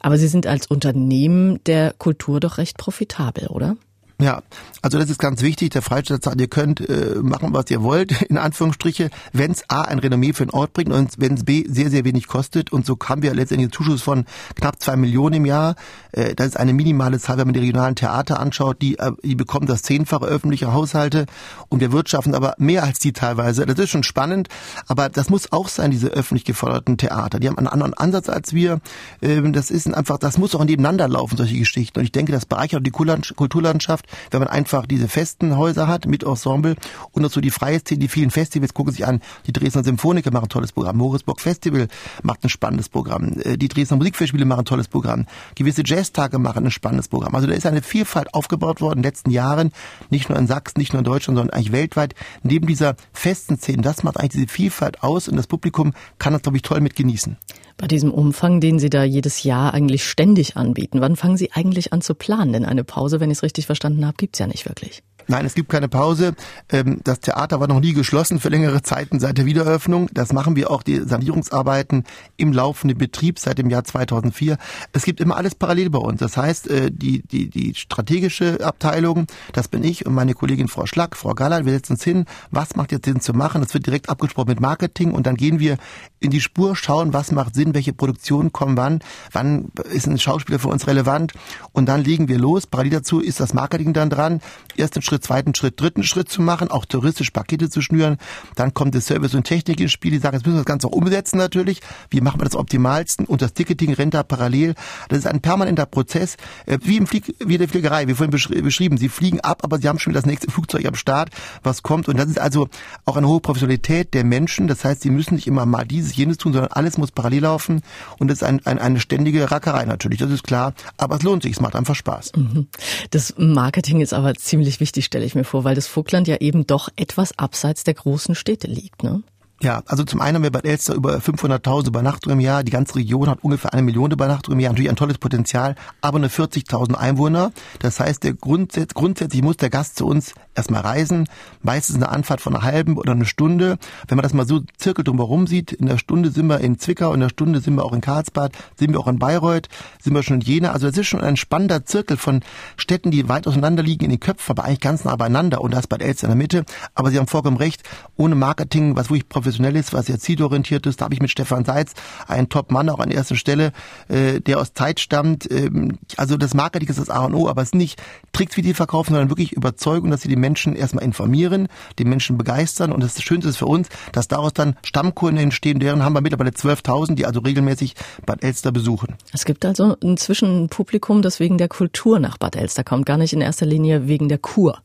Aber 0.00 0.18
Sie 0.18 0.28
sind 0.28 0.46
als 0.46 0.66
Unternehmen 0.66 1.64
der 1.64 1.94
Kultur 1.96 2.40
doch 2.40 2.58
recht 2.58 2.76
profitabel, 2.76 3.46
oder? 3.46 3.78
Ja, 4.18 4.42
also 4.80 4.98
das 4.98 5.10
ist 5.10 5.18
ganz 5.18 5.42
wichtig. 5.42 5.70
Der 5.70 5.82
Freistaat 5.82 6.24
sagt, 6.24 6.40
ihr 6.40 6.48
könnt 6.48 6.80
äh, 6.80 7.16
machen, 7.20 7.52
was 7.52 7.70
ihr 7.70 7.82
wollt, 7.82 8.22
in 8.30 8.38
Anführungsstriche, 8.38 9.10
wenn 9.34 9.50
es 9.50 9.68
A, 9.68 9.82
ein 9.82 9.98
Renommee 9.98 10.32
für 10.32 10.46
den 10.46 10.52
Ort 10.52 10.72
bringt 10.72 10.90
und 10.90 11.12
wenn 11.18 11.34
es 11.34 11.44
B, 11.44 11.64
sehr, 11.68 11.90
sehr 11.90 12.06
wenig 12.06 12.26
kostet. 12.26 12.72
Und 12.72 12.86
so 12.86 12.96
haben 13.04 13.20
wir 13.20 13.34
letztendlich 13.34 13.66
einen 13.66 13.72
Zuschuss 13.72 14.00
von 14.00 14.24
knapp 14.54 14.80
zwei 14.80 14.96
Millionen 14.96 15.34
im 15.34 15.44
Jahr. 15.44 15.74
Äh, 16.12 16.34
das 16.34 16.48
ist 16.48 16.56
eine 16.56 16.72
minimale 16.72 17.18
Zahl, 17.18 17.36
wenn 17.36 17.46
man 17.46 17.52
die 17.52 17.60
regionalen 17.60 17.94
Theater 17.94 18.40
anschaut. 18.40 18.80
Die, 18.80 18.98
äh, 18.98 19.12
die 19.22 19.34
bekommen 19.34 19.66
das 19.66 19.82
zehnfache 19.82 20.24
öffentliche 20.24 20.72
Haushalte 20.72 21.26
und 21.68 21.80
wir 21.80 21.92
wirtschaften 21.92 22.34
aber 22.34 22.54
mehr 22.56 22.84
als 22.84 22.98
die 22.98 23.12
teilweise. 23.12 23.66
Das 23.66 23.78
ist 23.78 23.90
schon 23.90 24.02
spannend, 24.02 24.48
aber 24.86 25.10
das 25.10 25.28
muss 25.28 25.52
auch 25.52 25.68
sein, 25.68 25.90
diese 25.90 26.08
öffentlich 26.08 26.46
geförderten 26.46 26.96
Theater. 26.96 27.38
Die 27.38 27.48
haben 27.48 27.58
einen 27.58 27.68
anderen 27.68 27.92
Ansatz 27.92 28.30
als 28.30 28.54
wir. 28.54 28.80
Ähm, 29.20 29.52
das 29.52 29.70
ist 29.70 29.92
einfach, 29.92 30.16
das 30.16 30.38
muss 30.38 30.54
auch 30.54 30.64
nebeneinander 30.64 31.06
laufen, 31.06 31.36
solche 31.36 31.58
Geschichten. 31.58 31.98
Und 31.98 32.06
ich 32.06 32.12
denke, 32.12 32.32
das 32.32 32.46
bereichert 32.46 32.86
die 32.86 32.90
Kulturlandschaft 32.90 34.05
wenn 34.30 34.40
man 34.40 34.48
einfach 34.48 34.86
diese 34.86 35.08
festen 35.08 35.56
Häuser 35.56 35.88
hat 35.88 36.06
mit 36.06 36.24
Ensemble 36.24 36.76
und 37.12 37.22
dazu 37.22 37.40
die 37.40 37.50
freie 37.50 37.80
Szene, 37.80 38.00
die 38.00 38.08
vielen 38.08 38.30
Festivals 38.30 38.74
gucken 38.74 38.92
sich 38.92 39.06
an. 39.06 39.20
Die 39.46 39.52
Dresdner 39.52 39.84
Symphoniker 39.84 40.30
machen 40.30 40.44
ein 40.44 40.48
tolles 40.48 40.72
Programm. 40.72 40.96
Morisburg 40.96 41.40
Festival 41.40 41.88
macht 42.22 42.44
ein 42.44 42.48
spannendes 42.48 42.88
Programm. 42.88 43.38
Äh, 43.40 43.56
die 43.56 43.68
Dresdner 43.68 43.96
Musikfestspiele 43.96 44.44
machen 44.44 44.60
ein 44.60 44.64
tolles 44.64 44.88
Programm. 44.88 45.26
Gewisse 45.54 45.82
Jazztage 45.84 46.38
machen 46.38 46.64
ein 46.66 46.70
spannendes 46.70 47.08
Programm. 47.08 47.34
Also 47.34 47.46
da 47.46 47.54
ist 47.54 47.66
eine 47.66 47.82
Vielfalt 47.82 48.34
aufgebaut 48.34 48.80
worden 48.80 48.98
in 48.98 49.02
den 49.02 49.08
letzten 49.08 49.30
Jahren, 49.30 49.72
nicht 50.10 50.28
nur 50.28 50.38
in 50.38 50.46
Sachsen, 50.46 50.78
nicht 50.78 50.92
nur 50.92 51.00
in 51.00 51.04
Deutschland, 51.04 51.38
sondern 51.38 51.54
eigentlich 51.54 51.72
weltweit. 51.72 52.14
Neben 52.42 52.66
dieser 52.66 52.96
festen 53.12 53.58
Szene, 53.58 53.82
das 53.82 54.02
macht 54.02 54.18
eigentlich 54.18 54.32
diese 54.32 54.48
Vielfalt 54.48 55.02
aus 55.02 55.28
und 55.28 55.36
das 55.36 55.46
Publikum 55.46 55.92
kann 56.18 56.32
das, 56.32 56.42
glaube 56.42 56.56
ich, 56.56 56.62
toll 56.62 56.80
mit 56.80 56.96
genießen. 56.96 57.36
Bei 57.78 57.86
diesem 57.86 58.10
Umfang, 58.10 58.60
den 58.60 58.78
Sie 58.78 58.88
da 58.88 59.04
jedes 59.04 59.42
Jahr 59.42 59.74
eigentlich 59.74 60.04
ständig 60.04 60.56
anbieten, 60.56 61.00
wann 61.00 61.16
fangen 61.16 61.36
Sie 61.36 61.52
eigentlich 61.52 61.92
an 61.92 62.00
zu 62.00 62.14
planen? 62.14 62.54
Denn 62.54 62.64
eine 62.64 62.84
Pause, 62.84 63.20
wenn 63.20 63.30
ich 63.30 63.38
es 63.38 63.42
richtig 63.42 63.66
verstanden 63.66 64.06
habe, 64.06 64.16
gibt's 64.16 64.38
ja 64.38 64.46
nicht 64.46 64.66
wirklich. 64.66 65.02
Nein, 65.28 65.44
es 65.44 65.54
gibt 65.54 65.68
keine 65.68 65.88
Pause. 65.88 66.34
Ähm, 66.70 67.00
das 67.04 67.20
Theater 67.20 67.60
war 67.60 67.68
noch 67.68 67.80
nie 67.80 67.92
geschlossen 67.92 68.40
für 68.40 68.48
längere 68.48 68.82
Zeiten 68.82 69.20
seit 69.20 69.38
der 69.38 69.46
Wiedereröffnung. 69.46 70.08
Das 70.12 70.32
machen 70.32 70.56
wir 70.56 70.70
auch 70.70 70.82
die 70.82 71.00
Sanierungsarbeiten 71.00 72.04
im 72.36 72.52
laufenden 72.52 72.96
Betrieb 72.96 73.38
seit 73.38 73.58
dem 73.58 73.70
Jahr 73.70 73.84
2004. 73.84 74.56
Es 74.92 75.04
gibt 75.04 75.20
immer 75.20 75.36
alles 75.36 75.54
parallel 75.54 75.90
bei 75.90 75.98
uns. 75.98 76.20
Das 76.20 76.36
heißt, 76.36 76.68
äh, 76.68 76.90
die, 76.92 77.22
die, 77.26 77.50
die 77.50 77.74
strategische 77.74 78.64
Abteilung, 78.64 79.26
das 79.52 79.68
bin 79.68 79.82
ich 79.82 80.06
und 80.06 80.14
meine 80.14 80.34
Kollegin 80.34 80.68
Frau 80.68 80.86
Schlack, 80.86 81.16
Frau 81.16 81.34
Galler, 81.34 81.64
wir 81.64 81.72
setzen 81.72 81.94
uns 81.94 82.04
hin, 82.04 82.24
was 82.50 82.76
macht 82.76 82.92
jetzt 82.92 83.06
Sinn 83.06 83.20
zu 83.20 83.32
machen? 83.32 83.60
Das 83.60 83.74
wird 83.74 83.86
direkt 83.86 84.08
abgesprochen 84.08 84.48
mit 84.48 84.60
Marketing 84.60 85.12
und 85.12 85.26
dann 85.26 85.36
gehen 85.36 85.58
wir 85.58 85.76
in 86.20 86.30
die 86.30 86.40
Spur, 86.40 86.76
schauen, 86.76 87.12
was 87.12 87.32
macht 87.32 87.54
Sinn 87.54 87.74
welche 87.74 87.92
Produktionen 87.92 88.52
kommen 88.52 88.76
wann, 88.76 89.00
wann 89.32 89.70
ist 89.92 90.06
ein 90.06 90.18
Schauspieler 90.18 90.58
für 90.58 90.68
uns 90.68 90.86
relevant 90.86 91.32
und 91.72 91.86
dann 91.86 92.02
legen 92.02 92.28
wir 92.28 92.38
los. 92.38 92.66
Parallel 92.66 92.92
dazu 92.92 93.20
ist 93.20 93.40
das 93.40 93.54
Marketing 93.54 93.92
dann 93.92 94.10
dran, 94.10 94.40
ersten 94.76 95.02
Schritt, 95.02 95.15
zweiten 95.20 95.54
Schritt, 95.54 95.80
dritten 95.80 96.02
Schritt 96.02 96.28
zu 96.28 96.42
machen, 96.42 96.70
auch 96.70 96.84
touristisch 96.84 97.30
Pakete 97.30 97.70
zu 97.70 97.80
schnüren. 97.80 98.16
Dann 98.54 98.74
kommt 98.74 98.94
das 98.94 99.06
Service 99.06 99.34
und 99.34 99.44
Technik 99.44 99.80
ins 99.80 99.92
Spiel, 99.92 100.10
die 100.10 100.18
sagen, 100.18 100.36
jetzt 100.36 100.46
müssen 100.46 100.56
wir 100.56 100.60
das 100.60 100.66
Ganze 100.66 100.88
auch 100.88 100.92
umsetzen 100.92 101.38
natürlich. 101.38 101.80
Wie 102.10 102.20
machen 102.20 102.40
wir 102.40 102.44
das 102.44 102.56
optimalsten? 102.56 103.26
Und 103.26 103.42
das 103.42 103.54
Ticketing 103.54 103.92
rennt 103.94 104.14
da 104.14 104.22
parallel. 104.22 104.74
Das 105.08 105.18
ist 105.18 105.26
ein 105.26 105.40
permanenter 105.40 105.86
Prozess, 105.86 106.36
äh, 106.66 106.78
wie 106.82 106.96
im 106.96 107.06
Flieg, 107.06 107.34
wie 107.38 107.58
der 107.58 107.68
Fliegerei, 107.68 108.08
wie 108.08 108.14
vorhin 108.14 108.30
beschrieben. 108.30 108.98
Sie 108.98 109.08
fliegen 109.08 109.40
ab, 109.40 109.60
aber 109.62 109.78
sie 109.78 109.88
haben 109.88 109.98
schon 109.98 110.12
das 110.12 110.26
nächste 110.26 110.50
Flugzeug 110.50 110.86
am 110.86 110.94
Start, 110.94 111.30
was 111.62 111.82
kommt. 111.82 112.08
Und 112.08 112.18
das 112.18 112.26
ist 112.26 112.38
also 112.38 112.68
auch 113.04 113.16
eine 113.16 113.28
hohe 113.28 113.40
Professionalität 113.40 114.14
der 114.14 114.24
Menschen. 114.24 114.68
Das 114.68 114.84
heißt, 114.84 115.02
sie 115.02 115.10
müssen 115.10 115.34
nicht 115.34 115.46
immer 115.46 115.66
mal 115.66 115.84
dieses, 115.84 116.16
jenes 116.16 116.38
tun, 116.38 116.52
sondern 116.52 116.72
alles 116.72 116.98
muss 116.98 117.10
parallel 117.10 117.42
laufen. 117.42 117.82
Und 118.18 118.28
das 118.28 118.38
ist 118.38 118.42
ein, 118.42 118.64
ein, 118.66 118.78
eine 118.78 119.00
ständige 119.00 119.50
Rackerei 119.50 119.84
natürlich, 119.84 120.18
das 120.18 120.30
ist 120.30 120.44
klar. 120.44 120.74
Aber 120.96 121.16
es 121.16 121.22
lohnt 121.22 121.42
sich, 121.42 121.52
es 121.52 121.60
macht 121.60 121.76
einfach 121.76 121.94
Spaß. 121.94 122.32
Mhm. 122.36 122.66
Das 123.10 123.34
Marketing 123.36 124.00
ist 124.00 124.12
aber 124.12 124.34
ziemlich 124.34 124.80
wichtig, 124.80 125.05
stelle 125.06 125.24
ich 125.24 125.34
mir 125.34 125.44
vor, 125.44 125.64
weil 125.64 125.74
das 125.74 125.86
Vogtland 125.86 126.28
ja 126.28 126.36
eben 126.36 126.66
doch 126.66 126.88
etwas 126.96 127.38
abseits 127.38 127.84
der 127.84 127.94
großen 127.94 128.34
Städte 128.34 128.66
liegt, 128.66 129.02
ne? 129.02 129.22
Ja, 129.62 129.82
also 129.86 130.04
zum 130.04 130.20
einen 130.20 130.36
haben 130.36 130.42
wir 130.42 130.52
bei 130.52 130.60
Elster 130.60 130.94
über 130.94 131.16
500.000 131.16 131.86
Übernachtungen 131.86 132.38
im 132.38 132.44
Jahr. 132.44 132.62
Die 132.62 132.70
ganze 132.70 132.96
Region 132.96 133.30
hat 133.30 133.42
ungefähr 133.42 133.72
eine 133.72 133.80
Million 133.80 134.10
Übernachtungen 134.10 134.58
im 134.58 134.62
Jahr. 134.62 134.72
Natürlich 134.72 134.90
ein 134.90 134.96
tolles 134.96 135.16
Potenzial, 135.16 135.76
aber 136.02 136.18
nur 136.18 136.28
40.000 136.28 136.94
Einwohner. 136.94 137.52
Das 137.78 137.98
heißt, 137.98 138.22
der 138.22 138.34
Grundsätz, 138.34 138.92
grundsätzlich 138.92 139.40
muss 139.42 139.56
der 139.56 139.70
Gast 139.70 139.96
zu 139.96 140.06
uns 140.06 140.34
erstmal 140.56 140.82
reisen. 140.82 141.28
Meistens 141.62 141.96
eine 141.96 142.08
Anfahrt 142.08 142.40
von 142.40 142.54
einer 142.54 142.64
halben 142.64 142.96
oder 142.96 143.12
einer 143.12 143.24
Stunde. 143.24 143.78
Wenn 144.08 144.16
man 144.16 144.22
das 144.22 144.34
mal 144.34 144.46
so 144.46 144.60
Zirkel 144.78 145.04
drumherum 145.04 145.46
sieht, 145.46 145.72
in 145.72 145.86
der 145.86 145.98
Stunde 145.98 146.30
sind 146.30 146.46
wir 146.46 146.60
in 146.60 146.78
Zwickau, 146.78 147.12
in 147.12 147.20
der 147.20 147.28
Stunde 147.28 147.60
sind 147.60 147.74
wir 147.74 147.84
auch 147.84 147.92
in 147.92 148.00
Karlsbad, 148.00 148.52
sind 148.78 148.92
wir 148.92 149.00
auch 149.00 149.08
in 149.08 149.18
Bayreuth, 149.18 149.68
sind 150.00 150.14
wir 150.14 150.22
schon 150.22 150.40
in 150.40 150.42
Jena. 150.42 150.72
Also 150.72 150.88
das 150.88 150.98
ist 150.98 151.06
schon 151.06 151.20
ein 151.20 151.36
spannender 151.36 151.84
Zirkel 151.84 152.16
von 152.16 152.40
Städten, 152.76 153.10
die 153.10 153.28
weit 153.28 153.46
auseinander 153.46 153.82
liegen 153.82 154.04
in 154.04 154.10
den 154.10 154.20
Köpfen, 154.20 154.52
aber 154.52 154.64
eigentlich 154.64 154.80
ganz 154.80 155.04
nah 155.04 155.16
beieinander. 155.16 155.60
Und 155.60 155.72
da 155.72 155.78
ist 155.78 155.88
Bad 155.88 156.02
Elster 156.02 156.26
in 156.26 156.30
der 156.30 156.36
Mitte. 156.36 156.64
Aber 156.94 157.10
Sie 157.10 157.18
haben 157.18 157.26
vollkommen 157.26 157.56
recht, 157.56 157.82
ohne 158.16 158.34
Marketing, 158.34 158.96
was 158.96 159.10
wirklich 159.10 159.28
professionell 159.28 159.76
ist, 159.76 159.92
was 159.92 160.06
sehr 160.06 160.18
zielorientiert 160.18 160.86
ist, 160.86 161.00
da 161.00 161.04
habe 161.04 161.14
ich 161.14 161.20
mit 161.20 161.30
Stefan 161.30 161.64
Seitz 161.64 161.92
einen 162.26 162.48
Top-Mann 162.48 162.88
auch 162.88 162.98
an 162.98 163.10
erster 163.10 163.36
Stelle, 163.36 163.72
äh, 164.08 164.40
der 164.40 164.58
aus 164.58 164.72
Zeit 164.74 165.00
stammt. 165.00 165.50
Ähm, 165.50 165.98
also 166.16 166.36
das 166.36 166.54
Marketing 166.54 166.88
ist 166.88 166.98
das 166.98 167.10
A 167.10 167.24
und 167.24 167.34
O, 167.34 167.48
aber 167.48 167.62
es 167.62 167.70
sind 167.70 167.78
nicht 167.78 168.02
Tricks, 168.32 168.56
wie 168.56 168.62
die 168.62 168.74
verkaufen, 168.74 169.10
sondern 169.10 169.30
wirklich 169.30 169.52
Überzeugung, 169.52 170.10
dass 170.10 170.22
sie 170.22 170.28
die 170.28 170.36
Menschen 170.46 170.76
erstmal 170.76 171.04
informieren, 171.04 171.66
die 171.98 172.04
Menschen 172.04 172.38
begeistern 172.38 172.92
und 172.92 173.02
das 173.02 173.20
Schönste 173.20 173.48
ist 173.48 173.56
für 173.56 173.66
uns, 173.66 173.88
dass 174.12 174.28
daraus 174.28 174.52
dann 174.52 174.76
Stammkunden 174.84 175.38
entstehen, 175.42 175.80
deren 175.80 176.04
haben 176.04 176.12
wir 176.12 176.20
mittlerweile 176.20 176.50
12.000, 176.50 177.16
die 177.16 177.26
also 177.26 177.40
regelmäßig 177.40 177.94
Bad 178.24 178.44
Elster 178.44 178.70
besuchen. 178.70 179.16
Es 179.32 179.44
gibt 179.44 179.64
also 179.64 179.96
inzwischen 180.00 180.64
ein 180.64 180.68
Publikum, 180.68 181.20
das 181.20 181.40
wegen 181.40 181.58
der 181.58 181.68
Kultur 181.68 182.20
nach 182.20 182.38
Bad 182.38 182.54
Elster 182.54 182.84
kommt, 182.84 183.06
gar 183.06 183.18
nicht 183.18 183.32
in 183.32 183.40
erster 183.40 183.66
Linie 183.66 184.06
wegen 184.06 184.28
der 184.28 184.38
Kur. 184.38 184.78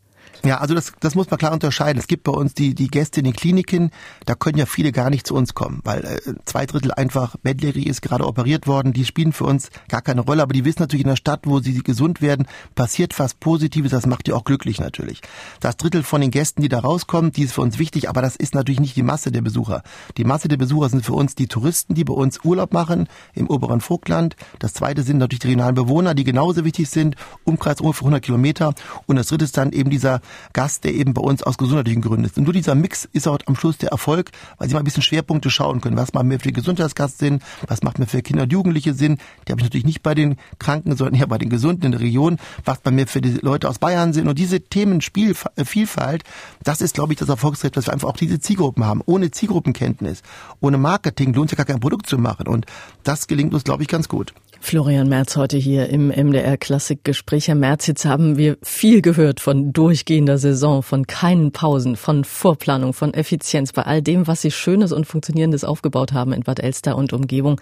Ja, 0.43 0.57
also 0.57 0.73
das, 0.73 0.93
das 0.99 1.13
muss 1.13 1.29
man 1.29 1.37
klar 1.37 1.51
unterscheiden. 1.51 1.99
Es 1.99 2.07
gibt 2.07 2.23
bei 2.23 2.31
uns 2.31 2.55
die, 2.55 2.73
die 2.73 2.87
Gäste 2.87 3.19
in 3.19 3.25
den 3.25 3.33
Kliniken, 3.33 3.91
da 4.25 4.33
können 4.33 4.57
ja 4.57 4.65
viele 4.65 4.91
gar 4.91 5.11
nicht 5.11 5.27
zu 5.27 5.35
uns 5.35 5.53
kommen, 5.53 5.81
weil 5.83 6.03
äh, 6.03 6.19
zwei 6.45 6.65
Drittel 6.65 6.91
einfach 6.91 7.35
Bettlägerig 7.43 7.85
ist, 7.85 8.01
gerade 8.01 8.25
operiert 8.25 8.65
worden. 8.65 8.91
Die 8.91 9.05
spielen 9.05 9.33
für 9.33 9.43
uns 9.43 9.69
gar 9.87 10.01
keine 10.01 10.21
Rolle, 10.21 10.41
aber 10.41 10.53
die 10.53 10.65
wissen 10.65 10.81
natürlich 10.81 11.03
in 11.03 11.09
der 11.09 11.15
Stadt, 11.15 11.41
wo 11.45 11.59
sie 11.59 11.83
gesund 11.83 12.21
werden, 12.21 12.47
passiert 12.73 13.17
was 13.19 13.35
Positives, 13.35 13.91
das 13.91 14.07
macht 14.07 14.25
die 14.25 14.33
auch 14.33 14.43
glücklich 14.43 14.79
natürlich. 14.79 15.21
Das 15.59 15.77
Drittel 15.77 16.01
von 16.01 16.21
den 16.21 16.31
Gästen, 16.31 16.63
die 16.63 16.69
da 16.69 16.79
rauskommen, 16.79 17.31
die 17.31 17.43
ist 17.43 17.53
für 17.53 17.61
uns 17.61 17.77
wichtig, 17.77 18.09
aber 18.09 18.23
das 18.23 18.35
ist 18.35 18.55
natürlich 18.55 18.79
nicht 18.79 18.95
die 18.95 19.03
Masse 19.03 19.31
der 19.31 19.41
Besucher. 19.41 19.83
Die 20.17 20.23
Masse 20.23 20.47
der 20.47 20.57
Besucher 20.57 20.89
sind 20.89 21.05
für 21.05 21.13
uns 21.13 21.35
die 21.35 21.47
Touristen, 21.47 21.93
die 21.93 22.03
bei 22.03 22.13
uns 22.13 22.39
Urlaub 22.43 22.73
machen 22.73 23.07
im 23.35 23.47
oberen 23.47 23.81
Vogtland. 23.81 24.35
Das 24.57 24.73
zweite 24.73 25.03
sind 25.03 25.19
natürlich 25.19 25.41
die 25.41 25.47
regionalen 25.47 25.75
Bewohner, 25.75 26.15
die 26.15 26.23
genauso 26.23 26.65
wichtig 26.65 26.89
sind, 26.89 27.15
Umkreis 27.43 27.79
ungefähr 27.79 28.05
100 28.05 28.23
Kilometer. 28.23 28.73
Und 29.05 29.17
das 29.17 29.27
dritte 29.27 29.45
ist 29.45 29.57
dann 29.57 29.71
eben 29.71 29.91
dieser 29.91 30.21
Gast, 30.53 30.83
der 30.83 30.93
eben 30.93 31.13
bei 31.13 31.21
uns 31.21 31.43
aus 31.43 31.57
gesundheitlichen 31.57 32.01
Gründen 32.01 32.25
ist. 32.25 32.37
Und 32.37 32.45
nur 32.45 32.53
dieser 32.53 32.75
Mix 32.75 33.07
ist 33.13 33.27
auch 33.27 33.39
am 33.45 33.55
Schluss 33.55 33.77
der 33.77 33.89
Erfolg, 33.89 34.31
weil 34.57 34.67
sie 34.67 34.73
mal 34.73 34.79
ein 34.79 34.85
bisschen 34.85 35.03
Schwerpunkte 35.03 35.49
schauen 35.49 35.81
können. 35.81 35.97
Was 35.97 36.13
macht 36.13 36.25
mir 36.25 36.39
für 36.39 36.51
Gesundheitsgast 36.51 37.19
Sinn? 37.19 37.39
Was 37.67 37.83
macht 37.83 37.99
mir 37.99 38.07
für 38.07 38.21
Kinder 38.21 38.43
und 38.43 38.51
Jugendliche 38.51 38.93
Sinn? 38.93 39.17
Die 39.47 39.51
habe 39.51 39.61
ich 39.61 39.65
natürlich 39.65 39.85
nicht 39.85 40.03
bei 40.03 40.15
den 40.15 40.37
Kranken, 40.59 40.95
sondern 40.95 41.19
eher 41.19 41.27
bei 41.27 41.37
den 41.37 41.49
Gesunden 41.49 41.85
in 41.85 41.91
der 41.91 42.01
Region. 42.01 42.37
Was 42.65 42.79
bei 42.79 42.91
mir 42.91 43.07
für 43.07 43.21
die 43.21 43.39
Leute 43.41 43.69
aus 43.69 43.79
Bayern 43.79 44.13
sind. 44.13 44.27
Und 44.27 44.39
diese 44.39 44.61
Themenspielvielfalt, 44.61 46.23
das 46.63 46.81
ist, 46.81 46.95
glaube 46.95 47.13
ich, 47.13 47.19
das 47.19 47.29
Erfolgsrezept, 47.29 47.77
dass 47.77 47.87
wir 47.87 47.93
einfach 47.93 48.09
auch 48.09 48.17
diese 48.17 48.39
Zielgruppen 48.39 48.85
haben. 48.85 49.01
Ohne 49.05 49.31
Zielgruppenkenntnis, 49.31 50.21
ohne 50.59 50.77
Marketing 50.77 51.33
lohnt 51.33 51.49
sich 51.49 51.57
gar 51.57 51.65
kein 51.65 51.79
Produkt 51.79 52.07
zu 52.07 52.17
machen. 52.17 52.47
Und 52.47 52.65
das 53.03 53.27
gelingt 53.27 53.53
uns, 53.53 53.63
glaube 53.63 53.83
ich, 53.83 53.89
ganz 53.89 54.07
gut. 54.07 54.33
Florian 54.61 55.09
Merz 55.09 55.35
heute 55.37 55.57
hier 55.57 55.89
im 55.89 56.09
MDR 56.09 56.55
Klassikgespräch. 56.55 57.47
Herr 57.47 57.55
Merz, 57.55 57.87
jetzt 57.87 58.05
haben 58.05 58.37
wir 58.37 58.57
viel 58.61 59.01
gehört 59.01 59.39
von 59.39 59.73
durchgehender 59.73 60.37
Saison, 60.37 60.83
von 60.83 61.07
keinen 61.07 61.51
Pausen, 61.51 61.95
von 61.95 62.23
Vorplanung, 62.23 62.93
von 62.93 63.13
Effizienz, 63.13 63.73
bei 63.73 63.81
all 63.81 64.03
dem, 64.03 64.27
was 64.27 64.41
Sie 64.41 64.51
Schönes 64.51 64.91
und 64.91 65.07
Funktionierendes 65.07 65.63
aufgebaut 65.63 66.13
haben 66.13 66.31
in 66.31 66.41
Bad 66.41 66.59
Elster 66.59 66.95
und 66.95 67.11
Umgebung. 67.11 67.59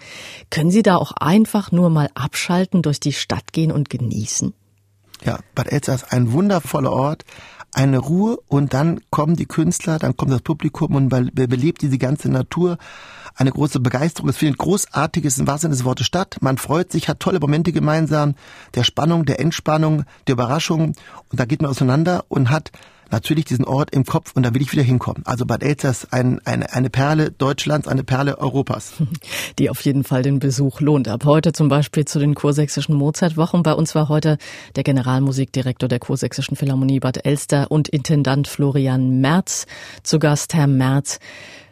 Können 0.50 0.70
Sie 0.70 0.82
da 0.82 0.96
auch 0.96 1.12
einfach 1.12 1.72
nur 1.72 1.88
mal 1.88 2.10
abschalten, 2.14 2.82
durch 2.82 3.00
die 3.00 3.14
Stadt 3.14 3.52
gehen 3.52 3.72
und 3.72 3.88
genießen? 3.88 4.52
Ja, 5.24 5.38
Bad 5.54 5.72
Elster 5.72 5.94
ist 5.94 6.12
ein 6.12 6.32
wundervoller 6.32 6.92
Ort, 6.92 7.24
eine 7.72 7.98
Ruhe 7.98 8.38
und 8.48 8.74
dann 8.74 9.00
kommen 9.10 9.36
die 9.36 9.46
Künstler, 9.46 9.98
dann 9.98 10.16
kommt 10.16 10.32
das 10.32 10.42
Publikum 10.42 10.94
und 10.94 11.08
belebt 11.08 11.82
diese 11.82 11.98
ganze 11.98 12.28
Natur 12.28 12.78
eine 13.36 13.52
große 13.52 13.80
Begeisterung. 13.80 14.28
Es 14.28 14.36
findet 14.36 14.58
Großartiges 14.58 15.38
im 15.38 15.46
wahrsten 15.46 15.70
Sinne 15.70 15.76
des 15.76 15.84
Wortes 15.84 16.06
statt. 16.06 16.38
Man 16.40 16.58
freut 16.58 16.92
sich, 16.92 17.08
hat 17.08 17.20
tolle 17.20 17.40
Momente 17.40 17.72
gemeinsam, 17.72 18.34
der 18.74 18.84
Spannung, 18.84 19.24
der 19.24 19.40
Entspannung, 19.40 20.04
der 20.26 20.34
Überraschung. 20.34 20.94
Und 21.30 21.40
da 21.40 21.44
geht 21.44 21.62
man 21.62 21.70
auseinander 21.70 22.24
und 22.28 22.50
hat 22.50 22.72
natürlich 23.10 23.44
diesen 23.44 23.64
Ort 23.64 23.90
im 23.92 24.04
Kopf 24.04 24.32
und 24.34 24.44
da 24.44 24.54
will 24.54 24.62
ich 24.62 24.72
wieder 24.72 24.82
hinkommen. 24.82 25.22
Also 25.26 25.46
Bad 25.46 25.62
Elsass, 25.62 26.08
ein, 26.12 26.40
eine, 26.44 26.72
eine 26.72 26.90
Perle 26.90 27.30
Deutschlands, 27.30 27.88
eine 27.88 28.04
Perle 28.04 28.38
Europas. 28.38 28.94
Die 29.58 29.70
auf 29.70 29.80
jeden 29.82 30.04
Fall 30.04 30.22
den 30.22 30.38
Besuch 30.38 30.80
lohnt. 30.80 31.08
Ab 31.08 31.24
heute 31.24 31.52
zum 31.52 31.68
Beispiel 31.68 32.04
zu 32.04 32.18
den 32.18 32.34
kursächsischen 32.34 32.94
Mozartwochen. 32.94 33.62
Bei 33.62 33.72
uns 33.72 33.94
war 33.94 34.08
heute 34.08 34.38
der 34.76 34.84
Generalmusikdirektor 34.84 35.88
der 35.88 35.98
kursächsischen 35.98 36.56
Philharmonie 36.56 37.00
Bad 37.00 37.24
Elster 37.24 37.70
und 37.70 37.88
Intendant 37.88 38.48
Florian 38.48 39.20
Merz. 39.20 39.66
Zu 40.02 40.18
Gast 40.18 40.54
Herr 40.54 40.66
Merz. 40.66 41.18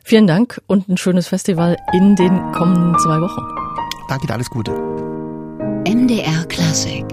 Vielen 0.04 0.26
Dank 0.26 0.60
und 0.66 0.88
ein 0.88 0.96
schönes 0.96 1.28
Festival 1.28 1.76
in 1.92 2.16
den 2.16 2.52
kommenden 2.52 2.98
zwei 2.98 3.20
Wochen. 3.20 3.42
Danke, 4.08 4.32
alles 4.32 4.48
Gute. 4.48 4.72
MDR 5.86 6.44
Classic 6.46 7.04